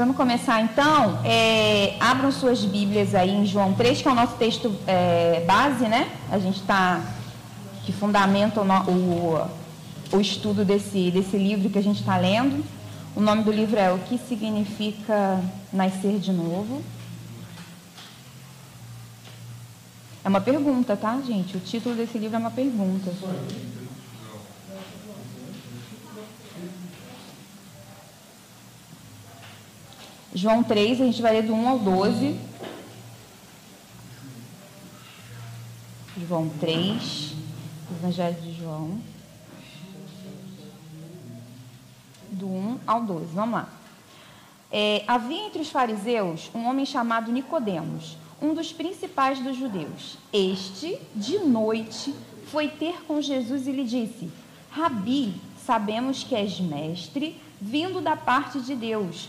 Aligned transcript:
Vamos 0.00 0.16
começar 0.16 0.62
então. 0.62 1.20
É, 1.26 1.94
abram 2.00 2.32
suas 2.32 2.64
Bíblias 2.64 3.14
aí 3.14 3.28
em 3.28 3.44
João 3.44 3.74
3, 3.74 4.00
que 4.00 4.08
é 4.08 4.10
o 4.10 4.14
nosso 4.14 4.34
texto 4.36 4.74
é, 4.86 5.44
base, 5.46 5.86
né? 5.88 6.10
A 6.30 6.38
gente 6.38 6.58
está. 6.58 7.02
que 7.84 7.92
fundamenta 7.92 8.62
o, 8.62 8.90
o, 8.90 9.46
o, 10.10 10.18
estudo 10.18 10.64
desse, 10.64 11.10
desse 11.10 11.36
livro 11.36 11.68
que 11.68 11.78
a 11.78 11.82
gente 11.82 12.00
está 12.00 12.16
lendo. 12.16 12.64
O 13.14 13.20
nome 13.20 13.42
do 13.42 13.52
livro 13.52 13.78
é 13.78 13.92
O 13.92 13.98
que 13.98 14.16
significa 14.16 15.38
nascer 15.70 16.18
de 16.18 16.32
novo. 16.32 16.82
É 20.24 20.30
uma 20.30 20.40
pergunta, 20.40 20.96
tá, 20.96 21.20
gente? 21.20 21.58
O 21.58 21.60
título 21.60 21.94
desse 21.94 22.16
livro 22.16 22.36
é 22.36 22.40
uma 22.40 22.50
pergunta. 22.50 23.12
João 30.32 30.62
3, 30.62 31.00
a 31.00 31.04
gente 31.04 31.20
vai 31.20 31.32
ler 31.32 31.42
do 31.42 31.52
1 31.52 31.68
ao 31.68 31.78
12. 31.80 32.38
João 36.28 36.48
3, 36.60 37.32
Evangelho 37.98 38.40
de 38.40 38.54
João. 38.54 39.00
Do 42.30 42.46
1 42.46 42.78
ao 42.86 43.02
12. 43.02 43.26
Vamos 43.34 43.54
lá. 43.54 43.68
É, 44.70 45.02
havia 45.08 45.46
entre 45.46 45.62
os 45.62 45.68
fariseus 45.68 46.48
um 46.54 46.64
homem 46.68 46.86
chamado 46.86 47.32
Nicodemos, 47.32 48.16
um 48.40 48.54
dos 48.54 48.72
principais 48.72 49.40
dos 49.40 49.56
judeus. 49.56 50.16
Este, 50.32 50.96
de 51.12 51.40
noite, 51.40 52.14
foi 52.46 52.68
ter 52.68 53.02
com 53.04 53.20
Jesus 53.20 53.66
e 53.66 53.72
lhe 53.72 53.84
disse: 53.84 54.30
Rabi, 54.70 55.34
sabemos 55.66 56.22
que 56.22 56.36
és 56.36 56.60
mestre, 56.60 57.36
vindo 57.60 58.00
da 58.00 58.16
parte 58.16 58.60
de 58.60 58.76
Deus 58.76 59.28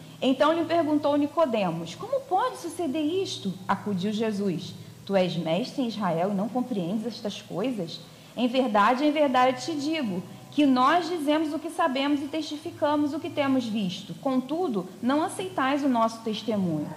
Então 0.21 0.53
lhe 0.53 0.63
perguntou 0.65 1.15
Nicodemos: 1.15 1.95
Como 1.95 2.21
pode 2.21 2.57
suceder 2.57 3.03
isto? 3.03 3.53
Acudiu 3.67 4.13
Jesus: 4.13 4.73
Tu 5.05 5.15
és 5.15 5.35
mestre 5.35 5.81
em 5.81 5.87
Israel 5.87 6.31
e 6.31 6.35
não 6.35 6.47
compreendes 6.47 7.07
estas 7.07 7.41
coisas? 7.41 7.99
Em 8.37 8.47
verdade, 8.47 9.03
em 9.03 9.11
verdade 9.11 9.65
te 9.65 9.73
digo 9.73 10.21
que 10.51 10.65
nós 10.65 11.07
dizemos 11.09 11.53
o 11.53 11.59
que 11.59 11.69
sabemos 11.69 12.21
e 12.21 12.27
testificamos 12.27 13.13
o 13.13 13.19
que 13.19 13.29
temos 13.29 13.65
visto. 13.65 14.13
Contudo, 14.15 14.87
não 15.01 15.23
aceitais 15.23 15.83
o 15.83 15.89
nosso 15.89 16.21
testemunho. 16.21 16.89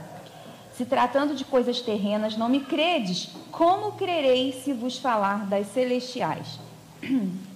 Se 0.76 0.84
tratando 0.84 1.36
de 1.36 1.44
coisas 1.44 1.80
terrenas, 1.80 2.36
não 2.36 2.48
me 2.48 2.60
credes, 2.60 3.30
como 3.52 3.92
crerei 3.92 4.52
se 4.52 4.72
vos 4.72 4.98
falar 4.98 5.46
das 5.46 5.68
celestiais? 5.68 6.58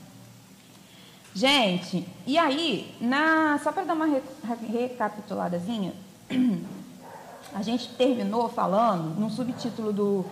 Gente, 1.38 2.04
e 2.26 2.37
aí, 2.37 2.93
na, 3.00 3.60
só 3.62 3.71
para 3.71 3.84
dar 3.84 3.94
uma 3.94 4.06
re, 4.06 4.21
recapituladazinha, 4.72 5.93
a 7.54 7.62
gente 7.62 7.91
terminou 7.91 8.49
falando 8.49 9.15
no 9.15 9.31
subtítulo 9.31 9.93
do, 9.93 10.26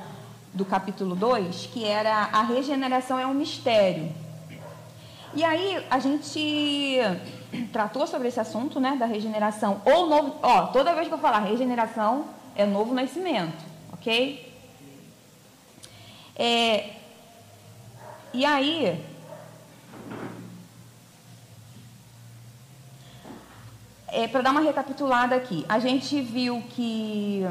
do 0.53 0.65
capítulo 0.65 1.15
2, 1.15 1.71
que 1.73 1.85
era 1.85 2.13
a 2.33 2.43
regeneração 2.43 3.21
é 3.21 3.25
um 3.25 3.35
mistério. 3.35 4.13
E 5.33 5.45
aí 5.45 5.81
a 5.89 6.01
gente 6.01 6.99
tratou 7.73 8.05
sobre 8.09 8.27
esse 8.27 8.41
assunto, 8.41 8.81
né, 8.81 8.97
da 8.97 9.07
regeneração 9.07 9.81
ou 9.85 10.09
novo, 10.09 10.41
ó, 10.43 10.67
toda 10.67 10.93
vez 10.93 11.07
que 11.07 11.15
eu 11.15 11.19
falar 11.19 11.39
regeneração 11.39 12.25
é 12.57 12.67
novo 12.67 12.93
nascimento, 12.93 13.65
ok? 13.93 14.53
É, 16.35 16.91
e 18.35 18.45
aí 18.45 19.16
é, 24.17 24.27
para 24.27 24.41
dar 24.41 24.51
uma 24.51 24.63
recapitulada 24.63 25.37
aqui, 25.37 25.67
a 25.69 25.79
gente 25.79 26.23
viu 26.23 26.63
que 26.71 27.47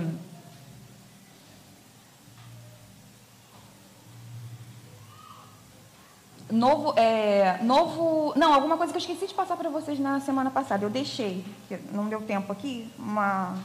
novo, 6.52 6.96
é, 6.98 7.60
novo, 7.62 8.34
não, 8.36 8.52
alguma 8.52 8.78
coisa 8.78 8.92
que 8.92 8.98
eu 8.98 9.02
esqueci 9.02 9.28
de 9.28 9.34
passar 9.36 9.56
para 9.56 9.70
vocês 9.70 10.00
na 10.00 10.20
semana 10.22 10.50
passada, 10.50 10.84
eu 10.84 10.90
deixei, 10.90 11.46
não 11.92 12.08
deu 12.10 12.20
tempo 12.24 12.52
aqui, 12.52 12.92
uma, 12.98 13.56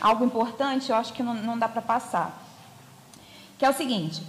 algo 0.00 0.24
importante, 0.24 0.90
eu 0.90 0.96
acho 0.96 1.12
que 1.12 1.24
não, 1.24 1.34
não 1.34 1.58
dá 1.58 1.68
para 1.68 1.82
passar, 1.82 2.40
que 3.58 3.64
é 3.64 3.70
o 3.70 3.74
seguinte, 3.74 4.22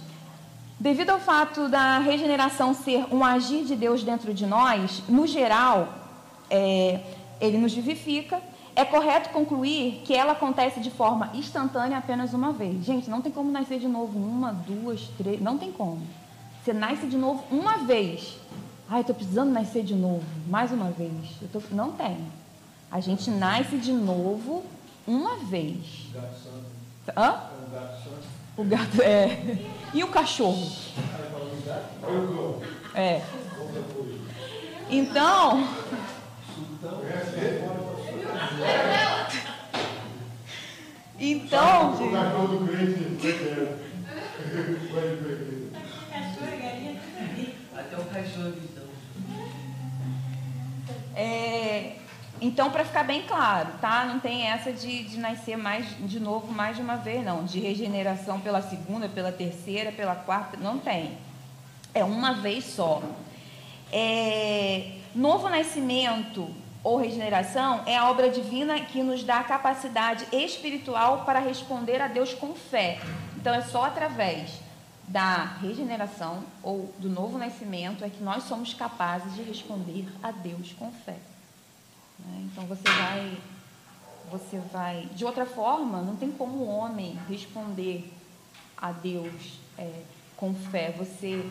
devido 0.80 1.10
ao 1.10 1.20
fato 1.20 1.68
da 1.68 2.00
regeneração 2.00 2.74
ser 2.74 3.06
um 3.14 3.24
agir 3.24 3.64
de 3.64 3.76
Deus 3.76 4.02
dentro 4.02 4.34
de 4.34 4.46
nós, 4.46 5.04
no 5.08 5.28
geral, 5.28 5.94
é, 6.50 7.00
ele 7.40 7.58
nos 7.58 7.74
vivifica. 7.74 8.40
É 8.74 8.84
correto 8.84 9.30
concluir 9.30 10.02
que 10.04 10.14
ela 10.14 10.32
acontece 10.32 10.80
de 10.80 10.90
forma 10.90 11.30
instantânea 11.34 11.96
apenas 11.96 12.34
uma 12.34 12.52
vez. 12.52 12.84
Gente, 12.84 13.08
não 13.08 13.22
tem 13.22 13.32
como 13.32 13.50
nascer 13.50 13.78
de 13.78 13.88
novo 13.88 14.18
uma, 14.18 14.52
duas, 14.52 15.08
três, 15.16 15.40
não 15.40 15.56
tem 15.56 15.72
como. 15.72 16.02
Você 16.62 16.72
nasce 16.72 17.06
de 17.06 17.16
novo 17.16 17.42
uma 17.50 17.78
vez. 17.78 18.38
Ai, 18.88 19.00
estou 19.00 19.14
precisando 19.14 19.50
nascer 19.50 19.82
de 19.82 19.94
novo, 19.94 20.24
mais 20.46 20.70
uma 20.72 20.90
vez. 20.90 21.12
Tô... 21.52 21.62
Não 21.70 21.92
tem. 21.92 22.18
A 22.90 23.00
gente 23.00 23.30
nasce 23.30 23.78
de 23.78 23.92
novo 23.92 24.62
uma 25.06 25.36
vez. 25.36 26.06
Hã? 27.16 27.40
O 28.56 28.64
gato, 28.64 29.02
é. 29.02 29.58
E 29.94 30.02
o 30.02 30.08
cachorro? 30.08 30.70
É. 32.94 33.22
Então. 34.90 35.66
Então, 41.18 41.96
gente. 42.76 43.26
Até 47.76 47.96
o 47.96 48.04
cachorro 48.04 48.54
então. 48.62 48.84
É, 51.14 51.96
então, 52.40 52.70
para 52.70 52.84
ficar 52.84 53.04
bem 53.04 53.22
claro, 53.22 53.70
tá? 53.80 54.04
Não 54.04 54.20
tem 54.20 54.46
essa 54.46 54.72
de, 54.72 55.04
de 55.04 55.18
nascer 55.18 55.56
mais 55.56 55.86
de 55.98 56.20
novo 56.20 56.52
mais 56.52 56.76
de 56.76 56.82
uma 56.82 56.96
vez, 56.96 57.24
não. 57.24 57.44
De 57.44 57.58
regeneração 57.58 58.38
pela 58.40 58.60
segunda, 58.60 59.08
pela 59.08 59.32
terceira, 59.32 59.90
pela 59.90 60.14
quarta, 60.14 60.58
não 60.58 60.78
tem. 60.78 61.16
É 61.94 62.04
uma 62.04 62.34
vez 62.34 62.64
só. 62.64 63.02
É, 63.90 64.92
novo 65.14 65.48
nascimento 65.48 66.50
ou 66.86 66.98
regeneração 66.98 67.82
é 67.84 67.96
a 67.96 68.08
obra 68.08 68.30
divina 68.30 68.78
que 68.78 69.02
nos 69.02 69.24
dá 69.24 69.40
a 69.40 69.42
capacidade 69.44 70.24
espiritual 70.30 71.24
para 71.24 71.40
responder 71.40 72.00
a 72.00 72.06
Deus 72.06 72.32
com 72.32 72.54
fé. 72.54 73.00
Então 73.36 73.52
é 73.52 73.60
só 73.60 73.86
através 73.86 74.60
da 75.08 75.56
regeneração 75.60 76.44
ou 76.62 76.94
do 77.00 77.10
novo 77.10 77.38
nascimento 77.38 78.04
é 78.04 78.08
que 78.08 78.22
nós 78.22 78.44
somos 78.44 78.72
capazes 78.72 79.34
de 79.34 79.42
responder 79.42 80.06
a 80.22 80.30
Deus 80.30 80.74
com 80.78 80.92
fé. 80.92 81.16
Né? 82.20 82.46
Então 82.52 82.64
você 82.66 82.88
vai, 82.88 83.36
você 84.30 84.58
vai, 84.72 85.08
de 85.12 85.24
outra 85.24 85.44
forma, 85.44 86.00
não 86.02 86.14
tem 86.14 86.30
como 86.30 86.58
o 86.58 86.68
homem 86.68 87.18
responder 87.28 88.14
a 88.76 88.92
Deus 88.92 89.58
é, 89.76 90.02
com 90.36 90.54
fé. 90.54 90.94
Você 90.96 91.50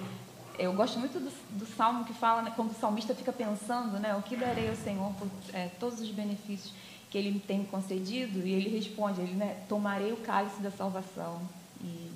eu 0.60 0.74
gosto 0.74 1.00
muito 1.00 1.20
do, 1.20 1.32
do 1.60 1.66
salmo 1.66 2.06
que 2.06 2.14
fala, 2.14 2.42
né, 2.42 2.54
quando 2.56 2.72
o 2.72 2.76
salmista 2.76 3.14
fica 3.14 3.32
pensando, 3.32 4.00
né, 4.00 4.16
o 4.16 4.22
que 4.22 4.36
darei 4.36 4.70
ao 4.70 4.76
Senhor 4.76 5.12
por 5.14 5.28
é, 5.54 5.70
todos 5.80 6.00
os 6.00 6.10
benefícios 6.10 6.74
que 7.10 7.18
Ele 7.18 7.40
tem 7.40 7.60
me 7.60 7.66
concedido, 7.66 8.46
e 8.46 8.54
ele 8.54 8.70
responde, 8.70 9.22
ele, 9.22 9.34
né, 9.34 9.58
tomarei 9.70 10.12
o 10.12 10.18
cálice 10.18 10.62
da 10.62 10.72
salvação 10.72 11.42
e 11.82 12.12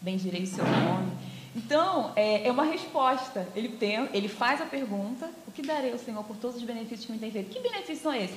bendirei 0.00 0.42
o 0.42 0.46
seu 0.46 0.64
nome. 0.64 1.12
Então, 1.56 2.12
é, 2.16 2.48
é 2.48 2.50
uma 2.50 2.64
resposta. 2.64 3.48
Ele, 3.54 3.68
tem, 3.68 4.08
ele 4.12 4.28
faz 4.28 4.60
a 4.60 4.66
pergunta: 4.66 5.30
o 5.46 5.52
que 5.52 5.62
darei 5.62 5.92
ao 5.92 5.98
Senhor 5.98 6.22
por 6.24 6.36
todos 6.36 6.56
os 6.56 6.62
benefícios 6.62 7.06
que 7.06 7.12
me 7.12 7.18
tem 7.18 7.30
feito? 7.30 7.50
Que 7.50 7.60
benefícios 7.60 8.00
são 8.00 8.14
esses? 8.14 8.36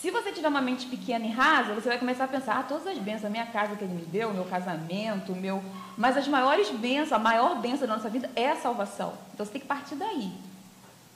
Se 0.00 0.12
você 0.12 0.30
tiver 0.30 0.46
uma 0.46 0.60
mente 0.60 0.86
pequena 0.86 1.26
e 1.26 1.30
rasa, 1.30 1.74
você 1.74 1.88
vai 1.88 1.98
começar 1.98 2.24
a 2.24 2.28
pensar, 2.28 2.60
ah, 2.60 2.62
todas 2.62 2.86
as 2.86 2.98
bênçãos, 2.98 3.24
a 3.24 3.30
minha 3.30 3.46
casa 3.46 3.74
que 3.74 3.82
ele 3.82 3.94
me 3.94 4.04
deu, 4.04 4.32
meu 4.32 4.44
casamento, 4.44 5.34
meu. 5.34 5.60
Mas 5.96 6.16
as 6.16 6.28
maiores 6.28 6.70
bênçãos, 6.70 7.14
a 7.14 7.18
maior 7.18 7.60
bênção 7.60 7.88
da 7.88 7.96
nossa 7.96 8.08
vida 8.08 8.30
é 8.36 8.48
a 8.48 8.56
salvação. 8.56 9.14
Então 9.34 9.44
você 9.44 9.50
tem 9.50 9.60
que 9.60 9.66
partir 9.66 9.96
daí. 9.96 10.30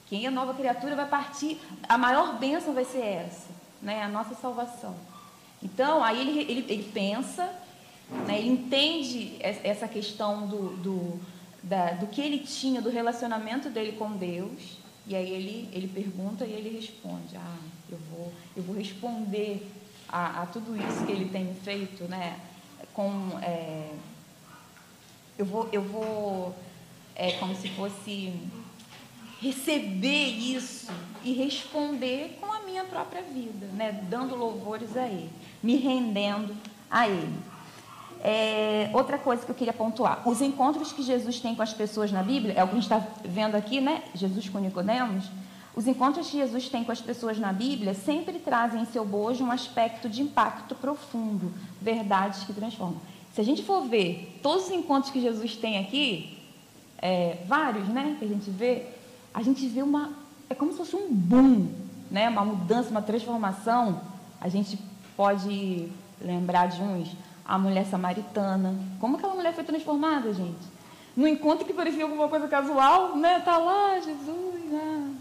Quem 0.09 0.27
é 0.27 0.31
nova 0.31 0.53
criatura 0.53 0.97
vai 0.97 1.07
partir, 1.09 1.61
a 1.89 1.97
maior 1.97 2.39
bênção 2.41 2.75
vai 2.75 2.85
ser 2.85 3.05
essa, 3.05 3.51
né? 3.81 4.03
A 4.03 4.09
nossa 4.09 4.35
salvação. 4.35 4.97
Então, 5.63 6.03
aí 6.03 6.21
ele, 6.21 6.41
ele, 6.41 6.67
ele 6.69 6.91
pensa, 6.93 7.45
né? 8.27 8.37
ele 8.37 8.49
entende 8.49 9.37
essa 9.41 9.87
questão 9.87 10.49
do, 10.49 10.77
do, 10.79 11.21
da, 11.63 11.93
do 11.93 12.09
que 12.09 12.21
ele 12.21 12.41
tinha, 12.41 12.83
do 12.83 12.91
relacionamento 12.91 13.71
dele 13.71 13.93
com 13.93 14.11
Deus, 14.11 14.77
e 15.07 15.15
aí 15.15 15.31
ele, 15.31 15.69
ele 15.73 15.87
pergunta 15.87 16.45
e 16.45 16.53
ele 16.53 16.77
responde, 16.77 17.37
ah, 17.37 17.59
eu 17.93 17.99
vou, 18.11 18.33
eu 18.57 18.63
vou 18.63 18.75
responder 18.75 19.71
a, 20.09 20.43
a 20.43 20.47
tudo 20.47 20.77
isso 20.77 21.05
que 21.05 21.13
ele 21.13 21.29
tem 21.29 21.55
feito, 21.55 22.05
né? 22.05 22.39
Com, 22.93 23.39
é, 23.43 23.91
eu 25.39 25.47
vou, 25.47 25.69
eu 25.73 25.83
vou 25.83 26.55
é, 27.15 27.33
como 27.33 27.55
se 27.55 27.69
fosse 27.71 28.33
receber 29.41 30.27
isso 30.29 30.93
e 31.25 31.33
responder 31.33 32.39
com 32.41 32.53
a 32.53 32.61
minha 32.61 32.85
própria 32.85 33.23
vida, 33.23 33.67
né? 33.75 34.05
dando 34.09 34.37
louvores 34.37 34.97
a 34.97 35.07
Ele, 35.07 35.31
me 35.63 35.77
rendendo 35.77 36.55
a 36.91 37.09
Ele. 37.09 37.39
É, 38.25 38.89
outra 38.93 39.19
coisa 39.19 39.45
que 39.45 39.51
eu 39.51 39.55
queria 39.55 39.73
pontuar: 39.73 40.29
os 40.29 40.41
encontros 40.41 40.93
que 40.93 41.03
Jesus 41.03 41.41
tem 41.41 41.57
com 41.57 41.63
as 41.63 41.73
pessoas 41.73 42.13
na 42.13 42.23
Bíblia, 42.23 42.55
é 42.57 42.63
o 42.63 42.69
que 42.69 42.77
a 42.77 42.81
gente 42.81 42.85
está 42.85 43.05
vendo 43.25 43.57
aqui, 43.57 43.81
né? 43.81 44.05
Jesus 44.15 44.49
com 44.49 44.61
Nicodemos. 44.61 45.25
Os 45.75 45.87
encontros 45.87 46.29
que 46.29 46.37
Jesus 46.37 46.69
tem 46.69 46.85
com 46.85 46.93
as 46.93 47.01
pessoas 47.01 47.39
na 47.39 47.53
Bíblia 47.53 47.95
sempre 47.95 48.39
trazem 48.39 48.83
em 48.83 48.87
seu 48.87 49.05
bojo 49.05 49.43
um 49.43 49.51
aspecto 49.51 50.09
de 50.09 50.21
impacto 50.21 50.75
profundo, 50.75 51.53
verdades 51.81 52.45
que 52.45 52.53
transformam. 52.53 53.01
Se 53.35 53.41
a 53.41 53.45
gente 53.45 53.63
for 53.63 53.83
ver 53.83 54.39
todos 54.43 54.67
os 54.67 54.71
encontros 54.71 55.11
que 55.11 55.21
Jesus 55.21 55.57
tem 55.57 55.79
aqui, 55.79 56.39
é, 56.99 57.39
vários, 57.47 57.89
né, 57.89 58.17
que 58.19 58.25
a 58.25 58.29
gente 58.29 58.51
vê, 58.51 58.87
a 59.33 59.43
gente 59.43 59.67
vê 59.67 59.83
uma. 59.83 60.13
É 60.51 60.55
como 60.55 60.73
se 60.73 60.79
fosse 60.79 60.95
um 60.95 61.13
boom, 61.13 61.69
né? 62.11 62.29
uma 62.29 62.45
mudança, 62.45 62.91
uma 62.91 63.01
transformação. 63.01 64.03
A 64.39 64.49
gente 64.49 64.79
pode 65.17 65.89
lembrar 66.21 66.67
de 66.67 66.83
uns. 66.83 67.17
A 67.45 67.59
mulher 67.59 67.87
samaritana. 67.87 68.75
Como 69.01 69.17
aquela 69.17 69.35
mulher 69.35 69.53
foi 69.53 69.65
transformada, 69.65 70.33
gente? 70.33 70.65
No 71.17 71.27
encontro 71.27 71.67
que 71.67 71.73
parecia 71.73 72.05
alguma 72.05 72.29
coisa 72.29 72.47
casual, 72.47 73.17
né? 73.17 73.41
Tá 73.41 73.57
lá, 73.59 73.99
Jesus, 73.99 74.65
né? 74.71 75.15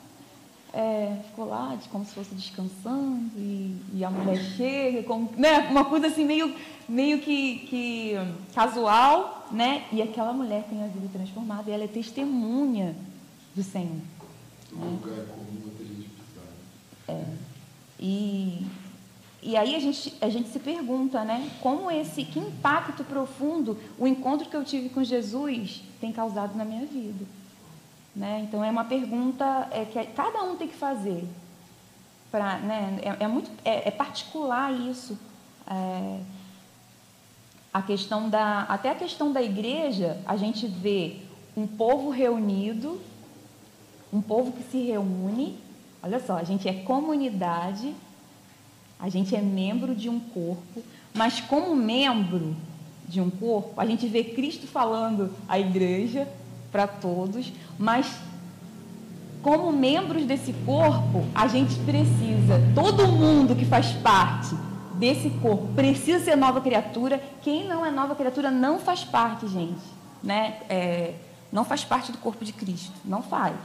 É, 0.73 1.17
ficou 1.27 1.49
lá 1.49 1.75
de 1.75 1.89
como 1.89 2.05
se 2.05 2.13
fosse 2.13 2.33
descansando 2.33 3.29
e, 3.35 3.75
e 3.93 4.05
a 4.05 4.09
mulher 4.09 4.37
chega, 4.55 5.03
como, 5.03 5.29
né? 5.37 5.67
Uma 5.69 5.83
coisa 5.83 6.07
assim 6.07 6.23
meio, 6.23 6.55
meio 6.87 7.19
que, 7.19 7.59
que 7.69 8.13
casual, 8.53 9.47
né? 9.51 9.85
E 9.91 10.01
aquela 10.01 10.31
mulher 10.31 10.63
tem 10.69 10.81
a 10.81 10.87
vida 10.87 11.09
transformada 11.11 11.69
e 11.69 11.73
ela 11.73 11.83
é 11.83 11.87
testemunha 11.87 12.95
do 13.53 13.61
Senhor. 13.61 13.99
Lugar 14.71 15.25
comum 15.25 15.71
até 15.73 15.83
a 15.83 15.87
gente 15.87 16.09
pisar. 16.09 16.45
É. 17.09 17.25
E, 17.99 18.65
e 19.43 19.57
aí 19.57 19.75
a 19.75 19.79
gente, 19.79 20.13
a 20.21 20.29
gente 20.29 20.49
se 20.49 20.59
pergunta, 20.59 21.25
né? 21.25 21.51
Como 21.61 21.91
esse, 21.91 22.23
que 22.23 22.39
impacto 22.39 23.03
profundo 23.03 23.77
o 23.99 24.07
encontro 24.07 24.47
que 24.47 24.55
eu 24.55 24.63
tive 24.63 24.87
com 24.87 25.03
Jesus 25.03 25.83
tem 25.99 26.13
causado 26.13 26.55
na 26.55 26.63
minha 26.63 26.85
vida. 26.85 27.25
Né? 28.15 28.41
Então 28.43 28.63
é 28.63 28.69
uma 28.69 28.85
pergunta 28.85 29.67
é, 29.71 29.85
que 29.85 30.03
cada 30.07 30.43
um 30.43 30.55
tem 30.55 30.67
que 30.67 30.75
fazer. 30.75 31.27
Pra, 32.29 32.57
né? 32.59 32.99
é, 33.01 33.23
é 33.23 33.27
muito, 33.27 33.49
é, 33.63 33.87
é 33.87 33.91
particular 33.91 34.71
isso. 34.71 35.17
É, 35.67 36.19
a 37.73 37.81
questão 37.81 38.29
da, 38.29 38.63
até 38.63 38.89
a 38.89 38.95
questão 38.95 39.31
da 39.31 39.41
igreja, 39.41 40.21
a 40.25 40.35
gente 40.35 40.67
vê 40.67 41.17
um 41.55 41.65
povo 41.65 42.09
reunido 42.09 42.99
um 44.11 44.21
povo 44.21 44.51
que 44.51 44.63
se 44.63 44.83
reúne. 44.83 45.57
Olha 46.03 46.19
só, 46.19 46.37
a 46.37 46.43
gente 46.43 46.67
é 46.67 46.73
comunidade, 46.73 47.93
a 48.99 49.07
gente 49.07 49.35
é 49.35 49.41
membro 49.41 49.95
de 49.95 50.09
um 50.09 50.19
corpo, 50.19 50.83
mas 51.13 51.39
como 51.39 51.75
membro 51.75 52.55
de 53.07 53.21
um 53.21 53.29
corpo, 53.29 53.79
a 53.79 53.85
gente 53.85 54.07
vê 54.07 54.23
Cristo 54.23 54.67
falando 54.67 55.33
à 55.47 55.59
igreja 55.59 56.27
para 56.71 56.87
todos, 56.87 57.51
mas 57.77 58.07
como 59.41 59.71
membros 59.71 60.23
desse 60.25 60.53
corpo, 60.65 61.25
a 61.33 61.47
gente 61.47 61.75
precisa, 61.79 62.61
todo 62.75 63.07
mundo 63.07 63.55
que 63.55 63.65
faz 63.65 63.91
parte 63.93 64.55
desse 64.95 65.31
corpo 65.41 65.67
precisa 65.73 66.23
ser 66.23 66.35
nova 66.35 66.61
criatura. 66.61 67.21
Quem 67.41 67.67
não 67.67 67.83
é 67.83 67.89
nova 67.89 68.13
criatura 68.15 68.51
não 68.51 68.79
faz 68.79 69.03
parte, 69.03 69.47
gente. 69.47 69.81
Né? 70.21 70.59
É, 70.69 71.15
não 71.51 71.65
faz 71.65 71.83
parte 71.83 72.11
do 72.11 72.19
corpo 72.19 72.45
de 72.45 72.53
Cristo. 72.53 72.93
Não 73.03 73.23
faz. 73.23 73.55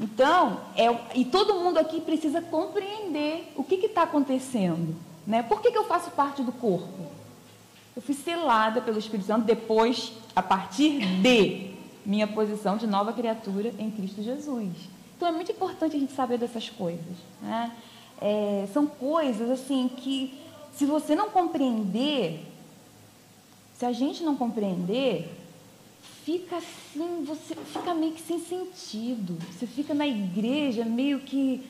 Então, 0.00 0.60
é, 0.76 0.86
e 1.14 1.24
todo 1.24 1.54
mundo 1.54 1.78
aqui 1.78 2.00
precisa 2.00 2.42
compreender 2.42 3.52
o 3.56 3.62
que 3.62 3.76
está 3.76 4.02
acontecendo. 4.02 4.96
Né? 5.24 5.42
Por 5.42 5.60
que, 5.60 5.70
que 5.70 5.78
eu 5.78 5.84
faço 5.84 6.10
parte 6.10 6.42
do 6.42 6.50
corpo? 6.50 7.06
Eu 7.94 8.02
fui 8.02 8.14
selada 8.14 8.80
pelo 8.80 8.98
Espírito 8.98 9.26
Santo 9.26 9.44
depois, 9.44 10.12
a 10.34 10.42
partir 10.42 11.00
de 11.20 11.77
minha 12.08 12.26
posição 12.26 12.78
de 12.78 12.86
nova 12.86 13.12
criatura 13.12 13.70
em 13.78 13.90
Cristo 13.90 14.22
Jesus. 14.22 14.72
Então 15.14 15.28
é 15.28 15.32
muito 15.32 15.52
importante 15.52 15.94
a 15.94 16.00
gente 16.00 16.14
saber 16.14 16.38
dessas 16.38 16.70
coisas. 16.70 17.04
Né? 17.42 17.70
É, 18.18 18.66
são 18.72 18.86
coisas 18.86 19.50
assim 19.50 19.90
que, 19.94 20.32
se 20.72 20.86
você 20.86 21.14
não 21.14 21.28
compreender, 21.28 22.46
se 23.76 23.84
a 23.84 23.92
gente 23.92 24.22
não 24.22 24.34
compreender, 24.36 25.30
fica 26.24 26.56
assim, 26.56 27.24
você 27.26 27.54
fica 27.54 27.92
meio 27.92 28.14
que 28.14 28.22
sem 28.22 28.38
sentido. 28.38 29.36
Você 29.52 29.66
fica 29.66 29.92
na 29.92 30.06
igreja 30.06 30.86
meio 30.86 31.20
que 31.20 31.62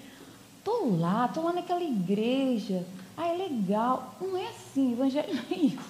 tô 0.63 0.97
lá, 1.01 1.27
tô 1.27 1.43
lá 1.43 1.53
naquela 1.53 1.83
igreja. 1.83 2.87
Ah, 3.17 3.27
é 3.27 3.37
legal. 3.37 4.15
Não 4.21 4.37
é 4.37 4.47
assim, 4.47 4.93
evangelho 4.93 5.35
não 5.35 5.45
é 5.51 5.61
isso, 5.61 5.89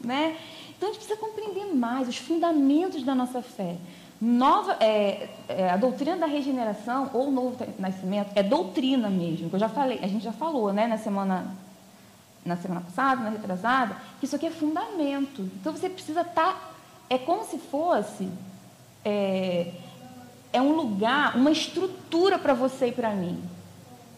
né? 0.00 0.38
Então 0.80 0.88
a 0.88 0.92
gente 0.94 1.04
precisa 1.04 1.20
compreender 1.20 1.74
mais 1.74 2.08
os 2.08 2.16
fundamentos 2.16 3.02
da 3.02 3.14
nossa 3.14 3.42
fé. 3.42 3.76
Nova, 4.18 4.78
é, 4.80 5.28
é, 5.46 5.68
a 5.68 5.76
doutrina 5.76 6.16
da 6.16 6.24
regeneração 6.24 7.10
ou 7.12 7.30
novo 7.30 7.62
nascimento 7.78 8.30
é 8.34 8.42
doutrina 8.42 9.10
mesmo, 9.10 9.50
que 9.50 9.56
eu 9.56 9.60
já 9.60 9.68
falei, 9.68 9.98
a 10.02 10.06
gente 10.06 10.24
já 10.24 10.32
falou, 10.32 10.72
né, 10.72 10.86
na 10.86 10.96
semana 10.96 11.54
na 12.42 12.56
semana 12.56 12.80
passada, 12.80 13.20
na 13.20 13.28
retrasada, 13.28 13.94
que 14.18 14.24
isso 14.24 14.34
aqui 14.34 14.46
é 14.46 14.50
fundamento. 14.50 15.42
Então 15.60 15.70
você 15.70 15.90
precisa 15.90 16.22
estar 16.22 16.54
tá 16.54 16.70
é 17.10 17.18
como 17.18 17.44
se 17.44 17.58
fosse 17.58 18.26
é, 19.04 19.74
é 20.50 20.62
um 20.62 20.72
lugar, 20.72 21.36
uma 21.36 21.50
estrutura 21.50 22.38
para 22.38 22.54
você 22.54 22.86
e 22.86 22.92
para 22.92 23.10
mim. 23.10 23.38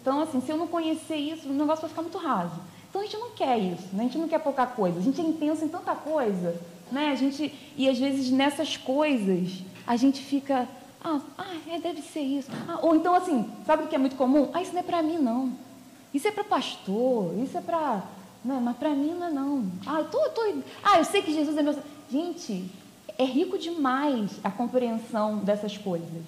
Então, 0.00 0.20
assim, 0.20 0.40
se 0.40 0.52
eu 0.52 0.56
não 0.56 0.68
conhecer 0.68 1.16
isso, 1.16 1.48
o 1.48 1.52
negócio 1.52 1.80
vai 1.80 1.90
ficar 1.90 2.02
muito 2.02 2.18
raso. 2.18 2.54
Então, 2.92 3.00
a 3.00 3.04
gente 3.06 3.16
não 3.16 3.30
quer 3.30 3.58
isso, 3.58 3.88
né? 3.94 4.00
a 4.00 4.02
gente 4.02 4.18
não 4.18 4.28
quer 4.28 4.38
pouca 4.38 4.66
coisa. 4.66 4.98
A 4.98 5.02
gente 5.02 5.18
é 5.18 5.24
intenso 5.24 5.64
em 5.64 5.68
tanta 5.68 5.94
coisa, 5.94 6.60
né? 6.90 7.08
A 7.10 7.14
gente, 7.14 7.50
e 7.74 7.88
às 7.88 7.98
vezes 7.98 8.30
nessas 8.30 8.76
coisas, 8.76 9.62
a 9.86 9.96
gente 9.96 10.20
fica, 10.22 10.68
ah, 11.02 11.18
ah 11.38 11.56
é, 11.70 11.80
deve 11.80 12.02
ser 12.02 12.20
isso. 12.20 12.50
Ah, 12.68 12.80
ou 12.82 12.94
então, 12.94 13.14
assim, 13.14 13.50
sabe 13.64 13.84
o 13.84 13.86
que 13.86 13.94
é 13.94 13.98
muito 13.98 14.14
comum? 14.14 14.50
Ah, 14.52 14.60
isso 14.60 14.74
não 14.74 14.80
é 14.80 14.82
para 14.82 15.02
mim, 15.02 15.16
não. 15.16 15.54
Isso 16.12 16.28
é 16.28 16.30
para 16.30 16.44
pastor, 16.44 17.34
isso 17.42 17.56
é 17.56 17.62
para... 17.62 18.02
Não, 18.44 18.60
mas 18.60 18.76
para 18.76 18.90
mim 18.90 19.14
não 19.18 19.26
é 19.26 19.30
não. 19.30 19.64
Ah, 19.86 20.00
eu 20.00 20.10
tô, 20.10 20.18
tô, 20.28 20.42
ah, 20.84 20.98
eu 20.98 21.04
sei 21.06 21.22
que 21.22 21.32
Jesus 21.32 21.56
é 21.56 21.62
meu... 21.62 21.74
Gente, 22.10 22.70
é 23.16 23.24
rico 23.24 23.56
demais 23.56 24.32
a 24.44 24.50
compreensão 24.50 25.38
dessas 25.38 25.78
coisas. 25.78 26.24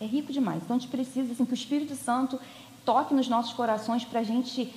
É 0.00 0.04
rico 0.04 0.32
demais. 0.32 0.64
Então 0.64 0.74
a 0.74 0.78
gente 0.80 0.90
precisa 0.90 1.30
assim, 1.32 1.44
que 1.44 1.52
o 1.52 1.54
Espírito 1.54 1.94
Santo 1.94 2.40
toque 2.84 3.14
nos 3.14 3.28
nossos 3.28 3.52
corações 3.52 4.04
para 4.04 4.20
a 4.20 4.24
gente 4.24 4.72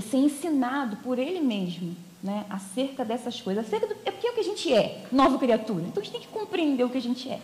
ser 0.00 0.18
ensinado 0.18 0.96
por 0.98 1.18
Ele 1.18 1.40
mesmo 1.40 1.96
né, 2.22 2.44
acerca 2.50 3.04
dessas 3.04 3.40
coisas. 3.40 3.66
Acerca 3.66 3.86
do, 3.86 3.96
é 4.04 4.10
porque 4.10 4.26
é 4.26 4.30
o 4.30 4.34
que 4.34 4.40
a 4.40 4.44
gente 4.44 4.72
é, 4.72 5.04
nova 5.10 5.38
criatura. 5.38 5.84
Então 5.84 6.00
a 6.00 6.04
gente 6.04 6.12
tem 6.12 6.20
que 6.20 6.28
compreender 6.28 6.84
o 6.84 6.90
que 6.90 6.98
a 6.98 7.02
gente 7.02 7.28
é. 7.30 7.40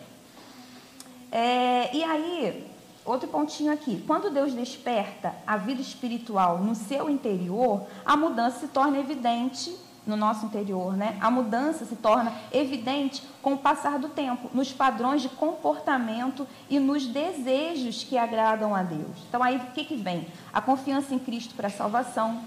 é 1.31 1.97
e 1.97 2.03
aí, 2.03 2.67
outro 3.05 3.29
pontinho 3.29 3.73
aqui. 3.73 4.03
Quando 4.07 4.31
Deus 4.31 4.53
desperta 4.53 5.35
a 5.47 5.57
vida 5.57 5.81
espiritual 5.81 6.59
no 6.59 6.75
seu 6.75 7.09
interior, 7.09 7.87
a 8.05 8.17
mudança 8.17 8.61
se 8.61 8.69
torna 8.69 8.99
evidente 8.99 9.75
no 10.07 10.17
nosso 10.17 10.45
interior, 10.45 10.97
né? 10.97 11.17
A 11.21 11.31
mudança 11.31 11.85
se 11.85 11.97
torna 11.97 12.33
evidente 12.53 13.23
com 13.41 13.55
o 13.55 13.59
passar 13.59 13.99
do 13.99 14.09
tempo, 14.09 14.51
nos 14.53 14.73
padrões 14.73 15.23
de 15.23 15.29
comportamento 15.29 16.47
e 16.69 16.79
nos 16.79 17.07
desejos 17.07 18.05
que 18.05 18.19
agradam 18.19 18.75
a 18.75 18.83
Deus. 18.83 19.19
Então 19.29 19.43
aí 19.43 19.57
o 19.57 19.61
que, 19.73 19.85
que 19.85 19.97
vem? 19.97 20.27
A 20.53 20.61
confiança 20.61 21.15
em 21.15 21.19
Cristo 21.19 21.55
para 21.55 21.69
a 21.69 21.71
salvação, 21.71 22.43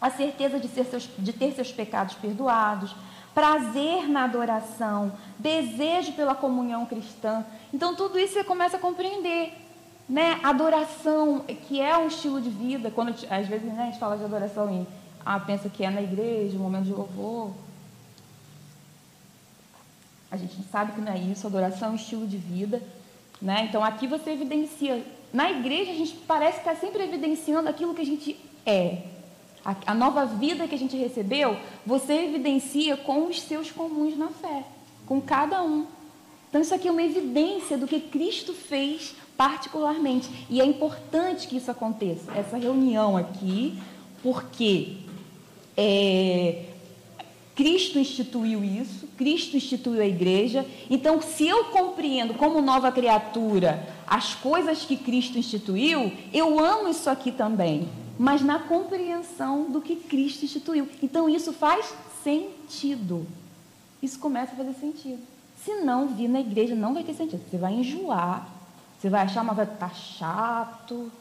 a 0.00 0.10
certeza 0.10 0.58
de, 0.58 0.68
seus, 0.68 1.08
de 1.18 1.32
ter 1.32 1.52
seus 1.52 1.72
pecados 1.72 2.14
perdoados, 2.14 2.94
prazer 3.34 4.08
na 4.08 4.24
adoração, 4.24 5.12
desejo 5.38 6.12
pela 6.12 6.34
comunhão 6.34 6.84
cristã. 6.84 7.44
Então, 7.72 7.94
tudo 7.94 8.18
isso 8.18 8.34
você 8.34 8.44
começa 8.44 8.76
a 8.76 8.80
compreender. 8.80 9.54
Né? 10.08 10.38
Adoração, 10.42 11.44
que 11.68 11.80
é 11.80 11.96
um 11.96 12.08
estilo 12.08 12.40
de 12.40 12.50
vida. 12.50 12.90
Quando 12.90 13.14
às 13.30 13.46
vezes 13.46 13.64
né, 13.64 13.82
a 13.82 13.86
gente 13.86 13.98
fala 13.98 14.18
de 14.18 14.24
adoração 14.24 14.70
e 14.70 15.01
ah, 15.24 15.38
pensa 15.38 15.68
que 15.68 15.84
é 15.84 15.90
na 15.90 16.02
igreja, 16.02 16.56
um 16.56 16.62
momento 16.62 16.84
de 16.84 16.92
louvor. 16.92 17.52
A 20.30 20.36
gente 20.36 20.56
sabe 20.70 20.92
que 20.92 21.00
não 21.00 21.12
é 21.12 21.18
isso, 21.18 21.46
adoração 21.46 21.88
é 21.88 21.92
um 21.92 21.96
estilo 21.96 22.26
de 22.26 22.38
vida. 22.38 22.82
Né? 23.40 23.66
Então 23.68 23.84
aqui 23.84 24.06
você 24.06 24.30
evidencia. 24.30 25.04
Na 25.32 25.50
igreja 25.50 25.90
a 25.90 25.94
gente 25.94 26.14
parece 26.26 26.58
estar 26.58 26.76
sempre 26.76 27.02
evidenciando 27.02 27.68
aquilo 27.68 27.94
que 27.94 28.02
a 28.02 28.06
gente 28.06 28.36
é. 28.64 29.02
A, 29.64 29.76
a 29.86 29.94
nova 29.94 30.24
vida 30.26 30.66
que 30.66 30.74
a 30.74 30.78
gente 30.78 30.96
recebeu, 30.96 31.56
você 31.86 32.14
evidencia 32.14 32.96
com 32.96 33.26
os 33.26 33.40
seus 33.42 33.70
comuns 33.70 34.16
na 34.16 34.28
fé, 34.28 34.64
com 35.06 35.20
cada 35.20 35.62
um. 35.62 35.86
Então 36.48 36.60
isso 36.60 36.74
aqui 36.74 36.88
é 36.88 36.90
uma 36.90 37.02
evidência 37.02 37.78
do 37.78 37.86
que 37.86 38.00
Cristo 38.00 38.52
fez 38.52 39.14
particularmente. 39.36 40.46
E 40.50 40.60
é 40.60 40.64
importante 40.64 41.48
que 41.48 41.56
isso 41.56 41.70
aconteça, 41.70 42.32
essa 42.32 42.56
reunião 42.56 43.16
aqui, 43.16 43.78
porque 44.22 44.98
é, 45.76 46.64
Cristo 47.54 47.98
instituiu 47.98 48.64
isso, 48.64 49.06
Cristo 49.16 49.56
instituiu 49.56 50.00
a 50.00 50.06
igreja. 50.06 50.66
Então, 50.88 51.20
se 51.20 51.46
eu 51.46 51.66
compreendo 51.66 52.34
como 52.34 52.60
nova 52.60 52.90
criatura 52.90 53.86
as 54.06 54.34
coisas 54.34 54.84
que 54.84 54.96
Cristo 54.96 55.38
instituiu, 55.38 56.12
eu 56.32 56.58
amo 56.58 56.88
isso 56.88 57.08
aqui 57.10 57.30
também, 57.30 57.88
mas 58.18 58.42
na 58.42 58.58
compreensão 58.58 59.70
do 59.70 59.80
que 59.80 59.96
Cristo 59.96 60.44
instituiu. 60.44 60.88
Então, 61.02 61.28
isso 61.28 61.52
faz 61.52 61.94
sentido. 62.22 63.26
Isso 64.02 64.18
começa 64.18 64.52
a 64.52 64.56
fazer 64.56 64.74
sentido. 64.74 65.20
Se 65.62 65.74
não 65.76 66.08
vir 66.08 66.28
na 66.28 66.40
igreja, 66.40 66.74
não 66.74 66.94
vai 66.94 67.04
ter 67.04 67.14
sentido. 67.14 67.42
Você 67.48 67.56
vai 67.56 67.74
enjoar, 67.74 68.48
você 68.98 69.08
vai 69.08 69.22
achar, 69.22 69.44
mas 69.44 69.56
vai 69.56 69.64
estar 69.64 69.88
tá 69.88 69.94
chato. 69.94 71.12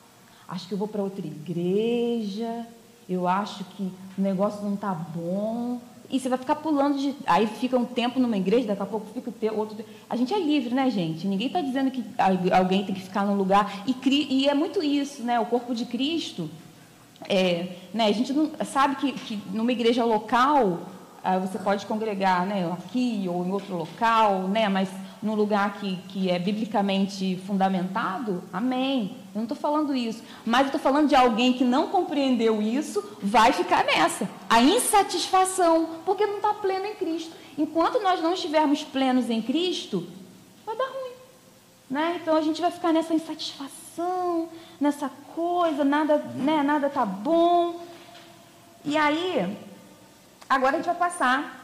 Acho 0.48 0.67
que 0.67 0.74
eu 0.74 0.77
vou 0.77 0.88
para 0.88 1.03
outra 1.03 1.25
igreja. 1.25 2.65
Eu 3.12 3.27
acho 3.27 3.65
que 3.65 3.91
o 4.18 4.22
negócio 4.22 4.63
não 4.63 4.75
está 4.75 4.94
bom 4.94 5.82
e 6.10 6.18
você 6.18 6.30
vai 6.30 6.38
ficar 6.38 6.56
pulando 6.56 6.98
de. 6.98 7.13
Aí 7.25 7.46
fica 7.46 7.77
um 7.77 7.84
tempo 7.84 8.22
numa 8.22 8.38
igreja, 8.38 8.68
daqui 8.68 8.82
a 8.82 8.86
pouco 8.86 9.08
fica 9.13 9.53
outro. 9.53 9.84
A 10.10 10.15
gente 10.15 10.34
é 10.34 10.39
livre, 10.39 10.74
né, 10.74 10.89
gente? 10.89 11.27
Ninguém 11.27 11.48
está 11.48 11.60
dizendo 11.60 11.91
que 11.91 12.06
alguém 12.53 12.86
tem 12.86 12.96
que 12.96 13.01
ficar 13.01 13.25
num 13.25 13.36
lugar. 13.36 13.84
E, 13.86 13.94
e, 14.30 14.48
é 14.48 14.53
muito 14.53 14.82
isso, 14.82 15.24
né? 15.24 15.38
O 15.41 15.46
corpo 15.46 15.75
de 15.75 15.86
Cristo. 15.86 16.50
É, 17.27 17.75
né, 17.94 18.06
a 18.06 18.12
gente 18.13 18.32
não, 18.34 18.50
sabe 18.65 18.96
que, 18.96 19.12
que 19.12 19.39
numa 19.53 19.72
igreja 19.72 20.03
local 20.03 20.80
ah, 21.24 21.38
você 21.38 21.60
pode 21.60 21.86
congregar 21.86 22.48
né, 22.48 22.65
aqui 22.72 23.27
ou 23.30 23.46
em 23.46 23.51
outro 23.51 23.77
local, 23.77 24.48
né, 24.48 24.68
mas 24.68 24.89
num 25.22 25.36
lugar 25.36 25.74
que, 25.80 25.98
que 26.08 26.32
é 26.32 26.39
biblicamente 26.39 27.39
fundamentado, 27.46 28.44
amém. 28.51 29.21
Eu 29.33 29.39
não 29.39 29.43
estou 29.43 29.57
falando 29.57 29.95
isso. 29.95 30.21
Mas 30.45 30.61
eu 30.61 30.65
estou 30.67 30.81
falando 30.81 31.07
de 31.07 31.15
alguém 31.15 31.53
que 31.53 31.63
não 31.63 31.88
compreendeu 31.88 32.61
isso, 32.61 33.17
vai 33.21 33.53
ficar 33.53 33.85
nessa. 33.85 34.29
A 34.50 34.61
insatisfação, 34.61 36.01
porque 36.05 36.25
não 36.25 36.38
está 36.38 36.53
pleno 36.53 36.85
em 36.85 36.95
Cristo. 36.95 37.31
Enquanto 37.57 38.01
nós 38.01 38.21
não 38.21 38.33
estivermos 38.33 38.83
plenos 38.83 39.29
em 39.29 39.41
Cristo, 39.41 40.07
vai 40.65 40.75
dar 40.75 40.85
ruim. 40.85 41.11
Né? 41.89 42.19
Então 42.21 42.35
a 42.35 42.41
gente 42.41 42.59
vai 42.59 42.71
ficar 42.71 42.91
nessa 42.91 43.13
insatisfação, 43.13 44.50
nessa 44.79 45.09
coisa, 45.33 45.83
nada 45.83 46.17
né, 46.17 46.61
nada 46.61 46.89
tá 46.89 47.05
bom. 47.05 47.79
E 48.83 48.97
aí, 48.97 49.57
agora 50.50 50.73
a 50.73 50.77
gente 50.77 50.85
vai 50.85 50.95
passar 50.95 51.61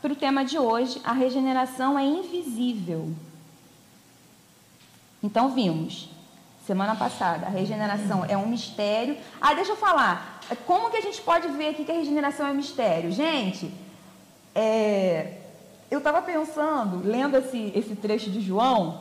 para 0.00 0.12
o 0.12 0.16
tema 0.16 0.44
de 0.44 0.58
hoje, 0.58 1.00
a 1.04 1.12
regeneração 1.12 1.98
é 1.98 2.04
invisível. 2.04 3.12
Então 5.22 5.48
vimos, 5.48 6.08
semana 6.68 6.94
passada, 6.94 7.46
a 7.46 7.48
regeneração 7.48 8.26
é 8.28 8.36
um 8.36 8.46
mistério. 8.46 9.16
Ah, 9.40 9.54
deixa 9.54 9.72
eu 9.72 9.76
falar, 9.76 10.38
como 10.66 10.90
que 10.90 10.98
a 10.98 11.00
gente 11.00 11.18
pode 11.22 11.48
ver 11.48 11.70
aqui 11.70 11.82
que 11.82 11.90
a 11.90 11.94
regeneração 11.94 12.46
é 12.46 12.50
um 12.50 12.54
mistério? 12.54 13.10
Gente, 13.10 13.72
é, 14.54 15.38
eu 15.90 15.96
estava 15.96 16.20
pensando, 16.20 17.00
lendo 17.02 17.38
esse, 17.38 17.72
esse 17.74 17.96
trecho 17.96 18.30
de 18.30 18.42
João, 18.42 19.00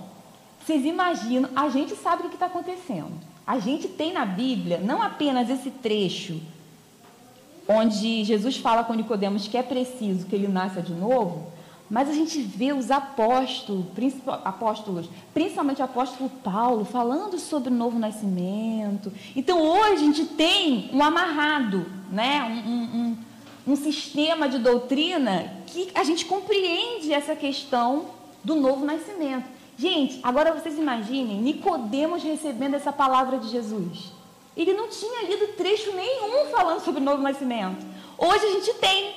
vocês 0.66 0.86
imaginam, 0.86 1.50
a 1.54 1.68
gente 1.68 1.94
sabe 1.98 2.24
o 2.24 2.30
que 2.30 2.36
está 2.36 2.46
acontecendo. 2.46 3.12
A 3.46 3.60
gente 3.60 3.90
tem 3.90 4.14
na 4.14 4.26
Bíblia 4.26 4.80
não 4.82 5.02
apenas 5.02 5.50
esse 5.50 5.70
trecho 5.70 6.40
onde 7.68 8.24
Jesus 8.24 8.56
fala 8.56 8.86
com 8.86 8.94
Nicodemos 8.94 9.46
que 9.46 9.58
é 9.58 9.64
preciso 9.64 10.26
que 10.26 10.34
ele 10.34 10.48
nasça 10.48 10.82
de 10.82 10.94
novo, 10.94 11.52
mas 11.90 12.10
a 12.10 12.14
gente 12.14 12.40
vê 12.42 12.74
os 12.74 12.92
apóstolos, 12.92 13.86
apóstolos, 14.44 15.10
principalmente 15.34 15.82
o 15.82 15.86
apóstolo 15.86 16.30
Paulo, 16.44 16.84
falando 16.84 17.40
sobre 17.40 17.70
o 17.70 17.76
novo 17.76 17.98
nascimento. 17.98 19.12
Então 19.36 19.62
hoje 19.62 19.94
a 19.94 19.98
gente 19.98 20.26
tem 20.26 20.90
um 20.94 21.02
amarrado, 21.02 21.86
né? 22.12 22.44
um, 22.44 22.72
um, 22.72 23.18
um, 23.74 23.76
sistema 23.76 24.50
de 24.50 24.60
doutrina 24.60 25.54
que 25.68 25.90
a 25.96 26.04
gente 26.04 26.26
compreende 26.26 27.14
essa 27.14 27.36
questão 27.36 28.08
do 28.44 28.56
novo 28.56 28.86
nascimento. 28.86 29.46
Gente, 29.78 30.20
agora 30.24 30.54
vocês 30.54 30.78
imaginem 30.78 31.40
Nicodemos 31.40 32.22
recebendo 32.22 32.74
essa 32.74 32.92
palavra 32.92 33.38
de 33.38 33.48
Jesus. 33.48 34.12
Ele 34.58 34.74
não 34.74 34.90
tinha 34.90 35.22
lido 35.24 35.54
trecho 35.56 35.94
nenhum 35.94 36.50
falando 36.50 36.84
sobre 36.84 37.00
o 37.00 37.04
novo 37.04 37.22
nascimento. 37.22 37.86
Hoje 38.18 38.44
a 38.44 38.52
gente 38.54 38.74
tem. 38.74 39.16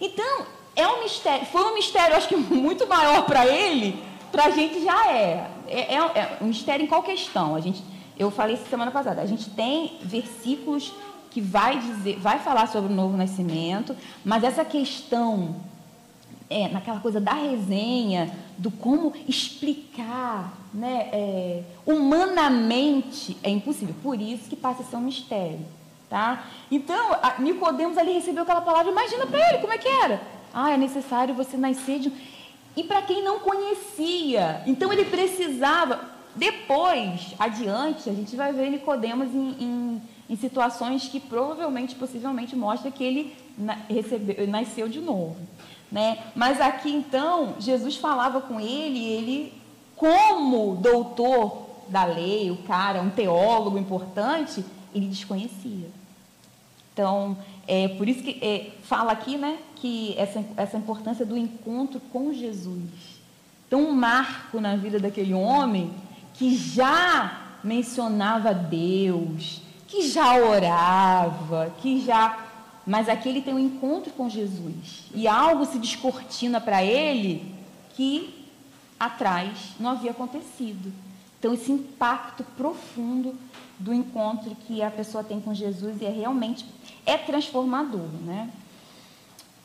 Então, 0.00 0.46
é 0.76 0.86
um 0.86 1.02
mistério. 1.02 1.46
Foi 1.46 1.62
um 1.62 1.74
mistério, 1.74 2.16
acho 2.16 2.28
que 2.28 2.36
muito 2.36 2.86
maior 2.86 3.24
para 3.24 3.46
ele, 3.46 4.02
para 4.30 4.46
a 4.46 4.50
gente 4.50 4.82
já 4.82 5.10
é. 5.10 5.50
É, 5.66 5.94
é. 5.94 5.96
é, 5.96 6.38
um 6.40 6.46
mistério 6.46 6.84
em 6.84 6.88
qual 6.88 7.02
questão? 7.02 7.54
A 7.54 7.60
gente, 7.60 7.82
eu 8.18 8.30
falei 8.30 8.56
semana 8.56 8.90
passada, 8.90 9.22
a 9.22 9.26
gente 9.26 9.50
tem 9.50 9.98
versículos 10.02 10.92
que 11.30 11.40
vai 11.40 11.78
dizer, 11.78 12.18
vai 12.18 12.38
falar 12.38 12.68
sobre 12.68 12.92
o 12.92 12.94
novo 12.94 13.16
nascimento, 13.16 13.96
mas 14.24 14.44
essa 14.44 14.64
questão 14.64 15.56
é, 16.48 16.68
naquela 16.68 17.00
coisa 17.00 17.20
da 17.20 17.32
resenha, 17.32 18.32
do 18.56 18.70
como 18.70 19.12
explicar, 19.26 20.52
né, 20.72 21.08
é, 21.12 21.62
humanamente 21.84 23.36
é 23.42 23.50
impossível. 23.50 23.94
Por 24.02 24.20
isso 24.20 24.48
que 24.48 24.54
passa 24.54 24.82
a 24.82 24.84
ser 24.84 24.96
um 24.96 25.00
mistério, 25.00 25.66
tá? 26.08 26.44
Então, 26.70 27.16
Nicodemos 27.40 27.98
ali 27.98 28.12
recebeu 28.12 28.42
aquela 28.44 28.60
palavra. 28.60 28.92
Imagina 28.92 29.26
para 29.26 29.48
ele 29.48 29.58
como 29.58 29.72
é 29.72 29.78
que 29.78 29.88
era. 29.88 30.20
Ah, 30.54 30.70
é 30.70 30.76
necessário 30.76 31.34
você 31.34 31.56
nascer 31.56 31.98
de 31.98 32.12
e 32.76 32.82
para 32.82 33.02
quem 33.02 33.22
não 33.22 33.38
conhecia, 33.38 34.62
então 34.66 34.92
ele 34.92 35.04
precisava. 35.04 36.12
Depois, 36.34 37.32
adiante, 37.38 38.10
a 38.10 38.12
gente 38.12 38.34
vai 38.34 38.52
ver 38.52 38.68
Nicodemos 38.68 39.32
em, 39.32 39.50
em, 39.60 40.02
em 40.28 40.36
situações 40.36 41.06
que 41.06 41.20
provavelmente, 41.20 41.94
possivelmente, 41.94 42.56
mostra 42.56 42.90
que 42.90 43.04
ele 43.04 43.36
na, 43.56 43.74
recebeu, 43.88 44.44
nasceu 44.48 44.88
de 44.88 45.00
novo. 45.00 45.36
Né? 45.92 46.18
Mas 46.34 46.60
aqui 46.60 46.90
então, 46.90 47.54
Jesus 47.60 47.94
falava 47.94 48.40
com 48.40 48.58
ele, 48.58 49.04
ele, 49.04 49.54
como 49.94 50.74
doutor 50.74 51.68
da 51.88 52.04
lei, 52.04 52.50
o 52.50 52.56
cara, 52.56 53.00
um 53.00 53.10
teólogo 53.10 53.78
importante, 53.78 54.64
ele 54.92 55.06
desconhecia. 55.06 55.88
Então, 56.92 57.36
é 57.68 57.86
por 57.86 58.08
isso 58.08 58.22
que 58.24 58.44
é, 58.44 58.72
fala 58.82 59.12
aqui, 59.12 59.36
né, 59.36 59.58
que 59.84 60.14
essa, 60.16 60.42
essa 60.56 60.78
importância 60.78 61.26
do 61.26 61.36
encontro 61.36 62.00
com 62.10 62.32
Jesus. 62.32 62.88
Um 63.70 63.92
marco 63.92 64.58
na 64.58 64.76
vida 64.76 64.98
daquele 64.98 65.34
homem 65.34 65.92
que 66.32 66.56
já 66.56 67.58
mencionava 67.62 68.54
Deus, 68.54 69.60
que 69.86 70.08
já 70.08 70.36
orava, 70.36 71.74
que 71.82 72.00
já 72.00 72.46
mas 72.86 73.10
aqui 73.10 73.28
ele 73.28 73.42
tem 73.42 73.52
um 73.52 73.58
encontro 73.58 74.10
com 74.12 74.26
Jesus. 74.26 75.10
E 75.14 75.28
algo 75.28 75.66
se 75.66 75.78
descortina 75.78 76.62
para 76.62 76.82
ele 76.82 77.54
que 77.94 78.48
atrás 78.98 79.74
não 79.78 79.90
havia 79.90 80.12
acontecido. 80.12 80.92
Então, 81.38 81.52
esse 81.52 81.70
impacto 81.70 82.42
profundo 82.56 83.34
do 83.78 83.92
encontro 83.92 84.56
que 84.66 84.82
a 84.82 84.90
pessoa 84.90 85.22
tem 85.22 85.40
com 85.40 85.52
Jesus 85.52 86.00
é 86.00 86.08
realmente 86.08 86.64
é 87.04 87.18
transformador, 87.18 88.08
né? 88.24 88.50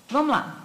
Vamos 0.10 0.32
lá. 0.32 0.56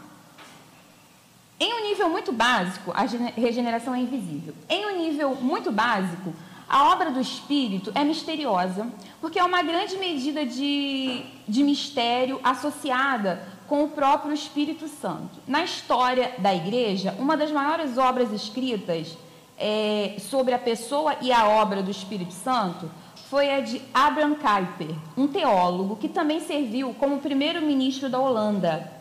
Em 1.60 1.72
um 1.72 1.88
nível 1.88 2.08
muito 2.08 2.32
básico, 2.32 2.92
a 2.94 3.02
regeneração 3.38 3.94
é 3.94 3.98
invisível. 3.98 4.54
Em 4.68 4.86
um 4.86 4.98
nível 5.02 5.34
muito 5.36 5.70
básico, 5.70 6.34
a 6.68 6.90
obra 6.90 7.10
do 7.10 7.20
Espírito 7.20 7.92
é 7.94 8.02
misteriosa, 8.02 8.88
porque 9.20 9.38
é 9.38 9.44
uma 9.44 9.62
grande 9.62 9.96
medida 9.96 10.44
de, 10.46 11.24
de 11.46 11.62
mistério 11.62 12.40
associada 12.42 13.42
com 13.68 13.84
o 13.84 13.88
próprio 13.88 14.32
Espírito 14.32 14.88
Santo. 14.88 15.40
Na 15.46 15.62
história 15.62 16.32
da 16.38 16.54
igreja, 16.54 17.14
uma 17.18 17.36
das 17.36 17.52
maiores 17.52 17.98
obras 17.98 18.32
escritas 18.32 19.16
é, 19.58 20.16
sobre 20.18 20.54
a 20.54 20.58
pessoa 20.58 21.16
e 21.20 21.32
a 21.32 21.46
obra 21.46 21.82
do 21.82 21.90
Espírito 21.90 22.32
Santo 22.32 22.90
foi 23.28 23.50
a 23.50 23.60
de 23.60 23.80
Abraham 23.92 24.34
Kuyper, 24.34 24.96
um 25.16 25.26
teólogo 25.26 25.96
que 25.96 26.08
também 26.08 26.40
serviu 26.40 26.94
como 26.98 27.18
primeiro-ministro 27.18 28.08
da 28.08 28.18
Holanda. 28.18 28.93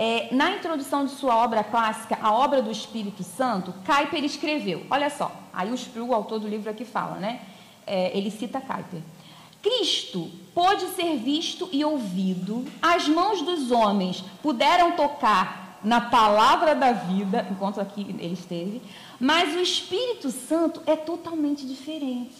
É, 0.00 0.28
na 0.30 0.52
introdução 0.52 1.04
de 1.04 1.10
sua 1.10 1.36
obra 1.38 1.64
clássica, 1.64 2.16
A 2.22 2.32
Obra 2.32 2.62
do 2.62 2.70
Espírito 2.70 3.24
Santo, 3.24 3.74
Kuyper 3.84 4.22
escreveu, 4.22 4.86
olha 4.88 5.10
só, 5.10 5.32
aí 5.52 5.68
o 5.96 6.14
autor 6.14 6.38
do 6.38 6.46
livro 6.46 6.70
aqui 6.70 6.84
fala, 6.84 7.16
né? 7.16 7.40
É, 7.84 8.16
ele 8.16 8.30
cita 8.30 8.60
Kuyper. 8.60 9.00
Cristo 9.60 10.30
pôde 10.54 10.86
ser 10.90 11.16
visto 11.16 11.68
e 11.72 11.84
ouvido, 11.84 12.64
as 12.80 13.08
mãos 13.08 13.42
dos 13.42 13.72
homens 13.72 14.22
puderam 14.40 14.92
tocar 14.92 15.80
na 15.82 16.00
palavra 16.00 16.76
da 16.76 16.92
vida, 16.92 17.48
enquanto 17.50 17.80
aqui 17.80 18.02
ele 18.20 18.34
esteve, 18.34 18.80
mas 19.18 19.56
o 19.56 19.58
Espírito 19.58 20.30
Santo 20.30 20.80
é 20.86 20.94
totalmente 20.94 21.66
diferente. 21.66 22.36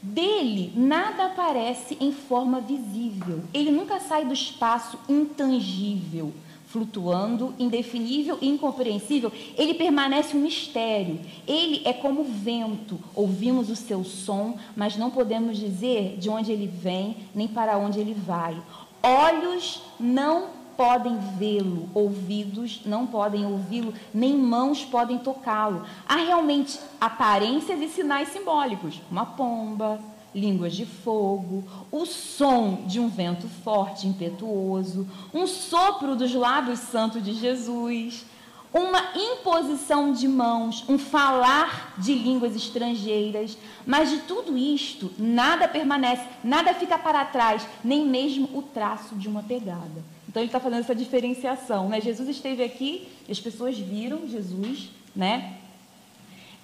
Dele 0.00 0.72
nada 0.74 1.26
aparece 1.26 1.94
em 2.00 2.10
forma 2.10 2.58
visível. 2.58 3.44
Ele 3.52 3.70
nunca 3.70 4.00
sai 4.00 4.24
do 4.24 4.32
espaço 4.32 4.98
intangível 5.06 6.32
flutuando, 6.72 7.54
indefinível 7.58 8.38
e 8.40 8.48
incompreensível, 8.48 9.30
ele 9.58 9.74
permanece 9.74 10.34
um 10.34 10.40
mistério. 10.40 11.20
Ele 11.46 11.82
é 11.84 11.92
como 11.92 12.24
vento. 12.24 12.98
Ouvimos 13.14 13.68
o 13.68 13.76
seu 13.76 14.02
som, 14.02 14.56
mas 14.74 14.96
não 14.96 15.10
podemos 15.10 15.58
dizer 15.58 16.16
de 16.18 16.30
onde 16.30 16.50
ele 16.50 16.66
vem 16.66 17.16
nem 17.34 17.46
para 17.46 17.76
onde 17.76 18.00
ele 18.00 18.14
vai. 18.14 18.56
Olhos 19.02 19.82
não 20.00 20.62
podem 20.74 21.18
vê-lo, 21.36 21.88
ouvidos 21.94 22.80
não 22.86 23.06
podem 23.06 23.44
ouvi-lo, 23.44 23.92
nem 24.12 24.34
mãos 24.34 24.82
podem 24.82 25.18
tocá-lo. 25.18 25.84
Há 26.08 26.16
realmente 26.16 26.80
aparências 26.98 27.80
e 27.80 27.88
sinais 27.88 28.28
simbólicos, 28.28 29.00
uma 29.10 29.26
pomba, 29.26 30.00
línguas 30.34 30.74
de 30.74 30.86
fogo, 30.86 31.64
o 31.90 32.06
som 32.06 32.84
de 32.86 32.98
um 32.98 33.08
vento 33.08 33.48
forte, 33.48 34.06
impetuoso, 34.06 35.06
um 35.32 35.46
sopro 35.46 36.16
dos 36.16 36.32
lábios 36.34 36.78
santos 36.78 37.22
de 37.22 37.34
Jesus, 37.34 38.24
uma 38.72 39.12
imposição 39.14 40.12
de 40.12 40.26
mãos, 40.26 40.84
um 40.88 40.96
falar 40.96 41.94
de 41.98 42.14
línguas 42.14 42.56
estrangeiras, 42.56 43.58
mas 43.84 44.10
de 44.10 44.18
tudo 44.20 44.56
isto 44.56 45.12
nada 45.18 45.68
permanece, 45.68 46.24
nada 46.42 46.72
fica 46.72 46.98
para 46.98 47.24
trás, 47.26 47.66
nem 47.84 48.06
mesmo 48.06 48.48
o 48.54 48.62
traço 48.62 49.14
de 49.14 49.28
uma 49.28 49.42
pegada. 49.42 50.02
Então 50.26 50.40
ele 50.40 50.48
está 50.48 50.58
fazendo 50.58 50.80
essa 50.80 50.94
diferenciação, 50.94 51.90
né? 51.90 52.00
Jesus 52.00 52.26
esteve 52.30 52.64
aqui, 52.64 53.06
as 53.28 53.38
pessoas 53.38 53.78
viram 53.78 54.26
Jesus, 54.26 54.90
né? 55.14 55.58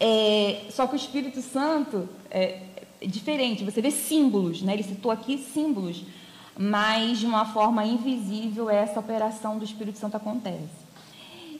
É, 0.00 0.62
só 0.70 0.86
que 0.86 0.94
o 0.94 0.96
Espírito 0.96 1.42
Santo 1.42 2.08
é, 2.30 2.62
diferente, 3.06 3.64
você 3.64 3.80
vê 3.80 3.90
símbolos, 3.90 4.62
né? 4.62 4.74
ele 4.74 4.82
citou 4.82 5.10
aqui 5.10 5.38
símbolos, 5.38 6.02
mas 6.58 7.18
de 7.18 7.26
uma 7.26 7.44
forma 7.44 7.84
invisível 7.84 8.68
essa 8.68 8.98
operação 8.98 9.58
do 9.58 9.64
Espírito 9.64 9.98
Santo 9.98 10.16
acontece. 10.16 10.88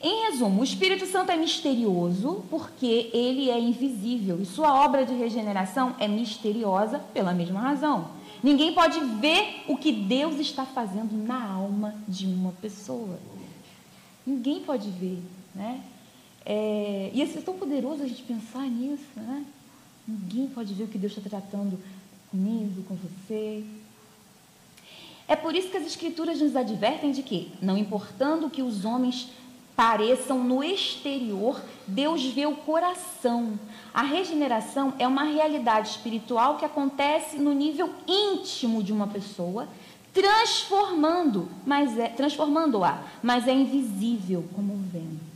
Em 0.00 0.30
resumo, 0.30 0.60
o 0.60 0.64
Espírito 0.64 1.06
Santo 1.06 1.32
é 1.32 1.36
misterioso 1.36 2.44
porque 2.48 3.10
ele 3.12 3.50
é 3.50 3.58
invisível 3.58 4.40
e 4.40 4.46
sua 4.46 4.84
obra 4.84 5.04
de 5.04 5.12
regeneração 5.12 5.96
é 5.98 6.06
misteriosa 6.06 7.00
pela 7.12 7.32
mesma 7.32 7.60
razão. 7.60 8.08
Ninguém 8.42 8.72
pode 8.72 9.00
ver 9.00 9.64
o 9.66 9.76
que 9.76 9.90
Deus 9.90 10.38
está 10.38 10.64
fazendo 10.64 11.16
na 11.26 11.44
alma 11.44 11.94
de 12.06 12.26
uma 12.26 12.52
pessoa. 12.52 13.18
Ninguém 14.24 14.60
pode 14.60 14.88
ver, 14.90 15.20
né? 15.54 15.80
É, 16.46 17.10
e 17.12 17.20
é 17.20 17.26
tão 17.42 17.58
poderoso 17.58 18.02
a 18.02 18.06
gente 18.06 18.22
pensar 18.22 18.62
nisso, 18.62 19.08
né? 19.16 19.44
Ninguém 20.08 20.46
pode 20.48 20.72
ver 20.72 20.84
o 20.84 20.88
que 20.88 20.96
Deus 20.96 21.14
está 21.14 21.28
tratando 21.28 21.78
comigo, 22.30 22.82
com 22.84 22.94
você. 22.94 23.62
É 25.28 25.36
por 25.36 25.54
isso 25.54 25.68
que 25.68 25.76
as 25.76 25.86
Escrituras 25.86 26.40
nos 26.40 26.56
advertem 26.56 27.12
de 27.12 27.22
que, 27.22 27.52
não 27.60 27.76
importando 27.76 28.48
que 28.48 28.62
os 28.62 28.86
homens 28.86 29.28
pareçam 29.76 30.42
no 30.42 30.64
exterior, 30.64 31.62
Deus 31.86 32.24
vê 32.24 32.46
o 32.46 32.56
coração. 32.56 33.60
A 33.92 34.02
regeneração 34.02 34.94
é 34.98 35.06
uma 35.06 35.24
realidade 35.24 35.90
espiritual 35.90 36.56
que 36.56 36.64
acontece 36.64 37.36
no 37.36 37.52
nível 37.52 37.94
íntimo 38.06 38.82
de 38.82 38.92
uma 38.92 39.06
pessoa, 39.06 39.68
transformando, 40.14 41.48
mas 41.66 41.98
é 41.98 42.08
transformando-a, 42.08 43.02
mas 43.22 43.46
é 43.46 43.52
invisível 43.52 44.48
como 44.56 44.72
o 44.72 44.78
vento. 44.78 45.28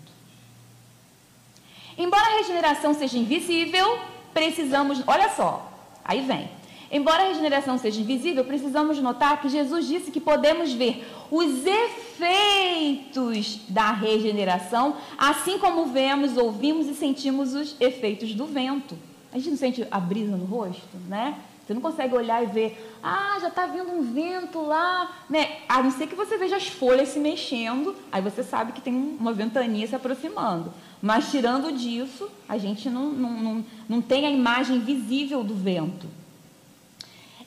Embora 1.97 2.25
a 2.25 2.39
regeneração 2.39 2.95
seja 2.95 3.19
invisível, 3.19 3.99
precisamos, 4.33 5.03
olha 5.07 5.29
só, 5.31 5.71
aí 6.05 6.21
vem. 6.21 6.49
Embora 6.91 7.23
a 7.23 7.29
regeneração 7.29 7.79
seja 7.79 8.01
invisível, 8.03 8.45
precisamos 8.45 8.99
notar 8.99 9.41
que 9.41 9.49
Jesus 9.49 9.87
disse 9.87 10.11
que 10.11 10.21
podemos 10.21 10.75
ver 10.75 11.09
os 11.31 11.65
efeitos 11.65 13.61
da 13.67 13.93
regeneração, 13.93 14.97
assim 15.17 15.59
como 15.59 15.87
vemos, 15.87 16.37
ouvimos 16.37 16.87
e 16.87 16.95
sentimos 16.95 17.55
os 17.55 17.75
efeitos 17.81 18.35
do 18.35 18.45
vento. 18.45 18.99
A 19.33 19.39
gente 19.39 19.51
não 19.51 19.57
sente 19.57 19.87
a 19.91 19.99
brisa 19.99 20.37
no 20.37 20.45
rosto, 20.45 20.99
né? 21.09 21.37
Você 21.65 21.75
não 21.75 21.81
consegue 21.81 22.15
olhar 22.15 22.43
e 22.43 22.47
ver, 22.47 22.97
ah, 23.03 23.39
já 23.41 23.49
está 23.49 23.67
vindo 23.67 23.91
um 23.91 24.03
vento 24.03 24.61
lá, 24.61 25.25
né? 25.31 25.59
A 25.69 25.83
não 25.83 25.91
ser 25.93 26.09
que 26.09 26.15
você 26.15 26.37
veja 26.37 26.57
as 26.57 26.67
folhas 26.67 27.11
se 27.11 27.21
mexendo, 27.21 27.95
aí 28.11 28.21
você 28.21 28.43
sabe 28.43 28.73
que 28.73 28.81
tem 28.81 28.95
uma 28.95 29.33
ventania 29.33 29.87
se 29.87 29.95
aproximando. 29.95 30.73
Mas 31.01 31.31
tirando 31.31 31.73
disso, 31.73 32.29
a 32.49 32.59
gente 32.59 32.91
não, 32.91 33.11
não, 33.11 33.31
não, 33.31 33.65
não 33.89 34.01
tem 34.01 34.27
a 34.27 34.31
imagem 34.31 34.81
visível 34.81 35.45
do 35.45 35.55
vento. 35.55 36.07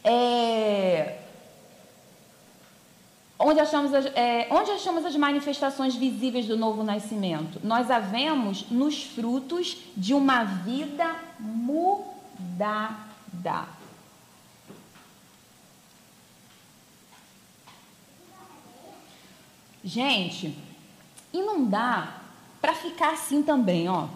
É... 0.03 1.19
Onde, 3.37 3.59
achamos 3.59 3.93
as, 3.93 4.05
é... 4.07 4.47
Onde 4.49 4.71
achamos 4.71 5.05
as 5.05 5.15
manifestações 5.17 5.95
visíveis 5.95 6.45
do 6.45 6.55
novo 6.55 6.83
nascimento? 6.83 7.59
Nós 7.63 7.91
a 7.91 7.99
vemos 7.99 8.65
nos 8.71 9.03
frutos 9.03 9.77
de 9.95 10.13
uma 10.13 10.43
vida 10.43 11.15
mudada. 11.39 12.95
Gente, 19.85 20.57
e 21.31 21.39
não 21.43 21.63
dá 21.63 22.21
para 22.59 22.73
ficar 22.73 23.13
assim 23.13 23.43
também, 23.43 23.87
ó. 23.87 24.07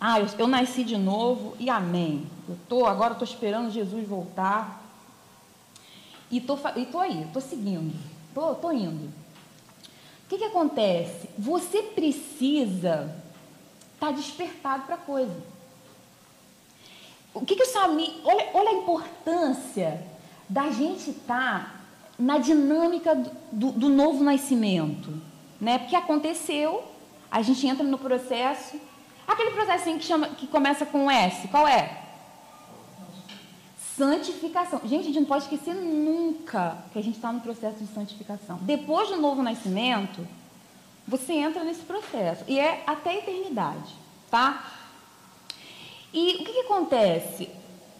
Ah, 0.00 0.20
eu, 0.20 0.28
eu, 0.38 0.46
nasci 0.46 0.84
de 0.84 0.96
novo 0.96 1.56
e 1.58 1.68
amém. 1.68 2.24
Eu 2.48 2.56
tô, 2.68 2.86
agora 2.86 3.14
estou 3.14 3.26
esperando 3.26 3.72
Jesus 3.72 4.06
voltar. 4.06 4.80
E 6.30 6.40
tô, 6.40 6.56
e 6.76 6.86
tô 6.86 7.00
aí, 7.00 7.28
tô 7.32 7.40
seguindo. 7.40 7.98
Tô, 8.32 8.54
tô 8.54 8.70
indo. 8.70 9.06
O 9.06 10.28
que, 10.28 10.38
que 10.38 10.44
acontece? 10.44 11.28
Você 11.36 11.82
precisa 11.82 13.12
estar 13.94 14.06
tá 14.06 14.12
despertado 14.12 14.84
para 14.84 14.96
coisa. 14.96 15.36
O 17.32 17.44
que, 17.44 17.56
que 17.56 17.62
o 17.64 17.72
Sami. 17.72 18.20
Olha, 18.22 18.50
olha 18.54 18.70
a 18.70 18.74
importância 18.74 20.06
da 20.48 20.70
gente 20.70 21.10
estar 21.10 21.64
tá 21.64 21.83
na 22.18 22.38
dinâmica 22.38 23.14
do, 23.50 23.72
do, 23.72 23.88
novo 23.88 24.22
nascimento. 24.22 25.12
Né? 25.60 25.78
Porque 25.78 25.96
aconteceu, 25.96 26.84
a 27.30 27.42
gente 27.42 27.66
entra 27.66 27.84
no 27.84 27.98
processo. 27.98 28.80
Aquele 29.26 29.50
processinho 29.50 29.98
que, 29.98 30.04
chama, 30.04 30.28
que 30.28 30.46
começa 30.46 30.84
com 30.84 31.10
S, 31.10 31.48
qual 31.48 31.66
é? 31.66 32.02
Santificação. 33.96 34.80
Gente, 34.84 35.02
a 35.02 35.04
gente 35.04 35.20
não 35.20 35.26
pode 35.26 35.44
esquecer 35.44 35.74
nunca 35.74 36.78
que 36.92 36.98
a 36.98 37.02
gente 37.02 37.16
está 37.16 37.32
no 37.32 37.40
processo 37.40 37.78
de 37.78 37.86
santificação. 37.92 38.58
Depois 38.62 39.08
do 39.08 39.16
novo 39.16 39.42
nascimento, 39.42 40.26
você 41.06 41.34
entra 41.34 41.64
nesse 41.64 41.82
processo. 41.82 42.44
E 42.46 42.58
é 42.58 42.82
até 42.86 43.10
a 43.10 43.16
eternidade, 43.16 43.94
tá? 44.30 44.72
E 46.12 46.34
o 46.34 46.38
que, 46.44 46.52
que 46.52 46.60
acontece? 46.60 47.50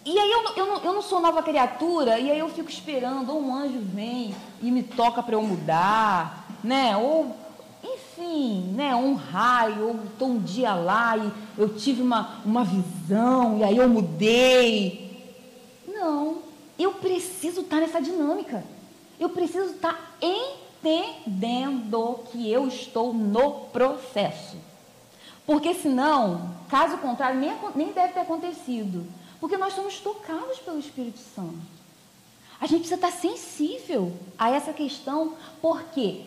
E 0.05 0.19
aí 0.19 0.31
eu, 0.31 0.43
eu, 0.55 0.65
não, 0.67 0.77
eu 0.83 0.93
não 0.93 1.01
sou 1.01 1.19
nova 1.19 1.41
criatura, 1.41 2.19
e 2.19 2.29
aí 2.29 2.37
eu 2.37 2.47
fico 2.49 2.69
esperando, 2.69 3.31
ou 3.33 3.41
um 3.41 3.55
anjo 3.55 3.79
vem 3.79 4.35
e 4.61 4.69
me 4.69 4.83
toca 4.83 5.23
para 5.23 5.33
eu 5.33 5.41
mudar, 5.41 6.47
né? 6.63 6.95
Ou 6.95 7.35
enfim, 7.83 8.73
né, 8.75 8.95
um 8.95 9.15
raio, 9.15 9.87
ou 9.87 9.95
estou 10.05 10.29
um 10.29 10.39
dia 10.39 10.73
lá 10.73 11.17
e 11.17 11.31
eu 11.57 11.75
tive 11.75 12.01
uma, 12.01 12.41
uma 12.45 12.63
visão 12.63 13.57
e 13.57 13.63
aí 13.63 13.77
eu 13.77 13.89
mudei. 13.89 15.05
Não, 15.87 16.37
eu 16.77 16.93
preciso 16.93 17.61
estar 17.61 17.77
tá 17.77 17.81
nessa 17.81 18.01
dinâmica. 18.01 18.63
Eu 19.19 19.29
preciso 19.29 19.73
estar 19.73 19.93
tá 19.93 19.99
entendendo 20.83 22.19
que 22.31 22.51
eu 22.51 22.67
estou 22.67 23.13
no 23.13 23.51
processo. 23.71 24.57
Porque 25.45 25.73
senão, 25.73 26.51
caso 26.69 26.97
contrário, 26.97 27.39
nem, 27.39 27.53
nem 27.75 27.91
deve 27.91 28.13
ter 28.13 28.21
acontecido. 28.21 29.05
Porque 29.39 29.57
nós 29.57 29.73
somos 29.73 29.99
tocados 29.99 30.59
pelo 30.59 30.79
Espírito 30.79 31.19
Santo. 31.35 31.75
A 32.59 32.67
gente 32.67 32.87
precisa 32.87 32.95
estar 32.95 33.11
sensível 33.11 34.13
a 34.37 34.49
essa 34.49 34.71
questão, 34.71 35.35
porque 35.61 36.25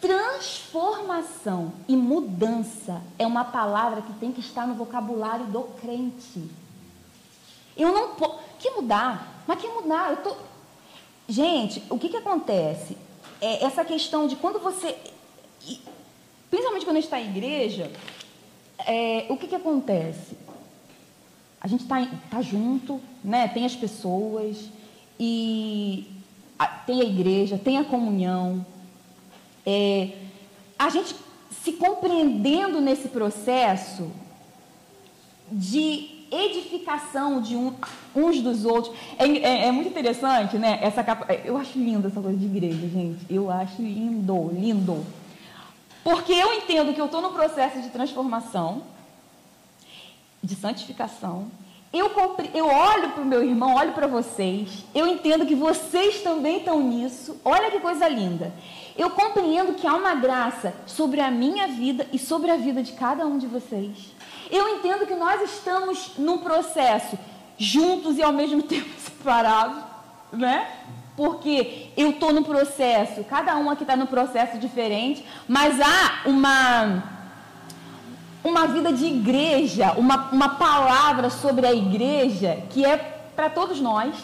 Transformação 0.00 1.72
e 1.88 1.96
mudança 1.96 3.02
é 3.18 3.26
uma 3.26 3.44
palavra 3.44 4.02
que 4.02 4.12
tem 4.14 4.30
que 4.30 4.40
estar 4.40 4.66
no 4.66 4.74
vocabulário 4.74 5.46
do 5.46 5.62
crente. 5.80 6.48
Eu 7.76 7.92
não 7.92 8.14
posso. 8.14 8.38
Que 8.58 8.70
mudar? 8.70 9.42
Mas 9.46 9.60
que 9.60 9.68
mudar? 9.68 10.10
Eu 10.10 10.16
tô... 10.18 10.36
Gente, 11.28 11.82
o 11.88 11.98
que, 11.98 12.08
que 12.08 12.16
acontece? 12.16 12.96
É 13.40 13.64
essa 13.64 13.84
questão 13.84 14.26
de 14.26 14.36
quando 14.36 14.58
você. 14.58 14.96
principalmente 16.50 16.84
quando 16.84 16.98
a 16.98 17.00
gente 17.00 17.04
está 17.04 17.20
em 17.20 17.30
igreja, 17.30 17.90
é, 18.86 19.26
o 19.30 19.36
que, 19.36 19.48
que 19.48 19.54
acontece? 19.54 20.36
A 21.66 21.68
gente 21.68 21.82
está 21.82 21.96
tá 22.30 22.40
junto, 22.40 23.00
né? 23.24 23.48
tem 23.48 23.66
as 23.66 23.74
pessoas, 23.74 24.70
e 25.18 26.06
a, 26.56 26.64
tem 26.64 27.00
a 27.00 27.04
igreja, 27.04 27.58
tem 27.58 27.76
a 27.76 27.82
comunhão. 27.82 28.64
É, 29.66 30.10
a 30.78 30.88
gente 30.90 31.16
se 31.50 31.72
compreendendo 31.72 32.80
nesse 32.80 33.08
processo 33.08 34.12
de 35.50 36.28
edificação 36.30 37.40
de 37.42 37.56
um, 37.56 37.74
uns 38.14 38.40
dos 38.40 38.64
outros. 38.64 38.96
É, 39.18 39.26
é, 39.26 39.66
é, 39.66 39.72
muito 39.72 39.88
interessante, 39.88 40.56
né? 40.58 40.78
Essa 40.80 41.02
capa, 41.02 41.34
eu 41.44 41.56
acho 41.56 41.76
linda 41.76 42.06
essa 42.06 42.20
coisa 42.20 42.38
de 42.38 42.46
igreja, 42.46 42.86
gente. 42.86 43.26
Eu 43.28 43.50
acho 43.50 43.82
lindo, 43.82 44.52
lindo. 44.52 45.04
Porque 46.04 46.32
eu 46.32 46.52
entendo 46.52 46.94
que 46.94 47.00
eu 47.00 47.06
estou 47.06 47.20
no 47.20 47.32
processo 47.32 47.82
de 47.82 47.88
transformação, 47.88 48.84
de 50.46 50.54
santificação. 50.54 51.50
Eu, 51.92 52.10
compre, 52.10 52.50
eu 52.54 52.66
olho 52.66 53.10
para 53.10 53.22
o 53.22 53.26
meu 53.26 53.42
irmão, 53.42 53.74
olho 53.74 53.92
para 53.92 54.06
vocês. 54.06 54.84
Eu 54.94 55.06
entendo 55.06 55.46
que 55.46 55.54
vocês 55.54 56.20
também 56.22 56.58
estão 56.58 56.80
nisso. 56.80 57.40
Olha 57.44 57.70
que 57.70 57.80
coisa 57.80 58.08
linda. 58.08 58.52
Eu 58.96 59.10
compreendo 59.10 59.74
que 59.74 59.86
há 59.86 59.94
uma 59.94 60.14
graça 60.14 60.74
sobre 60.86 61.20
a 61.20 61.30
minha 61.30 61.68
vida 61.68 62.06
e 62.12 62.18
sobre 62.18 62.50
a 62.50 62.56
vida 62.56 62.82
de 62.82 62.92
cada 62.92 63.26
um 63.26 63.38
de 63.38 63.46
vocês. 63.46 64.14
Eu 64.50 64.68
entendo 64.68 65.06
que 65.06 65.14
nós 65.14 65.42
estamos 65.42 66.12
num 66.16 66.38
processo 66.38 67.18
juntos 67.58 68.16
e 68.18 68.22
ao 68.22 68.32
mesmo 68.32 68.62
tempo 68.64 68.88
separados, 69.00 69.82
né? 70.32 70.68
Porque 71.16 71.88
eu 71.96 72.10
estou 72.10 72.32
no 72.32 72.44
processo, 72.44 73.24
cada 73.24 73.56
um 73.56 73.70
aqui 73.70 73.84
está 73.84 73.96
no 73.96 74.06
processo 74.06 74.58
diferente, 74.58 75.24
mas 75.48 75.80
há 75.80 76.28
uma 76.28 77.15
uma 78.46 78.66
vida 78.66 78.92
de 78.92 79.06
igreja, 79.06 79.92
uma, 79.92 80.30
uma 80.30 80.50
palavra 80.50 81.30
sobre 81.30 81.66
a 81.66 81.74
igreja 81.74 82.62
que 82.70 82.84
é 82.84 82.96
para 83.34 83.50
todos 83.50 83.80
nós. 83.80 84.14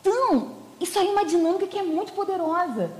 Então, 0.00 0.52
isso 0.80 0.98
aí 0.98 1.06
é 1.06 1.10
uma 1.10 1.26
dinâmica 1.26 1.66
que 1.66 1.78
é 1.78 1.82
muito 1.82 2.12
poderosa. 2.12 2.90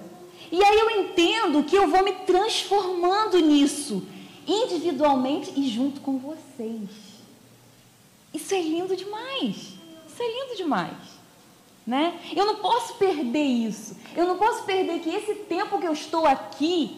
E 0.53 0.63
aí 0.63 0.79
eu 0.79 0.91
entendo 1.01 1.65
que 1.65 1.77
eu 1.77 1.89
vou 1.89 2.05
me 2.05 2.13
transformando 2.13 3.39
nisso 3.39 4.07
individualmente 4.47 5.53
e 5.57 5.69
junto 5.69 6.01
com 6.01 6.19
vocês. 6.19 6.89
Isso 8.33 8.55
é 8.55 8.61
lindo 8.61 8.95
demais. 8.95 9.57
Isso 10.07 10.23
é 10.23 10.27
lindo 10.27 10.57
demais. 10.57 11.19
Né? 11.87 12.21
Eu 12.37 12.45
não 12.45 12.57
posso 12.57 12.95
perder 12.95 13.45
isso. 13.45 13.97
Eu 14.15 14.27
não 14.27 14.37
posso 14.37 14.63
perder 14.65 15.01
que 15.01 15.09
esse 15.09 15.35
tempo 15.35 15.79
que 15.79 15.87
eu 15.87 15.93
estou 15.93 16.27
aqui, 16.27 16.97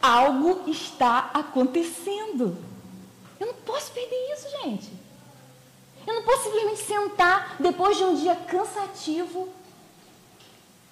algo 0.00 0.70
está 0.70 1.30
acontecendo. 1.34 2.56
Eu 3.38 3.48
não 3.48 3.54
posso 3.54 3.92
perder 3.92 4.32
isso, 4.32 4.48
gente. 4.62 4.90
Eu 6.06 6.14
não 6.14 6.22
posso 6.22 6.44
simplesmente 6.44 6.80
sentar 6.80 7.56
depois 7.60 7.96
de 7.96 8.04
um 8.04 8.14
dia 8.14 8.34
cansativo. 8.34 9.48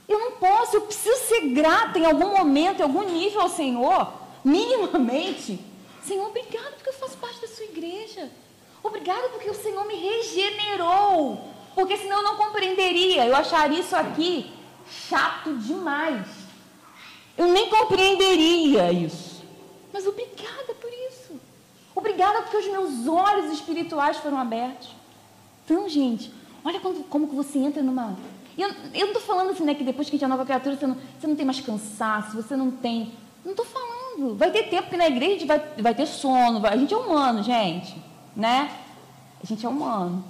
Eu 0.09 0.19
não 0.19 0.33
posso, 0.33 0.77
eu 0.77 0.83
preciso 0.83 1.17
ser 1.27 1.49
grata 1.49 1.99
em 1.99 2.07
algum 2.07 2.37
momento, 2.37 2.81
em 2.81 2.83
algum 2.83 3.03
nível 3.03 3.43
ao 3.43 3.49
Senhor, 3.49 4.13
minimamente, 4.43 5.61
Senhor, 6.09 6.27
obrigado 6.27 6.75
porque 6.75 6.89
eu 6.89 6.95
faço 6.95 7.19
parte 7.19 7.43
da 7.43 7.49
sua 7.49 7.67
igreja. 7.67 8.31
Obrigado 8.83 9.31
porque 9.33 9.51
o 9.51 9.55
Senhor 9.55 9.85
me 9.85 9.95
regenerou. 9.95 11.53
Porque 11.75 11.99
senão 11.99 12.19
eu 12.19 12.23
não 12.23 12.37
compreenderia. 12.37 13.27
Eu 13.27 13.37
acharia 13.37 13.81
isso 13.81 13.95
aqui 13.95 14.51
chato 14.91 15.55
demais. 15.59 16.27
Eu 17.39 17.47
nem 17.47 17.71
compreenderia 17.71 18.93
isso. 18.93 19.43
Mas 19.93 20.07
obrigada 20.07 20.75
por 20.79 20.91
isso. 21.11 21.41
Obrigada 21.95 22.43
porque 22.43 22.57
os 22.59 22.67
meus 22.67 23.07
olhos 23.07 23.53
espirituais 23.53 24.19
foram 24.19 24.39
abertos. 24.39 24.91
Então, 25.65 25.89
gente, 25.89 26.31
olha 26.65 26.81
como, 26.81 27.05
como 27.05 27.29
que 27.29 27.35
você 27.35 27.59
entra 27.59 27.83
numa. 27.83 28.17
Eu, 28.57 28.69
eu 28.93 29.07
não 29.07 29.13
estou 29.15 29.23
falando 29.23 29.51
assim, 29.51 29.65
né, 29.65 29.75
que 29.75 29.85
depois 29.85 30.11
que 30.11 30.17
a 30.17 30.19
gente 30.19 30.25
é 30.25 30.29
nova 30.29 30.45
criatura, 30.45 30.77
você 30.77 30.87
não, 30.87 30.97
você 31.19 31.27
não 31.27 31.37
tem 31.37 31.47
mais 31.47 31.61
cansaço, 31.61 32.37
você 32.37 32.57
não 32.57 32.71
tem 32.71 33.13
não 33.49 33.53
estou 33.53 33.65
falando. 33.67 34.37
Vai 34.37 34.51
ter 34.51 34.65
tempo 34.65 34.91
que 34.91 34.97
na 34.97 35.07
igreja 35.07 35.33
a 35.33 35.39
gente 35.39 35.47
vai, 35.47 35.59
vai 35.79 35.95
ter 35.95 36.07
sono. 36.07 36.61
Vai, 36.61 36.75
a 36.75 36.77
gente 36.77 36.93
é 36.93 36.97
humano, 36.97 37.43
gente. 37.43 37.97
Né? 38.37 38.71
A 39.43 39.47
gente 39.47 39.65
é 39.65 39.69
humano. 39.69 40.25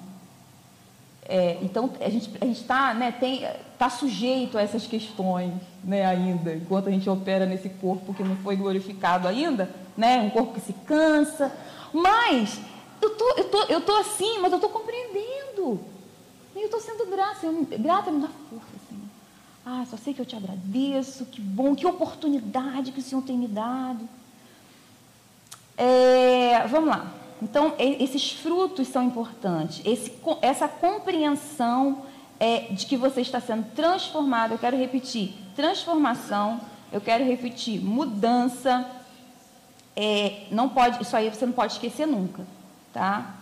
É, 1.28 1.58
então, 1.60 1.90
a 2.00 2.08
gente 2.08 2.30
a 2.40 2.46
está 2.46 2.94
né, 2.94 3.14
tá 3.78 3.90
sujeito 3.90 4.56
a 4.56 4.62
essas 4.62 4.86
questões 4.86 5.52
né, 5.84 6.06
ainda, 6.06 6.54
enquanto 6.54 6.88
a 6.88 6.90
gente 6.90 7.08
opera 7.08 7.44
nesse 7.44 7.68
corpo 7.68 8.14
que 8.14 8.24
não 8.24 8.34
foi 8.36 8.56
glorificado 8.56 9.28
ainda, 9.28 9.70
né, 9.94 10.20
um 10.20 10.30
corpo 10.30 10.54
que 10.54 10.60
se 10.60 10.72
cansa. 10.86 11.52
Mas, 11.92 12.58
eu 13.02 13.10
tô, 13.10 13.34
eu 13.36 13.44
tô, 13.44 13.62
eu 13.64 13.80
tô 13.82 13.94
assim, 13.96 14.38
mas 14.40 14.50
eu 14.52 14.56
estou 14.56 14.70
compreendendo. 14.70 15.80
E 16.56 16.60
eu 16.60 16.64
estou 16.64 16.80
sendo 16.80 17.06
grata, 17.06 17.46
grata 17.78 18.10
me 18.10 18.22
dá 18.22 18.28
força. 18.48 18.78
Ah, 19.70 19.84
só 19.84 19.98
sei 19.98 20.14
que 20.14 20.20
eu 20.22 20.24
te 20.24 20.34
agradeço, 20.34 21.26
que 21.26 21.42
bom, 21.42 21.74
que 21.74 21.86
oportunidade 21.86 22.90
que 22.90 23.00
o 23.00 23.02
Senhor 23.02 23.20
tem 23.20 23.36
me 23.36 23.46
dado. 23.46 24.08
É, 25.76 26.66
vamos 26.68 26.88
lá. 26.88 27.12
Então, 27.40 27.74
esses 27.78 28.32
frutos 28.32 28.88
são 28.88 29.02
importantes. 29.04 29.80
Esse, 29.84 30.12
essa 30.42 30.66
compreensão 30.66 32.02
é, 32.40 32.60
de 32.70 32.86
que 32.86 32.96
você 32.96 33.20
está 33.20 33.40
sendo 33.40 33.64
transformado. 33.74 34.52
Eu 34.52 34.58
quero 34.58 34.76
repetir: 34.76 35.34
transformação. 35.54 36.60
Eu 36.92 37.00
quero 37.00 37.24
repetir: 37.24 37.80
mudança. 37.80 38.88
É, 39.94 40.46
não 40.50 40.68
pode, 40.68 41.02
isso 41.02 41.16
aí 41.16 41.28
você 41.28 41.44
não 41.44 41.52
pode 41.52 41.72
esquecer 41.72 42.06
nunca, 42.06 42.46
tá? 42.92 43.34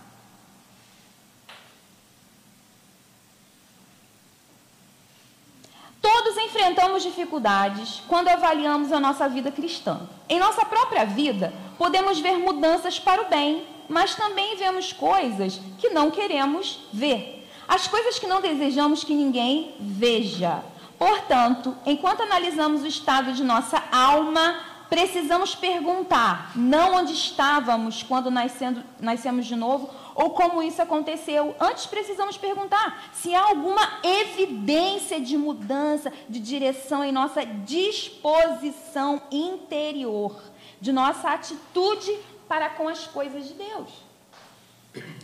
Todos 6.01 6.35
enfrentamos 6.37 7.03
dificuldades 7.03 8.01
quando 8.07 8.29
avaliamos 8.29 8.91
a 8.91 8.99
nossa 8.99 9.29
vida 9.29 9.51
cristã. 9.51 10.01
Em 10.27 10.39
nossa 10.39 10.65
própria 10.65 11.05
vida, 11.05 11.53
podemos 11.77 12.19
ver 12.19 12.39
mudanças 12.39 12.97
para 12.97 13.21
o 13.21 13.29
bem, 13.29 13.67
mas 13.87 14.15
também 14.15 14.55
vemos 14.57 14.91
coisas 14.93 15.59
que 15.77 15.89
não 15.89 16.11
queremos 16.11 16.79
ver. 16.91 17.47
As 17.67 17.87
coisas 17.87 18.17
que 18.17 18.27
não 18.27 18.41
desejamos 18.41 19.03
que 19.03 19.13
ninguém 19.13 19.75
veja. 19.79 20.63
Portanto, 20.97 21.75
enquanto 21.85 22.23
analisamos 22.23 22.81
o 22.81 22.87
estado 22.87 23.33
de 23.33 23.43
nossa 23.43 23.83
alma, 23.91 24.59
precisamos 24.89 25.53
perguntar 25.53 26.51
não 26.55 26.95
onde 26.95 27.13
estávamos 27.13 28.01
quando 28.03 28.31
nascendo, 28.31 28.83
nascemos 28.99 29.45
de 29.45 29.55
novo 29.55 29.89
ou 30.15 30.31
como 30.31 30.63
isso 30.63 30.81
aconteceu. 30.81 31.55
Antes 31.59 31.85
precisamos 31.85 32.37
perguntar 32.37 33.09
se 33.13 33.35
há 33.35 33.41
alguma 33.43 33.81
evidência 34.03 35.21
de 35.21 35.37
mudança 35.37 36.11
de 36.27 36.39
direção 36.39 37.03
em 37.03 37.11
nossa 37.11 37.45
disposição 37.45 39.21
interior, 39.29 40.41
de 40.81 40.91
nossa 40.91 41.29
atitude 41.29 42.17
para 42.47 42.69
com 42.69 42.87
as 42.87 43.07
coisas 43.07 43.47
de 43.47 43.53
Deus. 43.53 43.89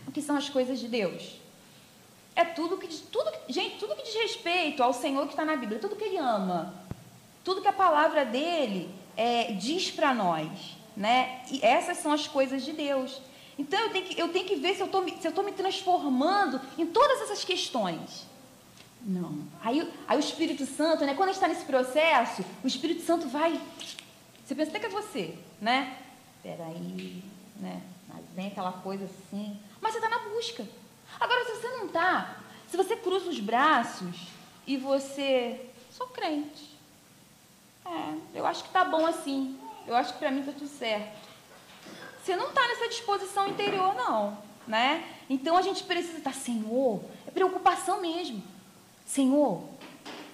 O 0.08 0.12
que 0.12 0.22
são 0.22 0.36
as 0.36 0.50
coisas 0.50 0.80
de 0.80 0.88
Deus? 0.88 1.40
É 2.36 2.44
tudo 2.44 2.78
que, 2.78 2.88
tudo, 2.88 3.32
gente, 3.48 3.78
tudo 3.78 3.96
que 3.96 4.04
diz 4.04 4.16
respeito 4.16 4.82
ao 4.82 4.94
Senhor 4.94 5.26
que 5.26 5.34
está 5.34 5.46
na 5.46 5.56
Bíblia, 5.56 5.80
tudo 5.80 5.96
que 5.96 6.04
Ele 6.04 6.18
ama, 6.18 6.74
tudo 7.44 7.62
que 7.62 7.68
a 7.68 7.74
palavra 7.74 8.26
dele 8.26 8.90
é, 9.16 9.54
diz 9.54 9.92
para 9.92 10.14
nós, 10.14 10.50
né? 10.98 11.44
E 11.52 11.64
essas 11.64 11.98
são 11.98 12.12
as 12.12 12.28
coisas 12.28 12.64
de 12.66 12.74
Deus. 12.74 13.22
Então 13.58 13.80
eu 13.80 13.92
tenho 13.92 14.06
que, 14.06 14.20
eu 14.20 14.30
tenho 14.30 14.46
que 14.46 14.56
ver 14.56 14.76
se 14.76 14.82
eu 14.82 14.88
estou 14.88 15.44
me 15.44 15.52
transformando 15.52 16.60
em 16.78 16.88
todas 16.88 17.22
essas 17.22 17.44
questões. 17.44 18.26
Não. 19.06 19.40
Aí, 19.62 19.88
aí 20.08 20.18
o 20.18 20.20
Espírito 20.20 20.66
Santo, 20.66 21.06
né? 21.06 21.14
Quando 21.14 21.30
a 21.30 21.34
gente 21.34 21.42
está 21.42 21.48
nesse 21.48 21.66
processo, 21.66 22.44
o 22.64 22.68
Espírito 22.68 23.04
Santo 23.04 23.28
vai. 23.28 23.60
Você 24.44 24.56
pensa 24.56 24.72
até 24.72 24.80
que 24.80 24.86
é 24.88 24.90
você, 24.90 25.36
né? 25.62 25.98
Peraí, 26.44 27.24
né? 27.56 27.82
Mas 28.08 28.24
vem 28.36 28.48
aquela 28.48 28.74
coisa 28.74 29.06
assim. 29.06 29.58
Mas 29.82 29.94
você 29.94 30.00
está 30.00 30.10
na 30.10 30.30
busca. 30.30 30.68
Agora, 31.20 31.46
se 31.46 31.56
você 31.56 31.68
não 31.70 31.86
está, 31.86 32.38
se 32.68 32.76
você 32.76 32.98
cruza 32.98 33.30
os 33.30 33.40
braços 33.40 34.28
e 34.68 34.76
você. 34.76 35.70
Sou 35.90 36.08
crente. 36.08 36.70
É, 37.86 38.16
eu 38.34 38.46
acho 38.46 38.64
que 38.64 38.70
tá 38.72 38.84
bom 38.84 39.06
assim. 39.06 39.58
Eu 39.88 39.96
acho 39.96 40.14
que 40.14 40.20
para 40.20 40.32
mim 40.32 40.44
tá 40.44 40.52
tudo 40.52 40.68
certo. 40.68 41.30
Você 42.22 42.36
não 42.36 42.50
está 42.50 42.68
nessa 42.68 42.90
disposição 42.90 43.48
interior, 43.48 43.96
não. 43.96 44.38
Né? 44.68 45.08
Então 45.30 45.58
a 45.58 45.62
gente 45.62 45.84
precisa 45.84 46.18
estar, 46.18 46.34
Senhor, 46.34 47.04
é 47.28 47.32
preocupação 47.32 48.02
mesmo. 48.02 48.42
Senhor, 49.06 49.64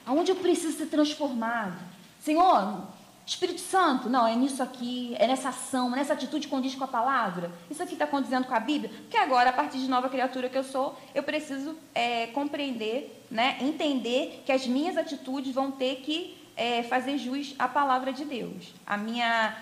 aonde 0.05 0.31
eu 0.31 0.35
preciso 0.35 0.77
ser 0.77 0.85
transformado? 0.85 1.79
Senhor, 2.21 2.83
Espírito 3.29 3.61
Santo, 3.61 4.09
não, 4.09 4.25
é 4.25 4.35
nisso 4.35 4.63
aqui, 4.63 5.15
é 5.19 5.27
nessa 5.27 5.49
ação, 5.49 5.91
nessa 5.91 6.13
atitude 6.13 6.47
que 6.47 6.51
condiz 6.51 6.73
com 6.73 6.83
a 6.83 6.87
palavra. 6.87 7.51
Isso 7.69 7.81
aqui 7.83 7.93
está 7.93 8.07
condizendo 8.07 8.47
com 8.47 8.55
a 8.55 8.59
Bíblia? 8.59 8.91
Porque 9.01 9.17
agora, 9.17 9.51
a 9.51 9.53
partir 9.53 9.77
de 9.77 9.87
nova 9.87 10.09
criatura 10.09 10.49
que 10.49 10.57
eu 10.57 10.63
sou, 10.63 10.99
eu 11.13 11.21
preciso 11.21 11.77
é, 11.93 12.25
compreender, 12.27 13.23
né, 13.29 13.57
entender 13.61 14.41
que 14.43 14.51
as 14.51 14.65
minhas 14.65 14.97
atitudes 14.97 15.53
vão 15.53 15.69
ter 15.69 15.97
que 15.97 16.43
é, 16.57 16.81
fazer 16.81 17.19
jus 17.19 17.53
à 17.59 17.67
palavra 17.67 18.11
de 18.11 18.25
Deus. 18.25 18.73
A 18.83 18.97
minha, 18.97 19.55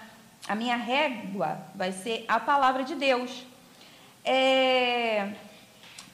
a 0.47 0.55
minha 0.55 0.77
régua 0.77 1.59
vai 1.75 1.91
ser 1.91 2.23
a 2.25 2.39
palavra 2.39 2.85
de 2.85 2.95
Deus. 2.95 3.43
É, 4.23 5.33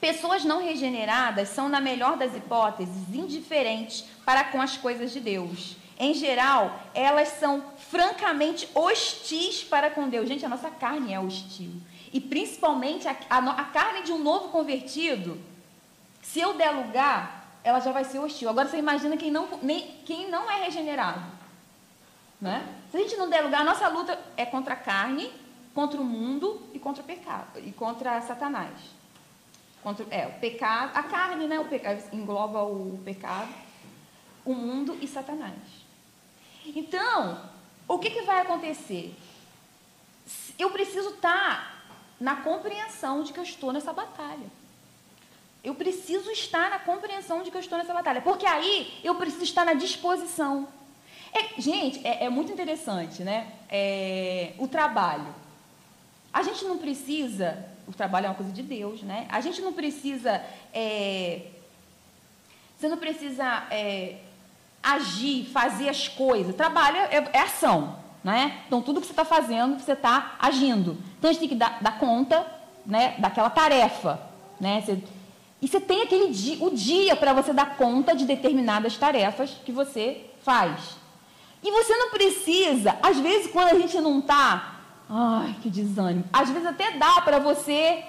pessoas 0.01 0.43
não 0.43 0.59
regeneradas 0.59 1.49
são, 1.49 1.69
na 1.69 1.79
melhor 1.79 2.17
das 2.17 2.35
hipóteses, 2.35 3.13
indiferentes 3.13 4.05
para 4.25 4.43
com 4.45 4.59
as 4.59 4.75
coisas 4.75 5.13
de 5.13 5.19
Deus. 5.19 5.82
Em 5.97 6.13
geral, 6.13 6.79
elas 6.93 7.29
são 7.39 7.63
francamente 7.89 8.67
hostis 8.73 9.63
para 9.63 9.89
com 9.89 10.09
Deus. 10.09 10.27
Gente, 10.27 10.45
a 10.45 10.49
nossa 10.49 10.69
carne 10.69 11.13
é 11.13 11.19
hostil. 11.19 11.71
E 12.11 12.19
principalmente 12.19 13.07
a, 13.07 13.15
a, 13.29 13.37
a 13.37 13.63
carne 13.65 14.03
de 14.03 14.11
um 14.11 14.17
novo 14.17 14.49
convertido, 14.49 15.39
se 16.21 16.39
eu 16.39 16.53
der 16.53 16.71
lugar, 16.71 17.59
ela 17.63 17.79
já 17.79 17.91
vai 17.91 18.03
ser 18.03 18.19
hostil. 18.19 18.49
Agora 18.49 18.67
você 18.67 18.77
imagina 18.77 19.17
quem 19.17 19.31
não, 19.31 19.47
nem, 19.61 19.81
quem 20.05 20.29
não 20.29 20.49
é 20.49 20.63
regenerado. 20.63 21.23
Né? 22.41 22.67
Se 22.91 22.97
a 22.97 22.99
gente 22.99 23.15
não 23.15 23.29
der 23.29 23.41
lugar, 23.41 23.61
a 23.61 23.63
nossa 23.63 23.87
luta 23.87 24.19
é 24.35 24.45
contra 24.45 24.73
a 24.73 24.77
carne, 24.77 25.31
contra 25.73 25.99
o 25.99 26.03
mundo 26.03 26.61
e 26.73 26.79
contra 26.79 27.01
o 27.01 27.05
pecado 27.05 27.59
e 27.59 27.71
contra 27.71 28.21
Satanás. 28.21 28.73
Contra, 29.81 30.05
é, 30.09 30.27
o 30.27 30.39
pecado, 30.39 30.91
a 30.95 31.03
carne, 31.03 31.47
né? 31.47 31.59
O 31.59 31.65
pecado 31.65 32.01
engloba 32.13 32.63
o 32.63 32.99
pecado, 33.03 33.49
o 34.45 34.53
mundo 34.53 34.97
e 35.01 35.07
Satanás. 35.07 35.53
Então, 36.65 37.41
o 37.87 37.99
que, 37.99 38.09
que 38.09 38.21
vai 38.21 38.41
acontecer? 38.41 39.13
Eu 40.57 40.69
preciso 40.69 41.09
estar 41.09 41.85
na 42.19 42.37
compreensão 42.37 43.23
de 43.23 43.33
que 43.33 43.39
eu 43.39 43.43
estou 43.43 43.73
nessa 43.73 43.91
batalha. 43.91 44.47
Eu 45.63 45.75
preciso 45.75 46.29
estar 46.31 46.69
na 46.69 46.79
compreensão 46.79 47.41
de 47.41 47.49
que 47.49 47.57
eu 47.57 47.61
estou 47.61 47.77
nessa 47.77 47.93
batalha. 47.93 48.21
Porque 48.21 48.45
aí 48.45 48.99
eu 49.03 49.15
preciso 49.15 49.43
estar 49.43 49.65
na 49.65 49.73
disposição. 49.73 50.67
É, 51.33 51.59
gente, 51.59 52.05
é, 52.05 52.25
é, 52.25 52.29
muito 52.29 52.51
interessante, 52.51 53.23
né? 53.23 53.51
É, 53.69 54.53
o 54.57 54.67
trabalho. 54.67 55.33
A 56.33 56.43
gente 56.43 56.65
não 56.65 56.77
precisa. 56.77 57.65
O 57.87 57.93
trabalho 57.93 58.27
é 58.27 58.29
uma 58.29 58.35
coisa 58.35 58.51
de 58.51 58.61
Deus, 58.61 59.01
né? 59.01 59.25
A 59.29 59.41
gente 59.41 59.61
não 59.61 59.73
precisa. 59.73 60.43
É, 60.73 61.47
você 62.77 62.87
não 62.89 62.97
precisa 62.97 63.65
é, 63.71 64.17
agir, 64.83 65.45
fazer 65.45 65.87
as 65.87 66.07
coisas. 66.09 66.53
Trabalho 66.55 66.97
é, 66.97 67.29
é 67.31 67.39
ação, 67.39 67.95
né? 68.23 68.59
Então, 68.67 68.81
tudo 68.81 68.99
que 68.99 69.07
você 69.07 69.13
está 69.13 69.25
fazendo, 69.25 69.79
você 69.79 69.93
está 69.93 70.35
agindo. 70.37 70.97
Então, 71.17 71.29
a 71.29 71.33
gente 71.33 71.39
tem 71.39 71.49
que 71.49 71.55
dar, 71.55 71.77
dar 71.81 71.97
conta 71.97 72.45
né, 72.85 73.15
daquela 73.17 73.49
tarefa. 73.49 74.19
Né? 74.59 74.81
Você, 74.81 75.01
e 75.61 75.67
você 75.67 75.79
tem 75.79 76.01
aquele 76.01 76.27
dia, 76.31 76.57
o 76.63 76.71
dia 76.71 77.15
para 77.15 77.31
você 77.31 77.53
dar 77.53 77.77
conta 77.77 78.13
de 78.13 78.25
determinadas 78.25 78.97
tarefas 78.97 79.51
que 79.65 79.71
você 79.71 80.25
faz. 80.43 80.97
E 81.63 81.71
você 81.71 81.95
não 81.95 82.09
precisa, 82.09 82.97
às 83.01 83.17
vezes 83.17 83.49
quando 83.49 83.69
a 83.69 83.79
gente 83.79 83.97
não 84.01 84.19
está, 84.19 84.81
ai, 85.09 85.55
que 85.61 85.69
desânimo. 85.69 86.25
Às 86.33 86.49
vezes 86.49 86.67
até 86.67 86.91
dá 86.91 87.21
para 87.21 87.39
você, 87.39 88.03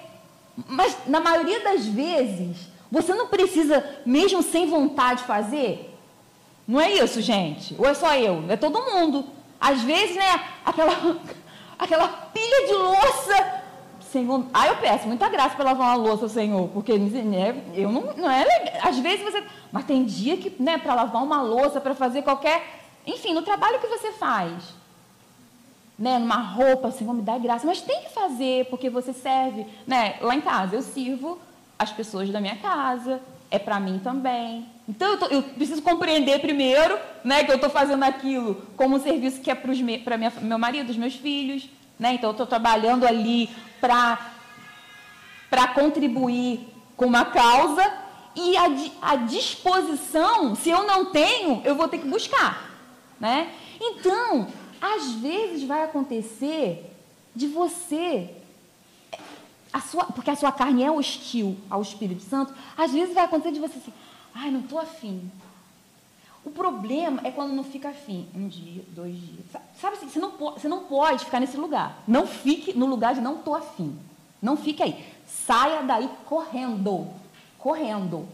mas 0.67 0.97
na 1.07 1.21
maioria 1.21 1.61
das 1.61 1.85
vezes, 1.85 2.57
você 2.91 3.13
não 3.13 3.27
precisa, 3.27 3.83
mesmo 4.05 4.43
sem 4.43 4.69
vontade 4.69 5.21
de 5.21 5.27
fazer. 5.27 5.94
Não 6.67 6.79
é 6.79 6.93
isso, 6.93 7.21
gente? 7.21 7.75
Ou 7.77 7.85
é 7.87 7.93
só 7.93 8.15
eu? 8.15 8.43
É 8.49 8.55
todo 8.57 8.81
mundo. 8.81 9.25
Às 9.59 9.81
vezes, 9.81 10.15
né, 10.15 10.43
aquela, 10.65 10.93
aquela 11.77 12.07
pilha 12.07 12.67
de 12.67 12.73
louça 12.73 13.63
Senhor, 14.15 14.45
eu 14.65 14.77
peço 14.77 15.07
muita 15.07 15.27
graça 15.27 15.57
para 15.57 15.65
lavar 15.65 15.87
uma 15.87 16.07
louça, 16.07 16.29
Senhor, 16.29 16.69
porque 16.69 16.97
né, 16.97 17.61
eu 17.73 17.91
não, 17.91 18.13
não 18.15 18.31
é 18.31 18.45
legal. 18.45 18.87
Às 18.87 18.97
vezes 18.99 19.21
você. 19.21 19.43
Mas 19.73 19.83
tem 19.83 20.05
dia 20.05 20.37
que, 20.37 20.55
né, 20.57 20.77
para 20.77 20.93
lavar 20.93 21.21
uma 21.21 21.41
louça, 21.41 21.81
para 21.81 21.93
fazer 21.93 22.21
qualquer. 22.21 22.63
Enfim, 23.05 23.33
no 23.33 23.41
trabalho 23.41 23.77
que 23.79 23.87
você 23.87 24.13
faz. 24.13 24.73
Né, 25.99 26.17
numa 26.17 26.37
roupa, 26.37 26.91
Senhor, 26.91 27.13
me 27.13 27.21
dá 27.21 27.37
graça. 27.37 27.67
Mas 27.67 27.81
tem 27.81 28.03
que 28.03 28.09
fazer, 28.09 28.65
porque 28.69 28.89
você 28.89 29.11
serve. 29.11 29.65
Né? 29.85 30.15
Lá 30.21 30.33
em 30.33 30.39
casa, 30.39 30.77
eu 30.77 30.81
sirvo 30.81 31.37
as 31.77 31.91
pessoas 31.91 32.29
da 32.29 32.39
minha 32.39 32.55
casa, 32.55 33.19
é 33.55 33.59
para 33.59 33.79
mim 33.79 33.99
também. 34.03 34.65
Então 34.87 35.11
eu, 35.11 35.17
tô, 35.17 35.25
eu, 35.27 35.43
preciso 35.43 35.81
compreender 35.81 36.39
primeiro 36.39 36.97
né, 37.23 37.43
que 37.43 37.51
eu 37.51 37.55
estou 37.55 37.69
fazendo 37.69 38.03
aquilo 38.03 38.61
como 38.77 38.95
um 38.95 38.99
serviço 38.99 39.41
que 39.41 39.49
é 39.49 39.55
para 39.55 40.17
meu 40.41 40.59
marido, 40.59 40.89
os 40.89 40.97
meus 40.97 41.15
filhos. 41.15 41.67
Né? 41.99 42.13
Então 42.13 42.29
eu 42.29 42.33
estou 42.33 42.45
trabalhando 42.45 43.05
ali 43.05 43.49
para 43.81 44.17
contribuir 45.73 46.67
com 46.95 47.05
uma 47.05 47.25
causa 47.25 47.83
e 48.35 48.55
a, 48.57 48.65
a 49.01 49.15
disposição, 49.15 50.55
se 50.55 50.69
eu 50.69 50.85
não 50.85 51.05
tenho, 51.05 51.61
eu 51.63 51.75
vou 51.75 51.87
ter 51.87 51.99
que 51.99 52.07
buscar. 52.07 52.69
Né? 53.19 53.49
Então, 53.79 54.47
às 54.81 55.13
vezes 55.13 55.63
vai 55.63 55.83
acontecer 55.83 56.91
de 57.33 57.47
você 57.47 58.29
a 59.75 59.81
sua, 59.81 60.05
porque 60.05 60.29
a 60.29 60.37
sua 60.37 60.53
carne 60.53 60.83
é 60.83 60.89
hostil 60.89 61.57
ao 61.69 61.81
Espírito 61.81 62.23
Santo, 62.23 62.53
às 62.77 62.93
vezes 62.93 63.13
vai 63.13 63.25
acontecer 63.25 63.51
de 63.51 63.59
você 63.59 63.77
assim, 63.77 63.91
ai, 64.33 64.49
não 64.49 64.61
estou 64.61 64.79
afim. 64.79 65.29
O 66.45 66.49
problema 66.49 67.19
é 67.25 67.31
quando 67.31 67.51
não 67.51 67.63
fica 67.63 67.89
afim. 67.89 68.25
Um 68.33 68.47
dia, 68.47 68.85
dois 68.95 69.13
dias. 69.13 69.45
Sabe 69.77 69.97
assim, 69.97 70.07
você 70.07 70.17
não, 70.17 70.31
pode, 70.31 70.61
você 70.61 70.69
não 70.69 70.85
pode 70.85 71.25
ficar 71.25 71.41
nesse 71.41 71.57
lugar. 71.57 72.01
Não 72.07 72.25
fique 72.25 72.71
no 72.71 72.85
lugar 72.85 73.15
de 73.15 73.19
não 73.19 73.35
estou 73.35 73.53
afim. 73.53 73.99
Não 74.41 74.55
fique 74.55 74.81
aí. 74.81 75.05
Saia 75.27 75.81
daí 75.81 76.09
correndo. 76.25 77.07
Correndo. 77.59 78.29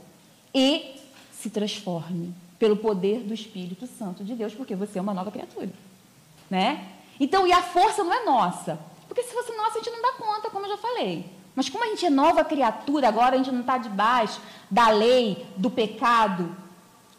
E 0.54 0.94
se 1.34 1.50
transforme 1.50 2.36
pelo 2.60 2.78
poder 2.78 3.22
do 3.22 3.34
Espírito 3.34 3.88
Santo 3.88 4.24
de 4.24 4.36
Deus, 4.36 4.54
porque 4.54 4.76
você 4.76 5.00
é 5.00 5.02
uma 5.02 5.14
nova 5.14 5.32
criatura. 5.32 5.72
Né? 6.52 6.88
Então, 7.20 7.48
e 7.48 7.52
a 7.52 7.64
força 7.64 8.04
não 8.04 8.14
é 8.14 8.26
nossa. 8.26 8.91
Porque 9.12 9.24
se 9.24 9.34
fosse 9.34 9.52
nossa, 9.58 9.78
a 9.78 9.84
gente 9.84 9.92
não 9.92 10.02
dá 10.02 10.14
conta, 10.14 10.50
como 10.50 10.66
eu 10.66 10.70
já 10.70 10.78
falei. 10.78 11.26
Mas 11.54 11.68
como 11.68 11.84
a 11.84 11.88
gente 11.88 12.06
é 12.06 12.10
nova 12.10 12.46
criatura, 12.46 13.10
agora 13.10 13.36
a 13.36 13.38
gente 13.38 13.52
não 13.52 13.60
está 13.60 13.78
debaixo 13.78 14.40
da 14.70 14.88
lei, 14.88 15.46
do 15.58 15.70
pecado, 15.70 16.56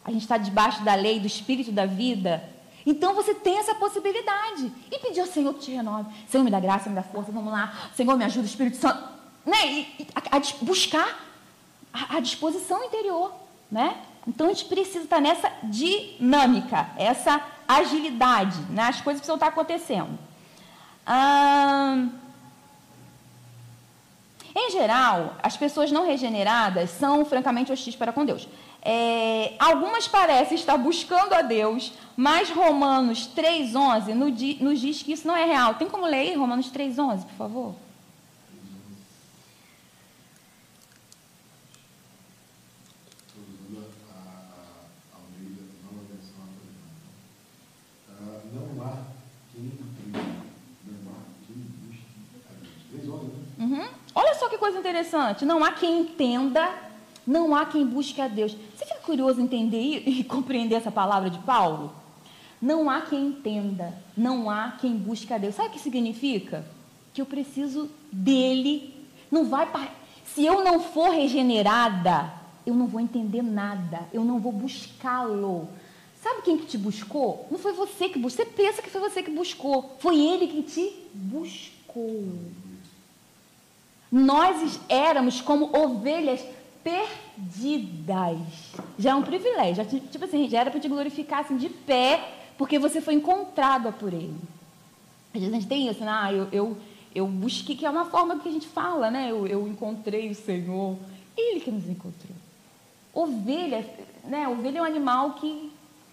a 0.03 0.09
gente 0.09 0.23
está 0.23 0.35
debaixo 0.39 0.83
da 0.83 0.95
lei, 0.95 1.19
do 1.19 1.27
espírito 1.27 1.71
da 1.71 1.85
vida. 1.85 2.49
Então 2.83 3.13
você 3.13 3.35
tem 3.35 3.59
essa 3.59 3.75
possibilidade. 3.75 4.71
E 4.91 4.97
pedir 4.97 5.19
ao 5.19 5.27
Senhor 5.27 5.53
que 5.53 5.59
te 5.59 5.71
renove. 5.71 6.11
Senhor, 6.27 6.43
me 6.43 6.49
dá 6.49 6.59
graça, 6.59 6.89
me 6.89 6.95
dá 6.95 7.03
força, 7.03 7.31
vamos 7.31 7.53
lá. 7.53 7.91
Senhor, 7.95 8.17
me 8.17 8.25
ajuda, 8.25 8.47
Espírito 8.47 8.77
Santo. 8.77 9.07
Né? 9.45 9.67
E, 9.67 9.79
e 9.99 10.07
a, 10.15 10.37
a, 10.37 10.65
buscar 10.65 11.23
a, 11.93 12.17
a, 12.17 12.19
disposição 12.19 12.83
interior. 12.83 13.31
Né? 13.71 13.97
Então 14.27 14.47
a 14.47 14.49
gente 14.49 14.65
precisa 14.65 15.03
estar 15.03 15.21
nessa 15.21 15.51
dinâmica, 15.61 16.89
essa 16.97 17.39
agilidade. 17.67 18.59
Né? 18.71 18.81
As 18.81 18.99
coisas 18.99 19.19
precisam 19.19 19.35
estar 19.35 19.49
acontecendo. 19.49 20.32
Em 24.55 24.71
geral, 24.71 25.35
as 25.41 25.57
pessoas 25.57 25.91
não 25.91 26.05
regeneradas 26.05 26.91
são 26.91 27.25
francamente 27.25 27.71
hostis 27.71 27.95
para 27.95 28.13
com 28.13 28.23
Deus. 28.23 28.47
É, 28.85 29.53
algumas 29.59 30.07
parecem 30.07 30.55
estar 30.55 30.77
buscando 30.77 31.33
a 31.33 31.41
Deus, 31.41 31.93
mas 32.15 32.49
Romanos 32.49 33.29
3,11 33.35 34.59
nos 34.59 34.79
diz 34.79 35.01
que 35.01 35.13
isso 35.13 35.27
não 35.27 35.35
é 35.35 35.45
real. 35.45 35.75
Tem 35.75 35.89
como 35.89 36.05
ler 36.05 36.35
Romanos 36.35 36.71
3,11, 36.71 37.23
por 37.23 37.35
favor? 37.37 37.75
Uhum. 53.59 53.87
Olha 54.13 54.35
só 54.35 54.49
que 54.49 54.57
coisa 54.57 54.72
interessante. 54.87 55.45
Não 55.45 55.63
há 55.63 55.71
quem 55.71 56.01
entenda 56.01 56.69
não 57.25 57.55
há 57.55 57.65
quem 57.65 57.85
busque 57.85 58.19
a 58.19 58.27
Deus. 58.27 58.55
Você 58.75 58.85
fica 58.85 58.99
curioso 58.99 59.39
em 59.39 59.45
entender 59.45 60.03
e 60.07 60.23
compreender 60.23 60.75
essa 60.75 60.91
palavra 60.91 61.29
de 61.29 61.39
Paulo? 61.39 61.93
Não 62.61 62.89
há 62.89 63.01
quem 63.01 63.27
entenda, 63.27 63.93
não 64.15 64.49
há 64.49 64.71
quem 64.79 64.95
busque 64.95 65.33
a 65.33 65.37
Deus. 65.37 65.55
Sabe 65.55 65.69
o 65.69 65.71
que 65.71 65.79
significa? 65.79 66.65
Que 67.13 67.21
eu 67.21 67.25
preciso 67.25 67.89
dele. 68.11 68.93
Não 69.29 69.45
vai 69.45 69.65
se 70.25 70.45
eu 70.45 70.63
não 70.63 70.79
for 70.79 71.09
regenerada, 71.09 72.33
eu 72.65 72.73
não 72.73 72.87
vou 72.87 72.99
entender 72.99 73.41
nada, 73.41 74.07
eu 74.13 74.23
não 74.23 74.39
vou 74.39 74.51
buscá-lo. 74.51 75.67
Sabe 76.21 76.41
quem 76.41 76.57
que 76.57 76.65
te 76.65 76.77
buscou? 76.77 77.47
Não 77.51 77.59
foi 77.59 77.73
você 77.73 78.07
que 78.07 78.17
buscou. 78.17 78.45
Você 78.45 78.51
pensa 78.51 78.81
que 78.81 78.89
foi 78.89 79.01
você 79.01 79.21
que 79.21 79.29
buscou. 79.29 79.95
Foi 79.99 80.17
ele 80.17 80.47
que 80.47 80.63
te 80.63 80.93
buscou. 81.13 82.23
Nós 84.15 84.79
éramos 84.87 85.41
como 85.41 85.75
ovelhas 85.75 86.39
perdidas. 86.83 88.37
Já 88.99 89.09
é 89.09 89.15
um 89.15 89.23
privilégio. 89.23 89.83
Tipo 90.11 90.25
assim, 90.25 90.47
já 90.47 90.59
era 90.59 90.69
para 90.69 90.79
te 90.79 90.87
glorificar 90.87 91.39
assim, 91.39 91.57
de 91.57 91.67
pé, 91.67 92.23
porque 92.55 92.77
você 92.77 93.01
foi 93.01 93.15
encontrada 93.15 93.91
por 93.91 94.13
Ele. 94.13 94.35
Às 95.33 95.39
vezes 95.39 95.49
a 95.49 95.59
gente 95.59 95.67
tem 95.67 95.89
isso, 95.89 96.01
né? 96.01 96.11
Ah, 96.13 96.31
eu, 96.31 96.47
eu, 96.51 96.77
eu 97.15 97.25
busquei, 97.25 97.75
que 97.75 97.87
é 97.87 97.89
uma 97.89 98.05
forma 98.05 98.37
que 98.37 98.47
a 98.47 98.51
gente 98.51 98.67
fala, 98.67 99.09
né? 99.09 99.31
Eu, 99.31 99.47
eu 99.47 99.67
encontrei 99.67 100.29
o 100.29 100.35
Senhor. 100.35 100.95
Ele 101.35 101.59
que 101.59 101.71
nos 101.71 101.89
encontrou. 101.89 102.35
Ovelha, 103.11 103.83
né? 104.25 104.47
Ovelha 104.47 104.77
é 104.77 104.81
um 104.83 104.85
animal 104.85 105.31
que 105.31 105.71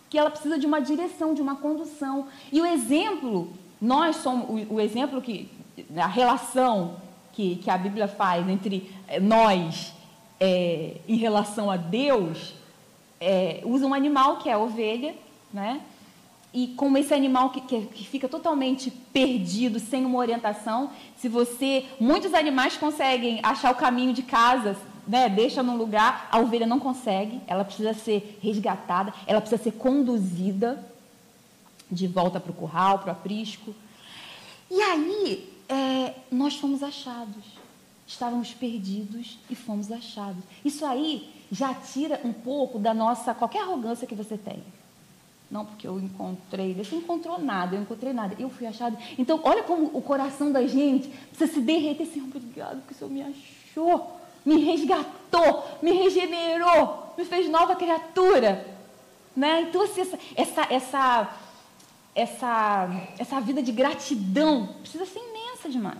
que 0.09 0.19
ela 0.19 0.31
precisa 0.31 0.59
de 0.59 0.67
uma 0.67 0.81
direção, 0.81 1.35
de 1.35 1.41
uma 1.41 1.55
condução. 1.55 2.27
E 2.51 2.61
o 2.61 2.67
exemplo, 2.67 3.53
nós 3.81 4.17
somos 4.17 4.67
o, 4.69 4.75
o 4.75 4.81
exemplo 4.81 5.23
que 5.23 5.49
a 5.97 6.07
relação 6.09 6.97
que, 7.33 7.57
que 7.57 7.71
a 7.71 7.79
Bíblia 7.79 8.09
faz 8.09 8.49
entre 8.49 8.91
eh, 9.09 9.21
nós 9.21 9.93
é, 10.41 10.97
em 11.07 11.17
relação 11.17 11.71
a 11.71 11.77
Deus, 11.77 12.55
é, 13.21 13.61
usa 13.65 13.87
um 13.87 13.93
animal 13.93 14.39
que 14.39 14.49
é 14.49 14.55
a 14.55 14.59
ovelha, 14.59 15.15
né? 15.53 15.81
E 16.53 16.69
como 16.69 16.99
esse 16.99 17.15
animal 17.15 17.51
que, 17.51 17.61
que, 17.61 17.83
que, 17.83 18.05
fica 18.05 18.29
totalmente 18.29 18.91
perdido, 18.91 19.79
sem 19.79 20.05
uma 20.05 20.19
orientação, 20.19 20.91
se 21.17 21.29
você. 21.29 21.85
Muitos 22.01 22.35
animais 22.35 22.77
conseguem 22.77 23.39
achar 23.43 23.71
o 23.71 23.77
caminho 23.77 24.13
de 24.13 24.23
casa, 24.23 24.77
né, 25.07 25.29
deixa 25.29 25.63
num 25.63 25.77
lugar, 25.77 26.29
a 26.31 26.39
ovelha 26.39 26.67
não 26.67 26.81
consegue, 26.81 27.41
ela 27.47 27.65
precisa 27.65 27.95
ser 27.95 28.39
resgatada, 28.43 29.15
ela 29.27 29.41
precisa 29.41 29.63
ser 29.63 29.73
conduzida 29.73 30.85
de 31.91 32.07
volta 32.07 32.41
para 32.41 32.51
o 32.51 32.55
curral, 32.55 32.99
para 32.99 33.09
o 33.09 33.13
aprisco. 33.13 33.75
E 34.71 34.81
aí, 34.81 35.49
é, 35.71 36.15
nós 36.31 36.57
fomos 36.57 36.83
achados. 36.83 37.45
Estávamos 38.07 38.53
perdidos 38.53 39.39
e 39.49 39.55
fomos 39.55 39.93
achados. 39.93 40.43
Isso 40.65 40.85
aí 40.85 41.31
já 41.51 41.73
tira 41.73 42.21
um 42.25 42.33
pouco 42.33 42.79
da 42.79 42.93
nossa, 42.93 43.33
qualquer 43.33 43.63
arrogância 43.63 44.07
que 44.07 44.15
você 44.17 44.37
tem. 44.37 44.63
Não, 45.51 45.65
porque 45.65 45.87
eu 45.87 45.99
encontrei, 45.99 46.75
você 46.75 46.95
não 46.95 47.03
encontrou 47.03 47.41
nada, 47.41 47.75
eu 47.75 47.83
encontrei 47.83 48.13
nada, 48.13 48.37
eu 48.39 48.51
fui 48.51 48.67
achado. 48.67 48.97
Então, 49.19 49.41
olha 49.43 49.63
como 49.63 49.91
o 49.93 50.03
coração 50.03 50.53
da 50.53 50.65
gente 50.67 51.09
precisa 51.09 51.53
se 51.53 51.61
derreter. 51.61 52.07
Senhor, 52.07 52.27
obrigado, 52.27 52.79
porque 52.79 52.95
o 52.95 52.97
Senhor 52.97 53.11
me 53.11 53.23
achou, 53.23 54.21
me 54.45 54.65
resgatou, 54.65 55.65
me 55.83 55.93
regenerou, 55.93 57.15
me 57.17 57.25
fez 57.25 57.49
nova 57.49 57.75
criatura. 57.75 58.77
Né? 59.37 59.63
Então, 59.63 59.83
assim, 59.83 60.03
essa, 60.03 60.19
essa, 60.37 60.67
essa, 60.71 61.37
essa, 62.15 62.91
essa 63.19 63.41
vida 63.41 63.63
de 63.63 63.73
gratidão 63.73 64.69
precisa 64.81 65.07
ser 65.07 65.30
demais. 65.69 65.99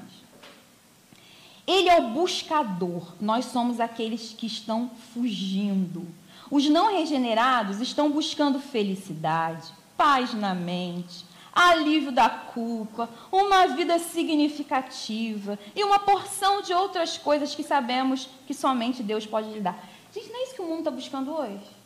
Ele 1.67 1.89
é 1.89 2.01
o 2.01 2.11
buscador, 2.11 3.15
nós 3.21 3.45
somos 3.47 3.79
aqueles 3.79 4.33
que 4.33 4.47
estão 4.47 4.91
fugindo. 5.13 6.07
Os 6.51 6.69
não 6.69 6.91
regenerados 6.91 7.81
estão 7.81 8.11
buscando 8.11 8.59
felicidade, 8.59 9.69
paz 9.97 10.35
na 10.35 10.55
mente, 10.55 11.25
alívio 11.53 12.11
da 12.11 12.29
culpa, 12.29 13.09
uma 13.31 13.67
vida 13.69 13.99
significativa 13.99 15.59
e 15.75 15.85
uma 15.85 15.99
porção 15.99 16.63
de 16.63 16.73
outras 16.73 17.19
coisas 17.19 17.55
que 17.55 17.63
sabemos 17.63 18.29
que 18.47 18.55
somente 18.55 19.03
Deus 19.03 19.27
pode 19.27 19.51
lhe 19.51 19.61
dar. 19.61 19.79
Gente, 20.13 20.29
não 20.29 20.41
é 20.41 20.43
isso 20.45 20.55
que 20.55 20.63
o 20.63 20.67
mundo 20.67 20.79
está 20.81 20.91
buscando 20.91 21.33
hoje? 21.33 21.81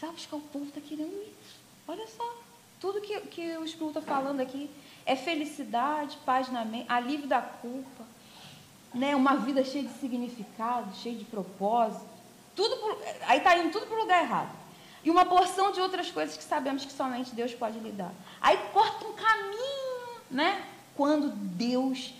Sabe 0.00 0.14
o 0.32 0.40
povo 0.40 0.64
está 0.64 0.80
querendo 0.80 1.12
isso. 1.22 1.60
Olha 1.86 2.06
só, 2.06 2.24
tudo 2.80 3.00
que, 3.00 3.20
que 3.22 3.56
o 3.58 3.64
Espírito 3.64 3.98
está 3.98 4.02
falando 4.02 4.40
aqui 4.40 4.70
é 5.04 5.14
felicidade, 5.14 6.18
paz 6.24 6.50
na 6.50 6.64
mente, 6.64 6.86
alívio 6.88 7.26
da 7.26 7.42
culpa, 7.42 8.04
né? 8.94 9.14
uma 9.14 9.36
vida 9.36 9.62
cheia 9.62 9.84
de 9.84 9.92
significado, 10.00 10.94
cheia 10.96 11.14
de 11.14 11.24
propósito. 11.24 12.08
Tudo 12.56 12.76
por, 12.78 12.98
aí 13.26 13.38
está 13.38 13.56
indo 13.58 13.70
tudo 13.70 13.86
para 13.86 13.96
o 13.96 14.00
lugar 14.00 14.22
errado. 14.22 14.58
E 15.02 15.10
uma 15.10 15.24
porção 15.24 15.72
de 15.72 15.80
outras 15.80 16.10
coisas 16.10 16.36
que 16.36 16.44
sabemos 16.44 16.84
que 16.84 16.92
somente 16.92 17.34
Deus 17.34 17.54
pode 17.54 17.78
lidar. 17.78 18.12
Aí 18.40 18.56
corta 18.72 19.06
um 19.06 19.14
caminho, 19.14 20.20
né? 20.30 20.64
Quando 20.94 21.30
Deus 21.30 22.12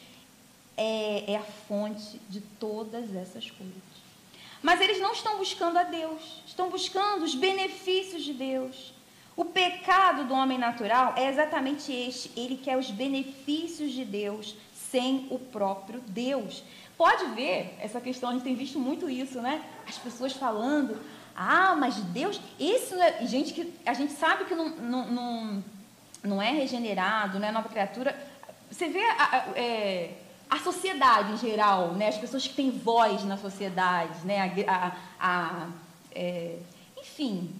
é, 0.76 1.32
é 1.32 1.36
a 1.36 1.42
fonte 1.42 2.18
de 2.28 2.40
todas 2.40 3.14
essas 3.14 3.50
coisas. 3.50 3.90
Mas 4.62 4.80
eles 4.80 4.98
não 5.00 5.12
estão 5.12 5.38
buscando 5.38 5.78
a 5.78 5.84
Deus, 5.84 6.42
estão 6.46 6.70
buscando 6.70 7.24
os 7.24 7.34
benefícios 7.34 8.22
de 8.22 8.32
Deus. 8.32 8.92
O 9.36 9.44
pecado 9.44 10.24
do 10.24 10.34
homem 10.34 10.58
natural 10.58 11.14
é 11.16 11.28
exatamente 11.28 11.92
este: 11.92 12.30
ele 12.36 12.56
quer 12.56 12.76
os 12.76 12.90
benefícios 12.90 13.92
de 13.92 14.04
Deus 14.04 14.54
sem 14.90 15.26
o 15.30 15.38
próprio 15.38 16.00
Deus. 16.00 16.62
Pode 16.96 17.24
ver 17.34 17.74
essa 17.80 18.00
questão, 18.00 18.28
a 18.28 18.32
gente 18.32 18.42
tem 18.42 18.54
visto 18.54 18.78
muito 18.78 19.08
isso, 19.08 19.40
né? 19.40 19.62
As 19.88 19.96
pessoas 19.96 20.34
falando, 20.34 21.00
ah, 21.34 21.74
mas 21.74 21.96
Deus, 21.96 22.38
isso 22.58 22.94
é. 22.96 23.24
Gente 23.26 23.54
que 23.54 23.72
a 23.86 23.94
gente 23.94 24.12
sabe 24.12 24.44
que 24.44 24.54
não, 24.54 24.68
não, 24.68 25.06
não, 25.06 25.64
não 26.22 26.42
é 26.42 26.50
regenerado, 26.50 27.38
não 27.38 27.48
é 27.48 27.52
nova 27.52 27.68
criatura. 27.68 28.14
Você 28.70 28.88
vê 28.88 29.02
a, 29.02 29.24
a, 29.24 29.58
é, 29.58 30.12
a, 30.50 30.58
sociedade 30.58 31.32
em 31.32 31.38
geral, 31.38 31.94
né? 31.94 32.08
as 32.08 32.18
pessoas 32.18 32.46
que 32.46 32.54
têm 32.54 32.70
voz 32.70 33.24
na 33.24 33.38
sociedade, 33.38 34.18
né? 34.26 34.52
a, 34.68 34.96
a 35.18 35.68
é, 36.12 36.58
enfim, 36.98 37.50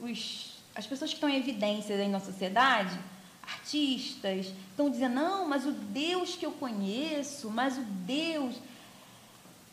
os, 0.00 0.49
as 0.74 0.86
pessoas 0.86 1.10
que 1.10 1.16
estão 1.16 1.28
em 1.28 1.36
evidência 1.36 1.96
aí 1.96 2.08
na 2.08 2.20
sociedade, 2.20 2.98
artistas, 3.42 4.52
estão 4.70 4.88
dizendo, 4.88 5.14
não, 5.16 5.48
mas 5.48 5.66
o 5.66 5.72
Deus 5.72 6.36
que 6.36 6.46
eu 6.46 6.52
conheço, 6.52 7.50
mas 7.50 7.76
o 7.76 7.82
Deus. 7.82 8.54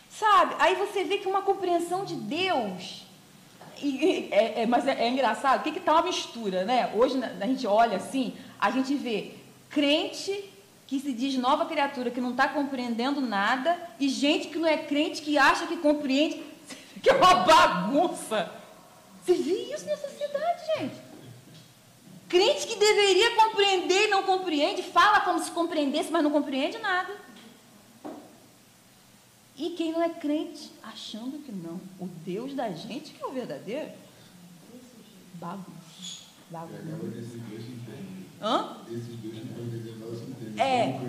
Sabe? 0.10 0.56
Aí 0.60 0.76
você 0.76 1.04
vê 1.04 1.20
que 1.20 1.28
uma 1.28 1.42
compreensão 1.42 2.04
de 2.04 2.16
Deus. 2.16 3.06
E, 3.82 4.30
é, 4.32 4.64
é, 4.64 4.66
mas 4.66 4.88
é, 4.88 5.06
é 5.06 5.10
engraçado, 5.10 5.60
o 5.60 5.64
que 5.64 5.78
está 5.78 5.94
uma 5.94 6.02
mistura, 6.02 6.66
né? 6.66 6.92
Hoje 6.96 7.20
a 7.40 7.46
gente 7.46 7.68
olha 7.68 7.98
assim, 7.98 8.36
a 8.60 8.72
gente 8.72 8.96
vê 8.96 9.34
crente 9.70 10.52
que 10.88 11.00
se 11.00 11.14
diz 11.14 11.36
nova 11.36 11.66
criatura, 11.66 12.10
que 12.10 12.22
não 12.22 12.32
está 12.32 12.48
compreendendo 12.48 13.20
nada, 13.20 13.78
e 14.00 14.08
gente 14.08 14.48
que 14.48 14.58
não 14.58 14.68
é 14.68 14.78
crente, 14.78 15.22
que 15.22 15.38
acha 15.38 15.68
que 15.68 15.78
compreende, 15.78 16.42
que 17.04 17.10
é 17.10 17.14
uma 17.14 17.36
bagunça. 17.36 18.57
Você 19.28 19.34
vê 19.34 19.74
isso 19.74 19.86
na 19.86 19.98
sociedade, 19.98 20.62
gente. 20.78 20.96
Crente 22.30 22.66
que 22.66 22.78
deveria 22.78 23.36
compreender 23.36 24.06
e 24.06 24.08
não 24.08 24.24
compreende, 24.24 24.82
fala 24.82 25.20
como 25.20 25.44
se 25.44 25.52
compreendesse, 25.52 26.10
mas 26.10 26.24
não 26.24 26.32
compreende 26.32 26.78
nada. 26.78 27.14
E 29.58 29.72
quem 29.72 29.92
não 29.92 30.02
é 30.02 30.08
crente, 30.08 30.72
achando 30.82 31.44
que 31.44 31.52
não. 31.52 31.76
O 32.00 32.08
Deus 32.08 32.54
da 32.54 32.72
gente 32.72 33.12
que 33.12 33.22
é 33.22 33.28
o 33.28 33.34
verdadeiro. 33.34 33.92
Bagunça. 35.34 36.24
Bagunça. 36.50 36.78
Hã? 38.42 38.78
Esses 38.90 39.08
dois 39.08 39.34
que 39.34 39.46
estão 39.46 39.64
entendendo, 39.66 40.10
nós 40.10 40.22
entendemos. 40.22 40.62
É. 40.62 41.02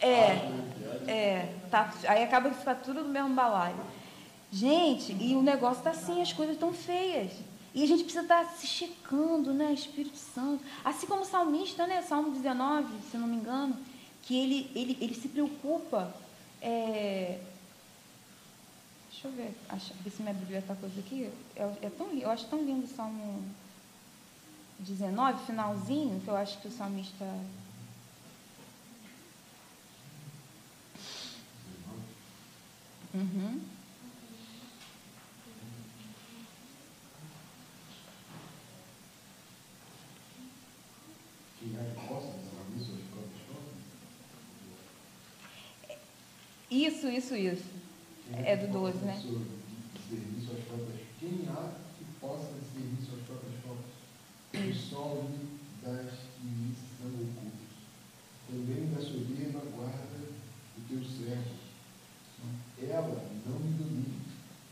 É. 0.00 1.08
É. 1.08 1.54
Tá, 1.70 1.94
aí 2.08 2.24
acaba 2.24 2.50
que 2.50 2.58
fica 2.58 2.74
tudo 2.74 3.04
no 3.04 3.10
mesmo 3.10 3.32
balaio. 3.32 3.76
Gente, 4.50 5.12
e 5.12 5.34
o 5.34 5.42
negócio 5.42 5.78
está 5.78 5.90
assim, 5.90 6.22
as 6.22 6.32
coisas 6.32 6.54
estão 6.54 6.72
feias. 6.72 7.32
E 7.74 7.82
a 7.82 7.86
gente 7.86 8.04
precisa 8.04 8.22
estar 8.22 8.44
se 8.56 8.66
checando, 8.66 9.52
né? 9.52 9.72
Espírito 9.72 10.16
Santo. 10.16 10.64
Assim 10.82 11.06
como 11.06 11.22
o 11.22 11.26
salmista, 11.26 11.86
né? 11.86 12.00
Salmo 12.00 12.30
19, 12.30 12.88
se 13.10 13.18
não 13.18 13.28
me 13.28 13.36
engano, 13.36 13.76
que 14.22 14.34
ele, 14.34 14.70
ele, 14.74 14.96
ele 15.00 15.14
se 15.14 15.28
preocupa. 15.28 16.14
É... 16.62 17.38
Deixa 19.10 19.28
eu 19.28 19.32
ver, 19.32 19.54
acho, 19.68 19.92
ver 19.94 20.10
se 20.10 20.22
minha 20.22 20.34
Bíblia 20.34 20.60
está 20.60 20.74
coisa 20.74 20.98
aqui. 21.00 21.30
É, 21.54 21.62
é 21.82 21.90
tão, 21.90 22.08
eu 22.12 22.30
acho 22.30 22.46
tão 22.46 22.62
lindo 22.64 22.86
o 22.86 22.88
Salmo 22.88 23.44
19, 24.78 25.44
finalzinho, 25.44 26.20
que 26.20 26.28
eu 26.28 26.36
acho 26.36 26.58
que 26.60 26.68
o 26.68 26.72
salmista. 26.72 27.24
Uhum. 33.14 33.75
Isso, 46.70 47.08
isso, 47.08 47.34
isso. 47.36 47.64
É 48.32 48.56
do 48.56 48.72
12, 48.72 48.98
né? 49.04 49.22
Quem 51.18 51.48
há 51.48 51.72
que 51.96 52.04
possa 52.20 52.52
discernir 52.60 53.00
suas 53.06 53.22
próprias 53.22 53.54
faltas? 53.64 53.86
Só 54.76 55.24
das 55.82 56.12
que 56.36 56.74
são 56.98 57.08
ocultas. 57.08 57.70
Também 58.48 58.90
da 58.92 59.00
soberba 59.00 59.60
guarda 59.74 60.28
o 60.76 60.80
teu 60.88 61.02
servo. 61.04 61.54
Ela 62.82 63.24
não 63.46 63.58
me 63.60 63.72
domina. 63.74 64.20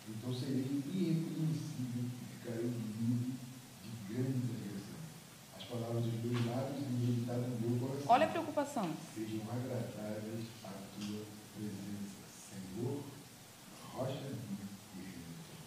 Então 0.09 0.35
serei 0.35 0.83
irrepreensível 0.93 2.05
e 2.05 2.39
ficarei 2.39 2.67
livre 2.67 3.33
de 3.83 4.13
grande 4.13 4.39
agressão. 4.53 5.01
As 5.57 5.65
palavras 5.65 6.05
dos 6.05 6.23
meus 6.25 6.47
lábios 6.47 6.83
e 6.83 6.93
meditado 6.93 7.41
no 7.43 7.71
meu 7.71 7.79
coração. 7.89 8.13
A 8.65 8.67
preocupação. 8.67 8.91
Sejam 9.15 9.41
agradáveis 9.51 10.45
à 10.65 10.71
tua 10.97 11.21
presença. 11.55 12.15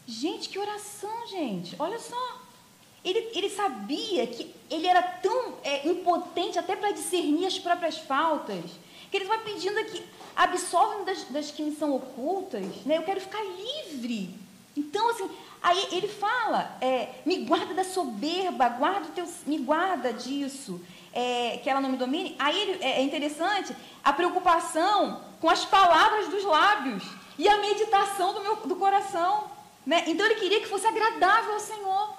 Gente, 0.08 0.50
que 0.50 0.58
oração, 0.58 1.28
gente. 1.28 1.76
Olha 1.78 2.00
só. 2.00 2.42
Ele, 3.06 3.20
ele 3.36 3.50
sabia 3.50 4.26
que 4.26 4.52
ele 4.70 4.88
era 4.88 5.02
tão 5.02 5.56
é, 5.64 5.88
impotente 5.88 6.58
até 6.58 6.76
para 6.76 6.92
discernir 6.92 7.46
as 7.46 7.60
próprias 7.60 7.98
faltas, 8.00 8.66
que 9.12 9.18
ele 9.18 9.26
vai 9.26 9.42
pedindo 9.44 9.80
aqui, 9.80 10.04
absolve-me 10.36 11.06
das, 11.06 11.24
das 11.26 11.52
que 11.52 11.62
me 11.62 11.76
são 11.76 11.96
ocultas, 11.96 12.66
né? 12.86 12.98
eu 12.98 13.04
quero 13.04 13.22
ficar 13.22 13.42
livre 13.44 14.36
Então, 14.76 15.10
assim, 15.12 15.30
aí 15.62 15.88
ele 15.92 16.08
fala, 16.10 16.78
é, 16.82 17.22
me 17.26 17.46
guarda 17.46 17.76
da 17.76 17.84
soberba, 17.86 18.68
guarda 18.68 19.08
teu, 19.16 19.26
me 19.46 19.60
guarda 19.60 20.12
disso, 20.12 20.82
é, 21.18 21.58
que 21.58 21.68
ela 21.68 21.82
não 21.82 21.90
me 21.90 21.98
domine. 21.98 22.36
Aí 22.38 22.78
é, 22.80 23.00
é 23.00 23.02
interessante 23.02 23.76
a 24.04 24.14
preocupação 24.14 25.20
com 25.42 25.50
as 25.50 25.66
palavras 25.66 26.28
dos 26.28 26.44
lábios 26.44 27.04
e 27.40 27.50
a 27.50 27.58
meditação 27.58 28.36
do, 28.36 28.42
meu, 28.42 28.56
do 28.58 28.76
coração. 28.76 29.46
Né? 29.84 30.04
Então 30.06 30.24
ele 30.28 30.36
queria 30.36 30.60
que 30.60 30.68
fosse 30.68 30.86
agradável 30.86 31.54
ao 31.54 31.60
Senhor, 31.60 32.14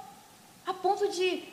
a 0.67 0.75
ponto 0.75 1.07
de, 1.09 1.45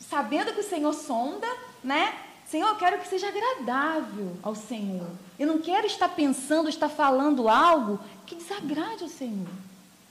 sabendo 0.00 0.52
que 0.52 0.60
o 0.60 0.68
Senhor 0.68 0.92
sonda, 0.92 1.46
né? 1.84 2.12
Senhor, 2.50 2.68
eu 2.70 2.76
quero 2.76 2.98
que 2.98 3.06
seja 3.06 3.28
agradável 3.28 4.36
ao 4.42 4.54
Senhor. 4.54 5.10
Eu 5.38 5.46
não 5.46 5.58
quero 5.58 5.86
estar 5.86 6.08
pensando, 6.08 6.68
estar 6.68 6.88
falando 6.88 7.48
algo 7.48 8.00
que 8.26 8.34
desagrade 8.34 9.04
ao 9.04 9.08
Senhor. 9.08 9.46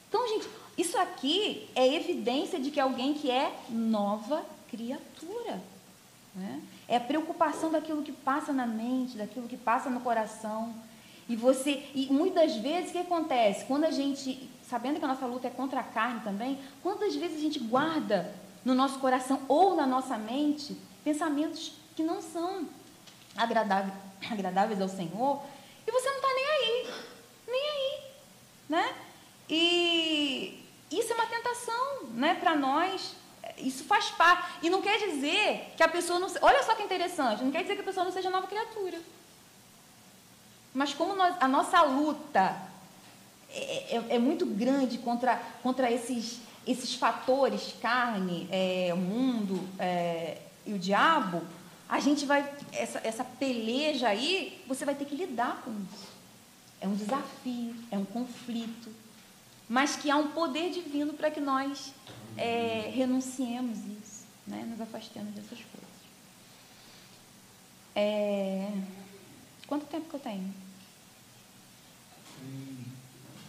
Então, 0.08 0.26
gente, 0.28 0.48
isso 0.78 0.98
aqui 0.98 1.68
é 1.76 1.96
evidência 1.96 2.60
de 2.60 2.70
que 2.70 2.80
alguém 2.80 3.16
que 3.16 3.32
é 3.32 3.52
nova 3.70 4.46
criatura. 4.70 5.62
Né? 6.38 6.62
É 6.88 6.98
a 6.98 7.00
preocupação 7.00 7.72
daquilo 7.72 8.04
que 8.04 8.12
passa 8.12 8.54
na 8.54 8.68
mente, 8.68 9.18
daquilo 9.18 9.48
que 9.48 9.58
passa 9.58 9.90
no 9.90 10.00
coração. 10.02 10.74
E 11.28 11.36
você, 11.36 11.90
e 11.96 12.08
muitas 12.12 12.56
vezes 12.58 12.90
o 12.90 12.94
que 12.94 13.00
acontece? 13.00 13.66
Quando 13.66 13.86
a 13.86 13.92
gente, 13.92 14.50
sabendo 14.70 15.00
que 15.00 15.06
a 15.06 15.08
nossa 15.08 15.26
luta 15.26 15.48
é 15.48 15.50
contra 15.50 15.80
a 15.80 15.84
carne 15.84 16.22
também, 16.22 16.60
quantas 16.84 17.16
vezes 17.16 17.38
a 17.38 17.42
gente 17.42 17.60
guarda 17.60 18.34
no 18.64 18.76
nosso 18.76 19.00
coração 19.00 19.42
ou 19.48 19.76
na 19.76 19.88
nossa 19.88 20.18
mente 20.18 20.78
pensamentos 21.04 21.74
que 21.96 22.04
não 22.04 22.22
são 22.22 22.68
agradáveis, 23.36 23.94
agradáveis 24.30 24.80
ao 24.80 24.88
Senhor, 24.88 25.42
e 25.86 25.92
você 25.92 26.08
não 26.10 26.18
está 26.18 26.34
nem 26.34 26.46
aí, 26.46 26.94
nem 27.48 27.70
aí, 27.70 28.02
né? 28.70 28.96
E 29.50 30.64
isso 30.92 31.12
é 31.12 31.16
uma 31.16 31.26
tentação, 31.26 32.04
né, 32.14 32.36
para 32.36 32.56
nós. 32.56 33.16
Isso 33.58 33.84
faz 33.84 34.10
parte. 34.12 34.48
E 34.62 34.70
não 34.70 34.82
quer 34.82 34.98
dizer 35.00 35.74
que 35.76 35.84
a 35.84 35.88
pessoa 35.88 36.20
não. 36.20 36.28
Olha 36.42 36.64
só 36.64 36.76
que 36.76 36.84
interessante. 36.84 37.44
Não 37.44 37.52
quer 37.52 37.62
dizer 37.62 37.76
que 37.76 37.82
a 37.82 37.86
pessoa 37.86 38.04
não 38.04 38.12
seja 38.12 38.30
nova 38.30 38.48
criatura. 38.48 39.00
Mas 40.74 40.94
como 40.94 41.16
nós, 41.16 41.36
a 41.40 41.48
nossa 41.48 41.82
luta 41.82 42.56
é, 43.50 43.96
é, 43.96 44.06
é, 44.10 44.20
muito 44.20 44.46
grande 44.46 45.00
contra, 45.00 45.42
contra 45.64 45.92
esses, 45.92 46.40
esses 46.68 46.94
fatores, 46.94 47.74
carne, 47.82 48.48
é, 48.52 48.94
mundo 48.94 49.68
é, 49.80 50.38
e 50.66 50.74
o 50.74 50.80
diabo, 50.80 51.42
a 51.90 52.00
gente 52.00 52.26
vai. 52.26 52.48
Essa, 52.72 53.02
essa 53.04 53.24
peleja 53.24 54.10
aí, 54.10 54.64
você 54.68 54.86
vai 54.86 54.94
ter 54.94 55.06
que 55.06 55.16
lidar 55.16 55.62
com 55.64 55.72
isso. 55.72 56.08
É 56.80 56.88
um 56.88 56.94
desafio, 56.94 57.76
é 57.90 57.98
um 57.98 58.06
conflito 58.06 58.92
mas 59.70 59.96
que 59.96 60.10
há 60.10 60.16
um 60.16 60.30
poder 60.30 60.70
divino 60.70 61.14
para 61.14 61.30
que 61.30 61.42
nós 61.42 61.94
é, 62.38 62.92
renunciemos 62.94 63.80
isso, 63.80 64.26
né? 64.46 64.66
nos 64.70 64.80
afastemos 64.80 65.34
dessas 65.34 65.60
coisas. 65.60 65.98
É... 67.96 68.70
Quanto 69.66 69.86
tempo 69.88 70.08
que 70.08 70.16
eu 70.16 70.20
tenho? 70.20 70.54
Tem 72.40 72.86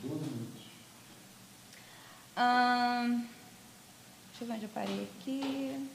12 0.02 0.24
minutos. 0.24 0.62
Hum, 2.38 3.26
deixa 4.30 4.44
eu 4.44 4.46
ver 4.46 4.52
onde 4.54 4.64
eu 4.64 4.70
parei 4.70 5.08
aqui. 5.20 5.88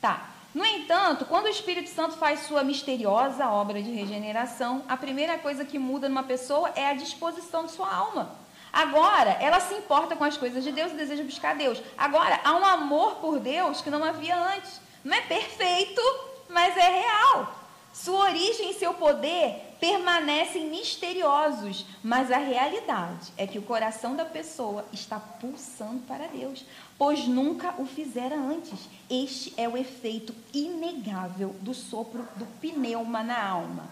Tá. 0.00 0.30
No 0.54 0.64
entanto, 0.64 1.24
quando 1.24 1.46
o 1.46 1.48
Espírito 1.48 1.88
Santo 1.90 2.16
faz 2.16 2.40
sua 2.40 2.62
misteriosa 2.62 3.48
obra 3.48 3.82
de 3.82 3.90
regeneração, 3.90 4.84
a 4.88 4.96
primeira 4.96 5.38
coisa 5.38 5.64
que 5.64 5.78
muda 5.78 6.08
numa 6.08 6.22
pessoa 6.22 6.70
é 6.76 6.88
a 6.88 6.94
disposição 6.94 7.64
de 7.64 7.72
sua 7.72 7.92
alma. 7.92 8.41
Agora, 8.72 9.32
ela 9.32 9.60
se 9.60 9.74
importa 9.74 10.16
com 10.16 10.24
as 10.24 10.36
coisas 10.36 10.64
de 10.64 10.72
Deus 10.72 10.92
e 10.92 10.96
deseja 10.96 11.22
buscar 11.22 11.54
Deus. 11.54 11.82
Agora, 11.96 12.40
há 12.42 12.54
um 12.54 12.64
amor 12.64 13.16
por 13.16 13.38
Deus 13.38 13.82
que 13.82 13.90
não 13.90 14.02
havia 14.02 14.36
antes. 14.36 14.80
Não 15.04 15.14
é 15.14 15.20
perfeito, 15.20 16.00
mas 16.48 16.76
é 16.76 16.88
real. 16.88 17.62
Sua 17.92 18.20
origem 18.20 18.70
e 18.70 18.74
seu 18.74 18.94
poder 18.94 19.76
permanecem 19.78 20.70
misteriosos, 20.70 21.84
mas 22.02 22.30
a 22.32 22.38
realidade 22.38 23.32
é 23.36 23.46
que 23.46 23.58
o 23.58 23.62
coração 23.62 24.16
da 24.16 24.24
pessoa 24.24 24.86
está 24.92 25.20
pulsando 25.20 26.00
para 26.06 26.28
Deus, 26.28 26.64
pois 26.96 27.26
nunca 27.26 27.74
o 27.78 27.84
fizera 27.84 28.36
antes. 28.36 28.88
Este 29.10 29.52
é 29.58 29.68
o 29.68 29.76
efeito 29.76 30.34
inegável 30.54 31.54
do 31.60 31.74
sopro 31.74 32.26
do 32.36 32.46
pneuma 32.60 33.22
na 33.22 33.44
alma. 33.44 33.84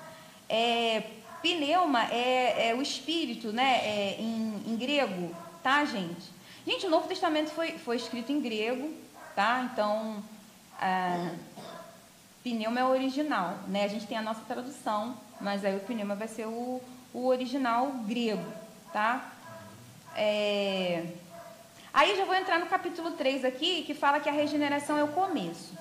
É, 0.49 1.03
Pneuma 1.43 2.05
é, 2.11 2.71
é 2.71 2.75
o 2.75 2.83
espírito, 2.83 3.53
né? 3.53 3.81
É, 3.83 4.17
em, 4.19 4.63
em, 4.67 4.77
grego, 4.77 5.35
tá, 5.63 5.85
gente? 5.85 6.31
Gente, 6.67 6.87
o 6.87 6.91
Novo 6.91 7.09
Testamento 7.09 7.51
foi, 7.51 7.73
foi 7.79 7.97
escrito 7.97 8.31
em 8.31 8.41
grego, 8.41 8.93
tá? 9.35 9.69
Então, 9.73 10.23
é, 10.81 11.35
pneuma 12.43 12.81
é 12.81 12.85
o 12.85 12.91
original, 12.91 13.59
né? 13.69 13.85
A 13.85 13.89
gente 13.89 14.07
tem 14.07 14.19
a 14.19 14.23
nossa 14.23 14.43
tradução, 14.43 15.17
mas 15.41 15.65
aí 15.65 15.77
o 15.77 15.81
pneuma 15.81 16.15
vai 16.15 16.29
ser 16.29 16.47
o, 16.47 16.81
o 17.13 17.27
original 17.27 17.87
grego, 18.07 18.45
tá? 18.93 19.33
É... 20.15 21.07
Aí 21.93 22.17
já 22.17 22.25
vou 22.25 22.35
entrar 22.35 22.59
no 22.59 22.67
capítulo 22.67 23.13
3 23.13 23.45
aqui, 23.45 23.83
que 23.83 23.95
fala 23.95 24.21
que 24.21 24.29
a 24.29 24.33
regeneração 24.33 24.97
é 24.97 25.03
o 25.03 25.09
começo. 25.09 25.73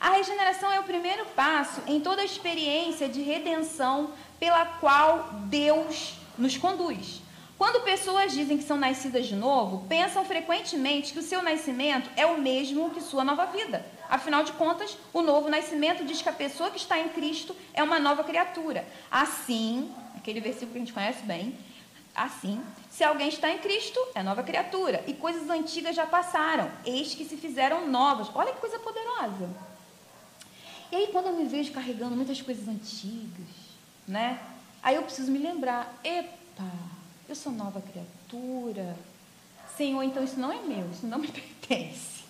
A 0.00 0.10
regeneração 0.10 0.70
é 0.70 0.78
o 0.78 0.84
primeiro 0.84 1.26
passo 1.26 1.82
em 1.86 2.00
toda 2.00 2.22
a 2.22 2.24
experiência 2.24 3.08
de 3.08 3.20
redenção 3.20 4.12
pela 4.38 4.64
qual 4.64 5.30
Deus 5.46 6.14
nos 6.38 6.56
conduz. 6.56 7.20
Quando 7.58 7.82
pessoas 7.82 8.32
dizem 8.32 8.56
que 8.56 8.62
são 8.62 8.76
nascidas 8.76 9.26
de 9.26 9.34
novo, 9.34 9.84
pensam 9.88 10.24
frequentemente 10.24 11.12
que 11.12 11.18
o 11.18 11.22
seu 11.22 11.42
nascimento 11.42 12.08
é 12.14 12.24
o 12.24 12.38
mesmo 12.40 12.90
que 12.90 13.00
sua 13.00 13.24
nova 13.24 13.46
vida. 13.46 13.84
Afinal 14.08 14.44
de 14.44 14.52
contas, 14.52 14.96
o 15.12 15.20
novo 15.20 15.48
nascimento 15.48 16.04
diz 16.04 16.22
que 16.22 16.28
a 16.28 16.32
pessoa 16.32 16.70
que 16.70 16.78
está 16.78 16.96
em 17.00 17.08
Cristo 17.08 17.56
é 17.74 17.82
uma 17.82 17.98
nova 17.98 18.22
criatura. 18.22 18.86
Assim, 19.10 19.92
aquele 20.16 20.40
versículo 20.40 20.70
que 20.70 20.78
a 20.78 20.80
gente 20.82 20.92
conhece 20.92 21.22
bem, 21.24 21.58
assim, 22.14 22.62
se 22.88 23.02
alguém 23.02 23.28
está 23.28 23.50
em 23.50 23.58
Cristo, 23.58 23.98
é 24.14 24.22
nova 24.22 24.44
criatura, 24.44 25.02
e 25.08 25.12
coisas 25.12 25.50
antigas 25.50 25.96
já 25.96 26.06
passaram, 26.06 26.70
eis 26.86 27.12
que 27.14 27.24
se 27.24 27.36
fizeram 27.36 27.88
novas. 27.88 28.30
Olha 28.32 28.52
que 28.52 28.60
coisa 28.60 28.78
poderosa. 28.78 29.67
E 30.90 30.96
aí, 30.96 31.08
quando 31.08 31.26
eu 31.26 31.36
me 31.36 31.44
vejo 31.44 31.72
carregando 31.72 32.16
muitas 32.16 32.40
coisas 32.40 32.66
antigas, 32.66 33.48
né? 34.06 34.40
Aí 34.82 34.96
eu 34.96 35.02
preciso 35.02 35.30
me 35.30 35.38
lembrar, 35.38 35.98
epa, 36.02 36.70
eu 37.28 37.34
sou 37.34 37.52
nova 37.52 37.80
criatura. 37.80 38.96
Senhor, 39.76 40.02
então 40.02 40.24
isso 40.24 40.40
não 40.40 40.50
é 40.50 40.60
meu, 40.62 40.90
isso 40.90 41.06
não 41.06 41.18
me 41.18 41.28
pertence. 41.28 42.24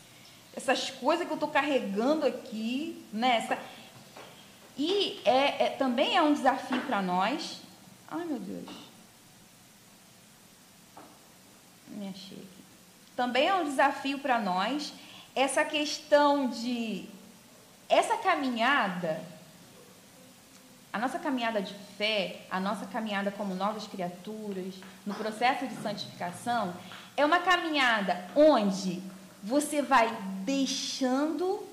Essas 0.56 0.90
coisas 0.90 1.24
que 1.24 1.32
eu 1.32 1.36
estou 1.36 1.48
carregando 1.48 2.26
aqui, 2.26 3.04
né? 3.12 3.36
Essa... 3.36 3.58
E 4.76 5.20
é, 5.24 5.66
é, 5.66 5.70
também 5.70 6.16
é 6.16 6.22
um 6.22 6.32
desafio 6.32 6.80
para 6.82 7.00
nós. 7.00 7.60
Ai, 8.08 8.24
meu 8.24 8.40
Deus. 8.40 8.70
Me 11.88 12.08
achei 12.08 12.38
aqui. 12.38 12.64
Também 13.14 13.46
é 13.46 13.54
um 13.54 13.64
desafio 13.64 14.18
para 14.18 14.38
nós 14.40 14.92
essa 15.34 15.64
questão 15.64 16.48
de 16.48 17.08
essa 17.88 18.16
caminhada 18.18 19.20
a 20.92 20.98
nossa 20.98 21.18
caminhada 21.18 21.60
de 21.60 21.74
fé, 21.96 22.40
a 22.50 22.58
nossa 22.58 22.86
caminhada 22.86 23.30
como 23.30 23.54
novas 23.54 23.86
criaturas, 23.86 24.74
no 25.04 25.14
processo 25.14 25.66
de 25.66 25.74
santificação, 25.76 26.74
é 27.16 27.24
uma 27.24 27.40
caminhada 27.40 28.24
onde 28.34 29.02
você 29.42 29.82
vai 29.82 30.10
deixando 30.44 31.67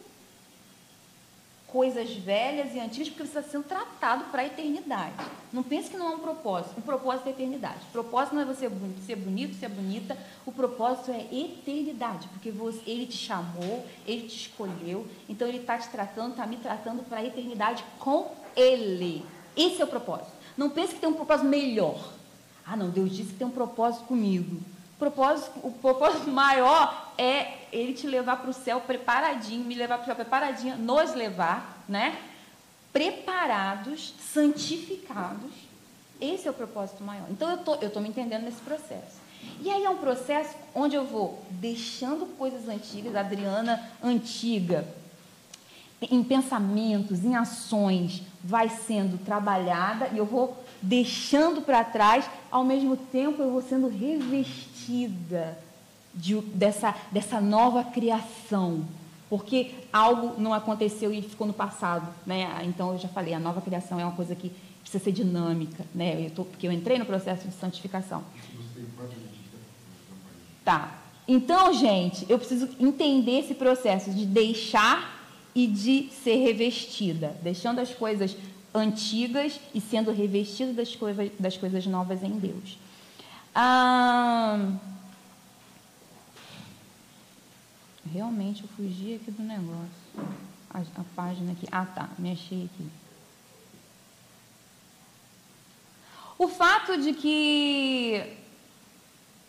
coisas 1.75 2.09
velhas 2.13 2.73
e 2.73 2.79
antigas 2.79 3.09
porque 3.09 3.23
você 3.27 3.39
está 3.39 3.51
sendo 3.51 3.65
tratado 3.65 4.23
para 4.31 4.43
a 4.43 4.45
eternidade. 4.45 5.13
Não 5.51 5.61
pense 5.61 5.89
que 5.89 5.97
não 5.97 6.09
é 6.09 6.15
um 6.15 6.19
propósito. 6.19 6.79
O 6.79 6.81
propósito 6.81 7.27
é 7.27 7.31
eternidade. 7.31 7.79
O 7.89 7.91
propósito 7.91 8.33
não 8.33 8.43
é 8.43 8.45
você 8.45 8.71
ser 9.05 9.17
bonito, 9.17 9.59
ser 9.59 9.67
bonita. 9.67 10.17
O 10.45 10.53
propósito 10.53 11.11
é 11.11 11.27
eternidade, 11.37 12.29
porque 12.29 12.49
você, 12.49 12.79
ele 12.87 13.05
te 13.05 13.17
chamou, 13.17 13.85
ele 14.07 14.25
te 14.25 14.37
escolheu. 14.37 15.05
Então 15.27 15.45
ele 15.45 15.57
está 15.57 15.77
te 15.77 15.89
tratando, 15.89 16.31
está 16.31 16.47
me 16.47 16.55
tratando 16.55 17.03
para 17.03 17.17
a 17.17 17.25
eternidade 17.25 17.83
com 17.99 18.31
ele. 18.55 19.25
Esse 19.57 19.81
é 19.81 19.83
o 19.83 19.89
propósito. 19.89 20.31
Não 20.55 20.69
pense 20.69 20.93
que 20.93 21.01
tem 21.01 21.09
um 21.09 21.13
propósito 21.13 21.49
melhor. 21.49 22.13
Ah, 22.65 22.77
não, 22.77 22.89
Deus 22.89 23.13
disse 23.13 23.33
que 23.33 23.39
tem 23.39 23.47
um 23.47 23.51
propósito 23.51 24.05
comigo. 24.05 24.61
Propósito, 25.05 25.51
o 25.61 25.69
propósito 25.69 26.31
maior 26.31 27.13
é 27.15 27.59
ele 27.71 27.93
te 27.93 28.07
levar 28.07 28.37
para 28.37 28.49
o 28.49 28.53
céu 28.53 28.81
preparadinho, 28.81 29.63
me 29.63 29.75
levar 29.75 29.97
para 29.97 30.01
o 30.01 30.05
céu 30.07 30.15
preparadinho, 30.15 30.77
nos 30.77 31.13
levar, 31.13 31.83
né? 31.87 32.17
Preparados, 32.91 34.15
santificados. 34.33 35.51
Esse 36.19 36.47
é 36.47 36.51
o 36.51 36.55
propósito 36.55 37.03
maior. 37.03 37.27
Então 37.29 37.51
eu 37.51 37.57
tô, 37.59 37.75
eu 37.75 37.91
tô 37.91 37.99
me 37.99 38.09
entendendo 38.09 38.45
nesse 38.45 38.61
processo. 38.61 39.21
E 39.61 39.69
aí 39.69 39.83
é 39.83 39.89
um 39.91 39.97
processo 39.97 40.55
onde 40.73 40.95
eu 40.95 41.05
vou 41.05 41.39
deixando 41.51 42.25
coisas 42.35 42.67
antigas, 42.67 43.15
Adriana 43.15 43.87
antiga, 44.03 44.87
em 46.01 46.23
pensamentos, 46.23 47.23
em 47.23 47.35
ações, 47.35 48.23
vai 48.43 48.69
sendo 48.69 49.23
trabalhada 49.23 50.09
e 50.13 50.17
eu 50.17 50.25
vou 50.25 50.57
deixando 50.81 51.61
para 51.61 51.83
trás, 51.83 52.27
ao 52.49 52.63
mesmo 52.63 52.97
tempo 52.97 53.43
eu 53.43 53.51
vou 53.51 53.61
sendo 53.61 53.87
revestida 53.87 54.74
de, 56.13 56.35
dessa, 56.53 56.95
dessa 57.11 57.41
nova 57.41 57.83
criação. 57.83 58.85
Porque 59.29 59.71
algo 59.91 60.39
não 60.39 60.53
aconteceu 60.53 61.13
e 61.13 61.21
ficou 61.21 61.47
no 61.47 61.53
passado. 61.53 62.07
Né? 62.25 62.47
Então, 62.65 62.93
eu 62.93 62.99
já 62.99 63.07
falei, 63.07 63.33
a 63.33 63.39
nova 63.39 63.61
criação 63.61 63.99
é 63.99 64.05
uma 64.05 64.15
coisa 64.15 64.35
que 64.35 64.51
precisa 64.81 65.03
ser 65.03 65.11
dinâmica. 65.11 65.83
Né? 65.93 66.27
Eu 66.27 66.29
tô, 66.31 66.45
porque 66.45 66.67
eu 66.67 66.71
entrei 66.71 66.97
no 66.99 67.05
processo 67.05 67.47
de 67.47 67.53
santificação. 67.55 68.23
Tá. 70.63 70.99
Então, 71.27 71.73
gente, 71.73 72.25
eu 72.29 72.37
preciso 72.37 72.69
entender 72.79 73.39
esse 73.39 73.55
processo 73.55 74.11
de 74.11 74.25
deixar 74.25 75.15
e 75.55 75.65
de 75.65 76.09
ser 76.23 76.35
revestida, 76.35 77.35
deixando 77.41 77.79
as 77.79 77.93
coisas 77.93 78.35
antigas 78.73 79.59
e 79.73 79.79
sendo 79.79 80.11
revestida 80.11 80.73
das 80.73 80.95
coisas, 80.95 81.31
das 81.39 81.57
coisas 81.57 81.85
novas 81.87 82.21
em 82.21 82.37
Deus. 82.37 82.77
Realmente 88.13 88.63
eu 88.63 88.69
fugi 88.75 89.15
aqui 89.15 89.31
do 89.31 89.43
negócio. 89.43 89.89
A, 90.69 90.79
a 90.79 91.03
página 91.15 91.53
aqui. 91.53 91.67
Ah, 91.71 91.85
tá. 91.85 92.09
Me 92.17 92.31
achei 92.31 92.65
aqui. 92.65 92.89
O 96.37 96.47
fato 96.49 96.97
de 96.97 97.13
que 97.13 98.37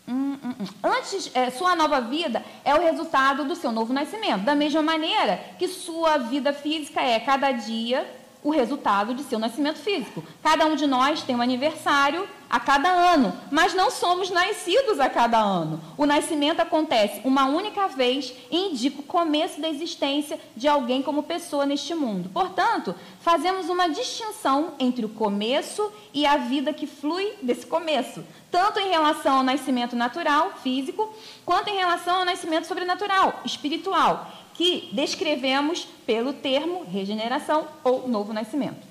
Hum, 0.07 0.37
hum, 0.41 0.55
hum. 0.61 0.65
Antes, 0.81 1.29
é, 1.35 1.49
sua 1.49 1.75
nova 1.75 1.99
vida 1.99 2.41
é 2.63 2.73
o 2.73 2.79
resultado 2.79 3.43
do 3.43 3.55
seu 3.55 3.73
novo 3.73 3.91
nascimento. 3.91 4.45
Da 4.45 4.55
mesma 4.55 4.81
maneira 4.81 5.37
que 5.59 5.67
sua 5.67 6.17
vida 6.17 6.53
física 6.53 7.01
é 7.01 7.19
cada 7.19 7.51
dia 7.51 8.09
o 8.41 8.49
resultado 8.49 9.13
de 9.13 9.23
seu 9.23 9.37
nascimento 9.37 9.79
físico. 9.79 10.23
Cada 10.41 10.65
um 10.65 10.75
de 10.77 10.87
nós 10.87 11.23
tem 11.23 11.35
um 11.35 11.41
aniversário 11.41 12.25
a 12.49 12.59
cada 12.59 12.89
ano, 12.89 13.33
mas 13.51 13.73
não 13.73 13.91
somos 13.91 14.29
nascidos 14.29 14.99
a 14.99 15.09
cada 15.09 15.37
ano. 15.39 15.81
O 15.97 16.05
nascimento 16.05 16.59
acontece 16.59 17.21
uma 17.23 17.45
única 17.45 17.87
vez 17.87 18.33
e 18.49 18.69
indica 18.69 19.01
o 19.01 19.03
começo 19.03 19.59
da 19.59 19.69
existência 19.69 20.39
de 20.55 20.67
alguém 20.67 21.01
como 21.01 21.23
pessoa 21.23 21.65
neste 21.65 21.93
mundo. 21.93 22.29
Portanto, 22.33 22.95
fazemos 23.21 23.69
uma 23.69 23.89
distinção 23.89 24.73
entre 24.79 25.05
o 25.05 25.09
começo 25.09 25.91
e 26.13 26.25
a 26.25 26.37
vida 26.37 26.73
que 26.73 26.87
flui 26.87 27.33
desse 27.41 27.65
começo, 27.65 28.23
tanto 28.49 28.79
em 28.79 28.89
relação 28.89 29.37
ao 29.37 29.43
nascimento 29.43 29.95
natural, 29.95 30.53
físico, 30.63 31.13
quanto 31.45 31.69
em 31.69 31.77
relação 31.77 32.17
ao 32.17 32.25
nascimento 32.25 32.65
sobrenatural, 32.65 33.41
espiritual 33.43 34.31
que 34.57 34.89
descrevemos 34.91 35.87
pelo 36.05 36.33
termo 36.33 36.83
regeneração 36.83 37.67
ou 37.83 38.07
novo 38.07 38.33
nascimento. 38.33 38.87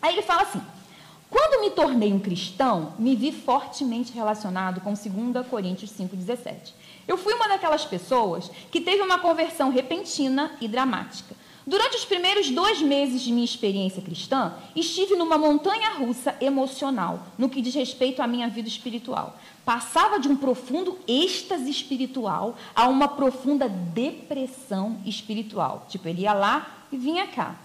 Aí 0.00 0.14
ele 0.14 0.22
fala 0.22 0.42
assim: 0.42 0.62
quando 1.28 1.60
me 1.60 1.70
tornei 1.70 2.12
um 2.12 2.20
cristão, 2.20 2.94
me 2.98 3.16
vi 3.16 3.32
fortemente 3.32 4.12
relacionado 4.12 4.80
com 4.80 4.92
2 4.92 5.46
Coríntios 5.48 5.90
5,17. 5.90 6.72
Eu 7.06 7.16
fui 7.16 7.34
uma 7.34 7.48
daquelas 7.48 7.84
pessoas 7.84 8.50
que 8.70 8.80
teve 8.80 9.02
uma 9.02 9.18
conversão 9.18 9.70
repentina 9.70 10.52
e 10.60 10.68
dramática. 10.68 11.34
Durante 11.66 11.96
os 11.96 12.04
primeiros 12.04 12.48
dois 12.50 12.80
meses 12.80 13.22
de 13.22 13.32
minha 13.32 13.44
experiência 13.44 14.00
cristã, 14.00 14.54
estive 14.76 15.16
numa 15.16 15.36
montanha 15.36 15.94
russa 15.94 16.36
emocional 16.40 17.26
no 17.36 17.48
que 17.48 17.60
diz 17.60 17.74
respeito 17.74 18.22
à 18.22 18.26
minha 18.28 18.48
vida 18.48 18.68
espiritual. 18.68 19.36
Passava 19.64 20.20
de 20.20 20.28
um 20.28 20.36
profundo 20.36 20.96
êxtase 21.08 21.68
espiritual 21.68 22.56
a 22.72 22.86
uma 22.86 23.08
profunda 23.08 23.68
depressão 23.68 25.00
espiritual. 25.04 25.86
Tipo, 25.88 26.06
ele 26.06 26.22
ia 26.22 26.32
lá 26.32 26.84
e 26.92 26.96
vinha 26.96 27.26
cá. 27.26 27.56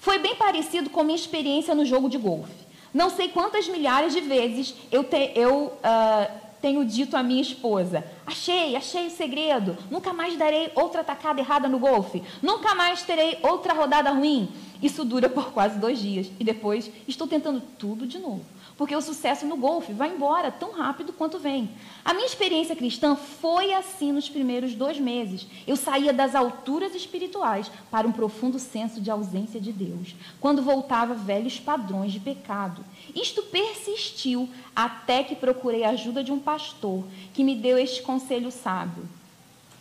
Foi 0.00 0.18
bem 0.18 0.34
parecido 0.34 0.90
com 0.90 1.04
minha 1.04 1.14
experiência 1.14 1.76
no 1.76 1.86
jogo 1.86 2.08
de 2.08 2.18
golfe. 2.18 2.63
Não 2.94 3.10
sei 3.10 3.28
quantas 3.28 3.66
milhares 3.66 4.14
de 4.14 4.20
vezes 4.20 4.72
eu, 4.92 5.02
te, 5.02 5.32
eu 5.34 5.66
uh, 5.66 6.32
tenho 6.62 6.84
dito 6.84 7.16
à 7.16 7.24
minha 7.24 7.42
esposa: 7.42 8.04
achei, 8.24 8.76
achei 8.76 9.08
o 9.08 9.10
segredo, 9.10 9.76
nunca 9.90 10.12
mais 10.12 10.36
darei 10.36 10.70
outra 10.76 11.02
tacada 11.02 11.40
errada 11.40 11.68
no 11.68 11.80
golfe, 11.80 12.22
nunca 12.40 12.72
mais 12.76 13.02
terei 13.02 13.36
outra 13.42 13.74
rodada 13.74 14.10
ruim. 14.12 14.48
Isso 14.80 15.04
dura 15.04 15.28
por 15.28 15.52
quase 15.52 15.76
dois 15.78 15.98
dias 15.98 16.30
e 16.38 16.44
depois 16.44 16.88
estou 17.08 17.26
tentando 17.26 17.60
tudo 17.60 18.06
de 18.06 18.18
novo 18.18 18.44
porque 18.76 18.94
o 18.94 19.00
sucesso 19.00 19.46
no 19.46 19.56
golfe 19.56 19.92
vai 19.92 20.12
embora 20.12 20.50
tão 20.50 20.72
rápido 20.72 21.12
quanto 21.12 21.38
vem. 21.38 21.70
A 22.04 22.12
minha 22.12 22.26
experiência 22.26 22.74
cristã 22.74 23.14
foi 23.14 23.72
assim 23.72 24.10
nos 24.10 24.28
primeiros 24.28 24.74
dois 24.74 24.98
meses. 24.98 25.46
Eu 25.66 25.76
saía 25.76 26.12
das 26.12 26.34
alturas 26.34 26.94
espirituais 26.94 27.70
para 27.90 28.06
um 28.06 28.12
profundo 28.12 28.58
senso 28.58 29.00
de 29.00 29.10
ausência 29.10 29.60
de 29.60 29.72
Deus, 29.72 30.14
quando 30.40 30.62
voltava 30.62 31.14
velhos 31.14 31.60
padrões 31.60 32.12
de 32.12 32.18
pecado. 32.18 32.84
Isto 33.14 33.42
persistiu 33.44 34.48
até 34.74 35.22
que 35.22 35.36
procurei 35.36 35.84
a 35.84 35.90
ajuda 35.90 36.24
de 36.24 36.32
um 36.32 36.38
pastor 36.38 37.04
que 37.32 37.44
me 37.44 37.54
deu 37.54 37.78
este 37.78 38.02
conselho 38.02 38.50
sábio. 38.50 39.08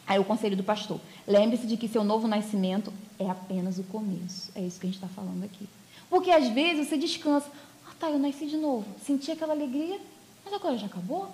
Aí 0.06 0.20
o 0.20 0.26
conselho 0.26 0.58
do 0.58 0.64
pastor. 0.64 1.00
Lembre-se 1.28 1.66
de 1.66 1.78
que 1.78 1.88
seu 1.88 2.04
novo 2.04 2.28
nascimento 2.28 2.92
é 3.18 3.30
apenas 3.30 3.80
o 3.80 3.84
começo. 3.84 4.52
É 4.54 4.62
isso 4.62 4.80
que 4.80 4.86
a 4.86 4.90
gente 4.90 5.02
está 5.02 5.08
falando 5.08 5.44
aqui. 5.44 5.68
Porque 6.10 6.30
às 6.30 6.50
vezes 6.50 6.88
você 6.88 6.98
descansa. 6.98 7.50
Tá, 8.04 8.10
eu 8.10 8.20
nasci 8.20 8.48
de 8.48 8.58
novo. 8.58 8.86
Senti 9.06 9.32
aquela 9.32 9.54
alegria, 9.54 9.98
mas 10.44 10.54
agora 10.54 10.78
já 10.78 10.88
acabou? 10.88 11.30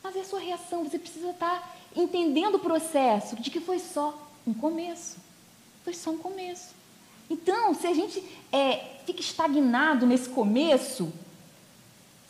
Mas 0.00 0.14
é 0.14 0.20
a 0.20 0.24
sua 0.24 0.38
reação. 0.38 0.84
Você 0.84 0.96
precisa 0.96 1.30
estar 1.30 1.60
tá 1.60 1.76
entendendo 1.96 2.54
o 2.54 2.60
processo 2.60 3.34
de 3.34 3.50
que 3.50 3.58
foi 3.58 3.80
só 3.80 4.16
um 4.46 4.54
começo. 4.54 5.16
Foi 5.82 5.92
só 5.92 6.12
um 6.12 6.18
começo. 6.18 6.68
Então, 7.28 7.74
se 7.74 7.84
a 7.88 7.92
gente 7.92 8.22
é, 8.52 9.00
fica 9.06 9.20
estagnado 9.20 10.06
nesse 10.06 10.28
começo, 10.28 11.12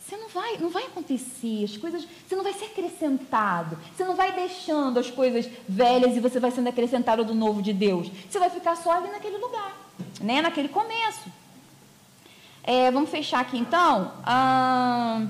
você 0.02 0.16
não 0.16 0.30
vai, 0.30 0.56
não 0.56 0.70
vai 0.70 0.84
acontecer, 0.84 1.64
as 1.64 1.76
coisas, 1.76 2.08
você 2.26 2.34
não 2.34 2.44
vai 2.44 2.54
ser 2.54 2.64
acrescentado, 2.64 3.78
você 3.94 4.02
não 4.02 4.16
vai 4.16 4.32
deixando 4.32 4.98
as 4.98 5.10
coisas 5.10 5.46
velhas 5.68 6.16
e 6.16 6.20
você 6.20 6.40
vai 6.40 6.50
sendo 6.50 6.70
acrescentado 6.70 7.22
do 7.22 7.34
novo 7.34 7.60
de 7.60 7.74
Deus. 7.74 8.10
Você 8.30 8.38
vai 8.38 8.48
ficar 8.48 8.76
só 8.76 8.92
ali 8.92 9.10
naquele 9.10 9.36
lugar, 9.36 9.76
né? 10.22 10.40
naquele 10.40 10.70
começo. 10.70 11.30
É, 12.70 12.90
vamos 12.90 13.08
fechar 13.08 13.40
aqui 13.40 13.56
então. 13.56 14.12
Ah, 14.22 15.26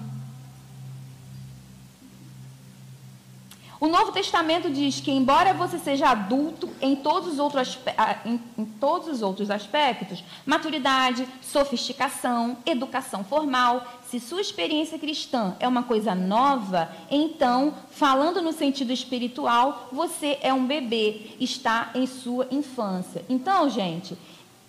o 3.79 3.87
Novo 3.87 4.11
Testamento 4.11 4.69
diz 4.69 4.99
que, 4.99 5.13
embora 5.13 5.55
você 5.55 5.79
seja 5.79 6.09
adulto 6.09 6.69
em 6.83 6.97
todos 6.97 7.35
os 7.35 7.39
outros, 7.39 7.79
em, 8.25 8.41
em 8.59 8.65
todos 8.65 9.07
os 9.07 9.23
outros 9.23 9.53
aspectos 9.53 10.25
maturidade, 10.45 11.29
sofisticação, 11.41 12.57
educação 12.67 13.23
formal 13.23 13.87
se 14.09 14.19
sua 14.19 14.41
experiência 14.41 14.99
cristã 14.99 15.55
é 15.61 15.69
uma 15.69 15.85
coisa 15.85 16.17
nova, 16.17 16.91
então, 17.09 17.73
falando 17.93 18.43
no 18.43 18.53
sentido 18.53 18.93
espiritual, 18.93 19.91
você 19.93 20.39
é 20.43 20.53
um 20.53 20.67
bebê, 20.67 21.37
está 21.39 21.93
em 21.95 22.05
sua 22.05 22.49
infância. 22.51 23.25
Então, 23.29 23.71
gente, 23.71 24.19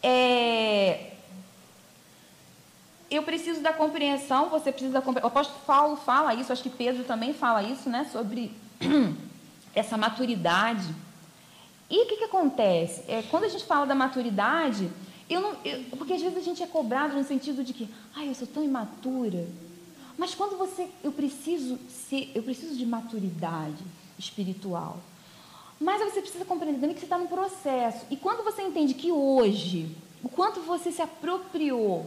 é, 0.03 1.13
eu 3.10 3.24
preciso 3.24 3.62
da 3.62 3.74
compreensão, 3.74 4.49
você 4.49 4.72
precisa 4.72 4.93
da 4.93 5.01
compreensão. 5.01 5.30
O 5.30 5.32
apóstolo 5.32 5.60
Paulo 5.66 5.95
fala 5.95 6.34
isso, 6.36 6.53
acho 6.53 6.64
que 6.64 6.70
Pedro 6.70 7.03
também 7.03 7.34
fala 7.34 7.64
isso, 7.64 7.89
né? 7.89 8.07
Sobre 8.12 8.51
essa 9.74 9.97
maturidade. 9.97 10.93
E 11.89 12.03
o 12.03 12.05
que, 12.05 12.18
que 12.18 12.24
acontece? 12.26 13.03
É, 13.07 13.24
quando 13.24 13.45
a 13.45 13.49
gente 13.49 13.66
fala 13.66 13.86
da 13.86 13.95
maturidade, 13.95 14.89
eu 15.28 15.41
não, 15.41 15.55
eu, 15.66 15.84
porque 15.97 16.14
às 16.14 16.22
vezes 16.22 16.38
a 16.38 16.41
gente 16.41 16.62
é 16.62 16.68
cobrado 16.68 17.16
no 17.16 17.24
sentido 17.24 17.64
de 17.64 17.74
que, 17.74 17.89
ai, 18.16 18.30
eu 18.30 18.36
sou 18.36 18.47
tão 18.47 18.64
imatura. 18.64 19.47
Mas 20.16 20.36
quando 20.36 20.57
você, 20.57 20.88
eu 21.03 21.12
preciso 21.12 21.80
ser, 21.89 22.32
eu 22.36 22.43
preciso 22.43 22.76
de 22.76 22.86
maturidade 22.86 23.84
espiritual. 24.20 24.99
Mas 25.80 26.01
você 26.01 26.22
precisa 26.22 26.45
compreender 26.45 26.80
também 26.80 26.93
que 26.93 26.99
você 26.99 27.05
está 27.05 27.18
num 27.18 27.28
processo. 27.28 28.05
E 28.12 28.18
quando 28.18 28.43
você 28.43 28.62
entende 28.62 28.93
que 28.93 29.12
hoje, 29.12 29.95
o 30.22 30.28
quanto 30.28 30.60
você 30.60 30.91
se 30.91 31.01
apropriou 31.01 32.05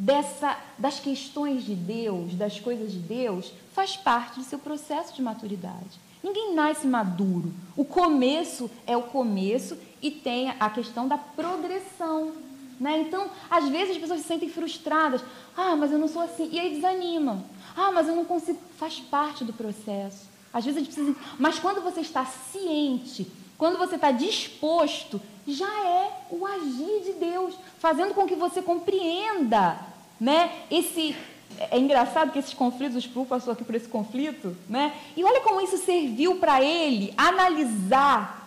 dessa, 0.00 0.56
das 0.78 0.98
questões 0.98 1.62
de 1.62 1.74
Deus, 1.74 2.34
das 2.34 2.58
coisas 2.58 2.90
de 2.90 2.98
Deus, 2.98 3.52
faz 3.74 3.98
parte 3.98 4.38
do 4.38 4.44
seu 4.44 4.58
processo 4.58 5.14
de 5.14 5.20
maturidade. 5.20 6.00
Ninguém 6.22 6.54
nasce 6.54 6.86
maduro. 6.86 7.52
O 7.76 7.84
começo 7.84 8.70
é 8.86 8.96
o 8.96 9.02
começo 9.02 9.76
e 10.00 10.10
tem 10.10 10.54
a 10.58 10.70
questão 10.70 11.06
da 11.06 11.18
progressão. 11.18 12.32
Né? 12.80 13.00
Então, 13.00 13.28
às 13.50 13.68
vezes 13.68 13.96
as 13.96 14.00
pessoas 14.00 14.22
se 14.22 14.26
sentem 14.26 14.48
frustradas. 14.48 15.22
Ah, 15.54 15.76
mas 15.76 15.92
eu 15.92 15.98
não 15.98 16.08
sou 16.08 16.22
assim. 16.22 16.48
E 16.50 16.58
aí 16.58 16.74
desanimam. 16.74 17.44
Ah, 17.76 17.92
mas 17.92 18.08
eu 18.08 18.16
não 18.16 18.24
consigo. 18.24 18.58
Faz 18.78 18.98
parte 19.00 19.44
do 19.44 19.52
processo. 19.52 20.30
Às 20.50 20.64
vezes 20.64 20.78
a 20.78 20.80
gente 20.82 20.94
precisa. 20.94 21.16
Mas 21.38 21.58
quando 21.58 21.82
você 21.82 22.00
está 22.00 22.24
ciente, 22.24 23.30
quando 23.58 23.76
você 23.76 23.96
está 23.96 24.10
disposto, 24.10 25.20
já 25.46 25.70
é 25.86 26.24
o 26.30 26.46
agir 26.46 27.02
de 27.04 27.12
Deus, 27.20 27.54
fazendo 27.78 28.14
com 28.14 28.26
que 28.26 28.34
você 28.34 28.62
compreenda 28.62 29.89
né? 30.20 30.50
Esse 30.70 31.16
é 31.58 31.78
engraçado 31.78 32.32
que 32.32 32.38
esses 32.38 32.54
conflitos, 32.54 32.96
o 32.96 32.98
Spru 32.98 33.24
passou 33.24 33.52
aqui 33.52 33.64
por 33.64 33.74
esse 33.74 33.88
conflito, 33.88 34.56
né? 34.68 34.94
E 35.16 35.24
olha 35.24 35.40
como 35.40 35.60
isso 35.60 35.78
serviu 35.78 36.36
para 36.36 36.62
ele 36.62 37.12
analisar 37.16 38.40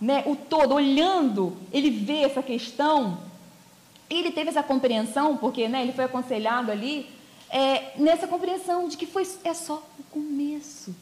né, 0.00 0.22
o 0.26 0.36
todo, 0.36 0.74
olhando, 0.74 1.56
ele 1.72 1.90
vê 1.90 2.18
essa 2.18 2.42
questão, 2.42 3.18
ele 4.08 4.30
teve 4.30 4.50
essa 4.50 4.62
compreensão, 4.62 5.36
porque 5.36 5.68
né, 5.68 5.82
ele 5.82 5.92
foi 5.92 6.04
aconselhado 6.04 6.70
ali, 6.70 7.08
é, 7.50 7.92
nessa 7.96 8.26
compreensão 8.26 8.88
de 8.88 8.96
que 8.96 9.06
foi, 9.06 9.26
é 9.44 9.52
só 9.52 9.82
o 9.98 10.02
começo. 10.04 10.94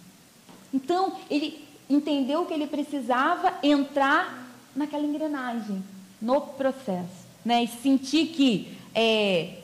Então, 0.72 1.16
ele 1.30 1.62
entendeu 1.88 2.46
que 2.46 2.54
ele 2.54 2.66
precisava 2.66 3.54
entrar 3.62 4.48
naquela 4.74 5.04
engrenagem, 5.04 5.82
no 6.20 6.40
processo, 6.40 7.26
né, 7.44 7.64
e 7.64 7.68
sentir 7.68 8.28
que 8.28 8.76
é, 8.94 9.58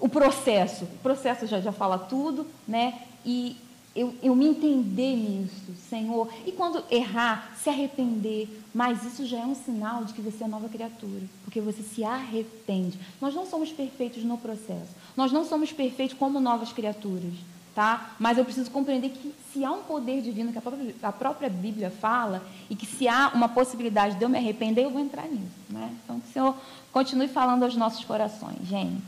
o 0.00 0.08
processo, 0.08 0.84
o 0.84 0.98
processo 1.02 1.46
já, 1.46 1.60
já 1.60 1.72
fala 1.72 1.98
tudo, 1.98 2.46
né, 2.66 3.02
e 3.24 3.56
eu, 3.94 4.14
eu 4.22 4.36
me 4.36 4.46
entender 4.46 5.16
nisso, 5.16 5.74
Senhor. 5.88 6.28
E 6.46 6.52
quando 6.52 6.84
errar, 6.90 7.52
se 7.56 7.68
arrepender. 7.68 8.48
Mas 8.72 9.04
isso 9.04 9.26
já 9.26 9.38
é 9.38 9.44
um 9.44 9.54
sinal 9.54 10.04
de 10.04 10.12
que 10.12 10.22
você 10.22 10.44
é 10.44 10.46
nova 10.46 10.68
criatura, 10.68 11.22
porque 11.44 11.60
você 11.60 11.82
se 11.82 12.04
arrepende. 12.04 12.98
Nós 13.20 13.34
não 13.34 13.44
somos 13.46 13.72
perfeitos 13.72 14.22
no 14.22 14.38
processo. 14.38 14.94
Nós 15.16 15.32
não 15.32 15.44
somos 15.44 15.72
perfeitos 15.72 16.16
como 16.16 16.38
novas 16.38 16.72
criaturas, 16.72 17.34
tá? 17.74 18.14
Mas 18.18 18.38
eu 18.38 18.44
preciso 18.44 18.70
compreender 18.70 19.10
que 19.10 19.34
se 19.52 19.64
há 19.64 19.72
um 19.72 19.82
poder 19.82 20.22
divino 20.22 20.52
que 20.52 20.58
a 20.58 20.62
própria, 20.62 20.94
a 21.02 21.12
própria 21.12 21.50
Bíblia 21.50 21.90
fala 21.90 22.44
e 22.70 22.76
que 22.76 22.86
se 22.86 23.08
há 23.08 23.32
uma 23.34 23.48
possibilidade 23.48 24.16
de 24.16 24.22
eu 24.24 24.28
me 24.28 24.38
arrepender, 24.38 24.84
eu 24.84 24.90
vou 24.90 25.00
entrar 25.00 25.26
nisso, 25.26 25.50
né? 25.68 25.92
Então 26.04 26.20
que 26.20 26.28
o 26.28 26.32
Senhor 26.32 26.54
continue 26.92 27.26
falando 27.26 27.64
aos 27.64 27.74
nossos 27.74 28.04
corações, 28.04 28.68
gente. 28.68 29.02